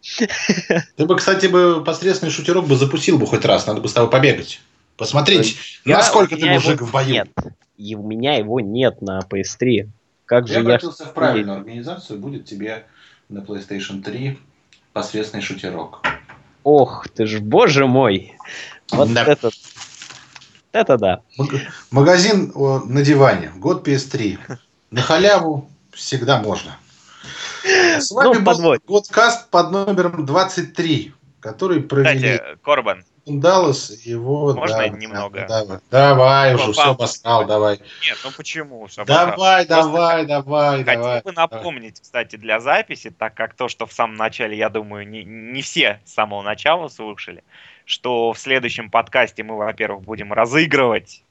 Ты 0.97 1.07
бы, 1.07 1.17
кстати, 1.17 1.47
бы 1.47 1.85
посредственный 1.85 2.33
шутерок 2.33 2.67
бы 2.67 2.77
запустил 2.77 3.19
бы 3.19 3.27
хоть 3.27 3.45
раз, 3.45 3.67
надо 3.67 3.81
бы 3.81 3.89
с 3.89 3.93
тобой 3.93 4.11
побегать. 4.11 4.61
Посмотреть, 4.97 5.59
я, 5.85 5.99
насколько 5.99 6.37
ты 6.37 6.47
мужик 6.47 6.83
в 6.83 6.91
бою. 6.91 7.11
Нет, 7.11 7.31
и 7.77 7.95
у 7.95 8.03
меня 8.03 8.37
его 8.37 8.61
нет 8.61 9.01
на 9.03 9.21
PS3. 9.21 9.89
Как 10.25 10.49
я 10.49 10.55
же 10.55 10.61
обратился 10.61 11.05
я... 11.05 11.11
в 11.11 11.15
правильную 11.15 11.59
организацию, 11.59 12.19
будет 12.19 12.47
тебе 12.47 12.85
на 13.29 13.39
PlayStation 13.39 14.03
3 14.03 14.39
посредственный 14.93 15.43
шутерок. 15.43 16.03
Ох 16.69 17.09
ты 17.09 17.27
ж, 17.27 17.41
боже 17.41 17.87
мой! 17.87 18.37
Вот 18.91 19.11
да. 19.15 19.25
этот 19.25 19.55
это 20.73 20.99
да. 20.99 21.23
Магазин 21.91 22.53
на 22.55 23.01
диване. 23.01 23.51
Год 23.57 23.89
PS3. 23.89 24.39
На 24.91 25.01
халяву 25.01 25.71
всегда 25.95 26.43
можно. 26.43 26.77
С 27.65 28.11
вами 28.11 28.37
ну, 28.37 28.43
был 28.43 28.77
Годкаст 28.87 29.49
под 29.49 29.71
номером 29.73 30.27
23, 30.27 31.15
который 31.41 31.81
провели... 31.81 32.37
Кстати, 32.37 32.59
Корбан. 32.63 33.03
Даллас, 33.29 33.91
его... 34.05 34.55
Можно 34.55 34.79
да, 34.79 34.89
немного? 34.89 35.47
Да, 35.49 35.65
давай, 35.65 35.81
давай 35.91 36.55
уже, 36.55 36.73
все 36.73 36.91
обосрал, 36.91 37.47
давай. 37.47 37.81
Нет, 38.03 38.19
ну 38.25 38.31
почему? 38.37 38.89
Давай, 39.07 39.67
давай, 39.67 40.27
давай, 40.27 40.85
Хотел 40.85 41.03
давай. 41.03 41.23
бы 41.23 41.33
напомнить, 41.33 42.01
кстати, 42.01 42.37
для 42.37 42.61
записи, 42.61 43.11
так 43.11 43.35
как 43.35 43.55
то, 43.55 43.69
что 43.69 43.87
в 43.87 43.93
самом 43.93 44.17
начале, 44.17 44.57
я 44.57 44.71
думаю, 44.71 45.09
не, 45.09 45.25
не 45.25 45.63
все 45.63 46.01
с 46.05 46.15
самого 46.15 46.43
начала 46.43 46.89
слушали, 46.89 47.45
что 47.85 48.33
в 48.33 48.39
следующем 48.39 48.91
подкасте 48.91 49.43
мы, 49.43 49.57
во-первых, 49.57 50.03
будем 50.05 50.33
разыгрывать 50.33 51.23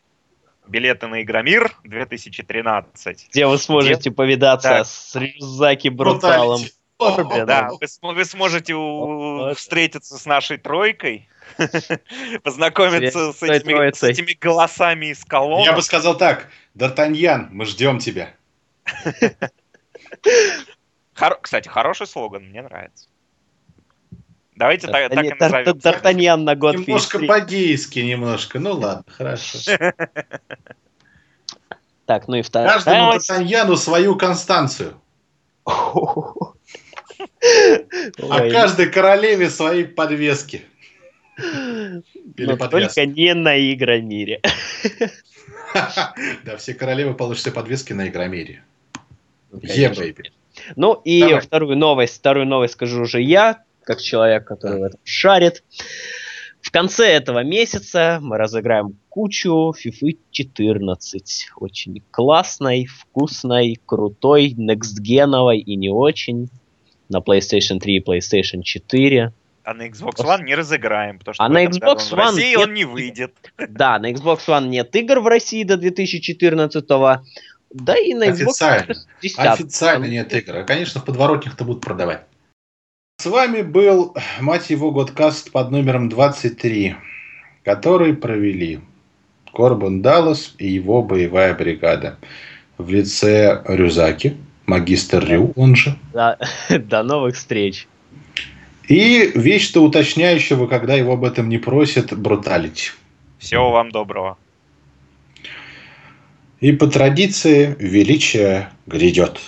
билеты 0.68 1.08
на 1.08 1.22
Игромир 1.22 1.76
2013. 1.84 3.30
Где 3.30 3.48
вы 3.48 3.58
сможете 3.58 4.10
где... 4.10 4.12
повидаться 4.12 4.70
да. 4.70 4.84
с 4.84 5.16
Рюзаки 5.16 5.90
Бруталом. 5.90 6.62
Да, 7.00 7.70
вы, 7.80 8.14
вы 8.14 8.26
сможете 8.26 8.74
у... 8.74 9.54
встретиться 9.54 10.18
с 10.18 10.26
нашей 10.26 10.58
тройкой, 10.58 11.30
познакомиться 12.44 13.34
с 13.34 13.44
этими, 13.44 13.92
с 13.94 14.04
этими 14.04 14.38
голосами 14.40 15.08
из 15.08 15.24
колонн. 15.24 15.64
Я 15.64 15.74
бы 15.74 15.82
сказал 15.82 16.18
так, 16.18 16.50
Д'Артаньян, 16.76 17.48
мы 17.52 17.66
ждем 17.66 18.00
тебя. 18.00 18.34
Хоро- 21.16 21.40
Кстати, 21.42 21.68
хороший 21.68 22.08
слоган, 22.08 22.44
мне 22.50 22.62
нравится. 22.62 23.08
Давайте 24.56 24.88
так, 24.88 25.12
так 25.12 25.26
и 25.26 25.34
назовем. 25.34 25.78
Д'Артаньян 25.78 26.38
на 26.38 26.56
год 26.56 26.76
Немножко 26.78 27.20
по-гейски, 27.20 28.00
немножко. 28.00 28.60
Ну 28.60 28.74
ладно, 28.74 29.06
хорошо. 29.08 29.60
Так, 32.06 32.30
ну 32.30 32.38
и 32.38 32.42
вторая. 32.42 32.72
Каждому 32.72 33.14
Д'Артаньяну 33.14 33.76
свою 33.76 34.16
Констанцию. 34.16 35.00
А 35.66 35.74
Ой, 38.20 38.52
каждой 38.52 38.90
королеве 38.90 39.50
свои 39.50 39.84
подвески. 39.84 40.64
Или 41.38 42.46
но 42.46 42.58
только 42.58 43.06
не 43.06 43.34
на 43.34 43.58
Игромире. 43.74 44.42
Да, 46.46 46.58
все 46.58 46.74
королевы 46.74 47.14
получат 47.14 47.42
все 47.42 47.52
подвески 47.52 47.94
на 47.94 48.08
Игромире. 48.08 48.64
Ну, 49.52 49.60
yeah, 49.62 49.68
конечно. 49.68 50.04
baby. 50.04 50.32
Ну 50.76 50.94
и 51.04 51.22
Давай. 51.22 51.42
вторую 51.42 51.78
новость, 51.78 52.16
вторую 52.16 52.48
новость 52.48 52.74
скажу 52.74 53.02
уже 53.02 53.22
я, 53.22 53.64
как 53.84 54.02
человек, 54.02 54.46
который 54.46 54.80
в 54.80 54.84
этом 54.84 55.00
шарит. 55.04 55.64
В 56.62 56.72
конце 56.72 57.08
этого 57.08 57.44
месяца 57.44 58.20
мы 58.22 58.38
разыграем 58.38 58.98
кучу 59.10 59.74
FIFA 59.74 60.18
14. 60.32 61.50
Очень 61.58 62.02
классной, 62.12 62.86
вкусной, 62.86 63.80
крутой, 63.86 64.52
некстгеновой 64.58 65.60
и 65.60 65.76
не 65.76 65.90
очень. 65.90 66.50
На 67.10 67.20
PlayStation 67.20 67.80
3 67.80 67.96
и 67.98 68.00
PlayStation 68.04 68.64
4. 68.64 69.32
А 69.68 69.74
на 69.74 69.90
Xbox 69.90 70.24
One 70.24 70.44
не 70.44 70.56
разыграем, 70.56 71.20
потому 71.20 71.34
что 71.34 71.44
А 71.44 71.50
в 71.50 71.52
на 71.52 71.66
Xbox 71.66 71.98
он 71.98 71.98
в 71.98 72.14
России 72.14 72.56
One 72.56 72.64
он 72.64 72.74
не 72.74 72.86
выйдет. 72.86 73.36
Да, 73.68 74.00
на 74.00 74.14
Xbox 74.14 74.48
One 74.48 74.70
нет 74.70 74.96
игр 74.96 75.20
в 75.20 75.28
России 75.28 75.66
до 75.66 75.76
2014 75.76 76.86
Да 76.88 77.98
и 77.98 78.14
на 78.14 78.30
Xbox 78.30 78.44
Официально. 78.44 78.96
10. 79.22 79.40
Официально 79.40 80.06
нет 80.06 80.34
игр. 80.34 80.56
А, 80.56 80.64
конечно, 80.64 81.02
в 81.02 81.04
подворотнях-то 81.04 81.66
будут 81.66 81.84
продавать. 81.84 82.22
С 83.18 83.26
вами 83.26 83.62
был, 83.62 84.16
мать 84.40 84.70
его, 84.70 84.92
годкаст 84.92 85.52
под 85.52 85.70
номером 85.70 86.08
23, 86.08 86.96
который 87.66 88.14
провели 88.16 88.80
Корбан 89.54 90.02
Даллас 90.02 90.56
и 90.60 90.68
его 90.70 91.04
боевая 91.04 91.54
бригада 91.54 92.18
в 92.78 92.90
лице 92.90 93.64
Рюзаки, 93.68 94.38
магистр 94.66 95.26
Рю, 95.26 95.52
он 95.58 95.76
же, 95.76 95.98
Да, 96.14 96.38
до 96.70 97.04
новых 97.04 97.36
встреч. 97.36 97.86
И 98.88 99.32
вещь-то 99.36 99.84
уточняющего, 99.84 100.68
когда 100.68 100.96
его 100.96 101.14
об 101.14 101.24
этом 101.24 101.50
не 101.50 101.58
просят, 101.58 102.18
бруталити. 102.18 102.92
Всего 103.38 103.72
вам 103.72 103.92
доброго. 103.92 104.38
И 106.60 106.72
по 106.72 106.88
традиции 106.88 107.76
величие 107.80 108.72
грядет. 108.88 109.40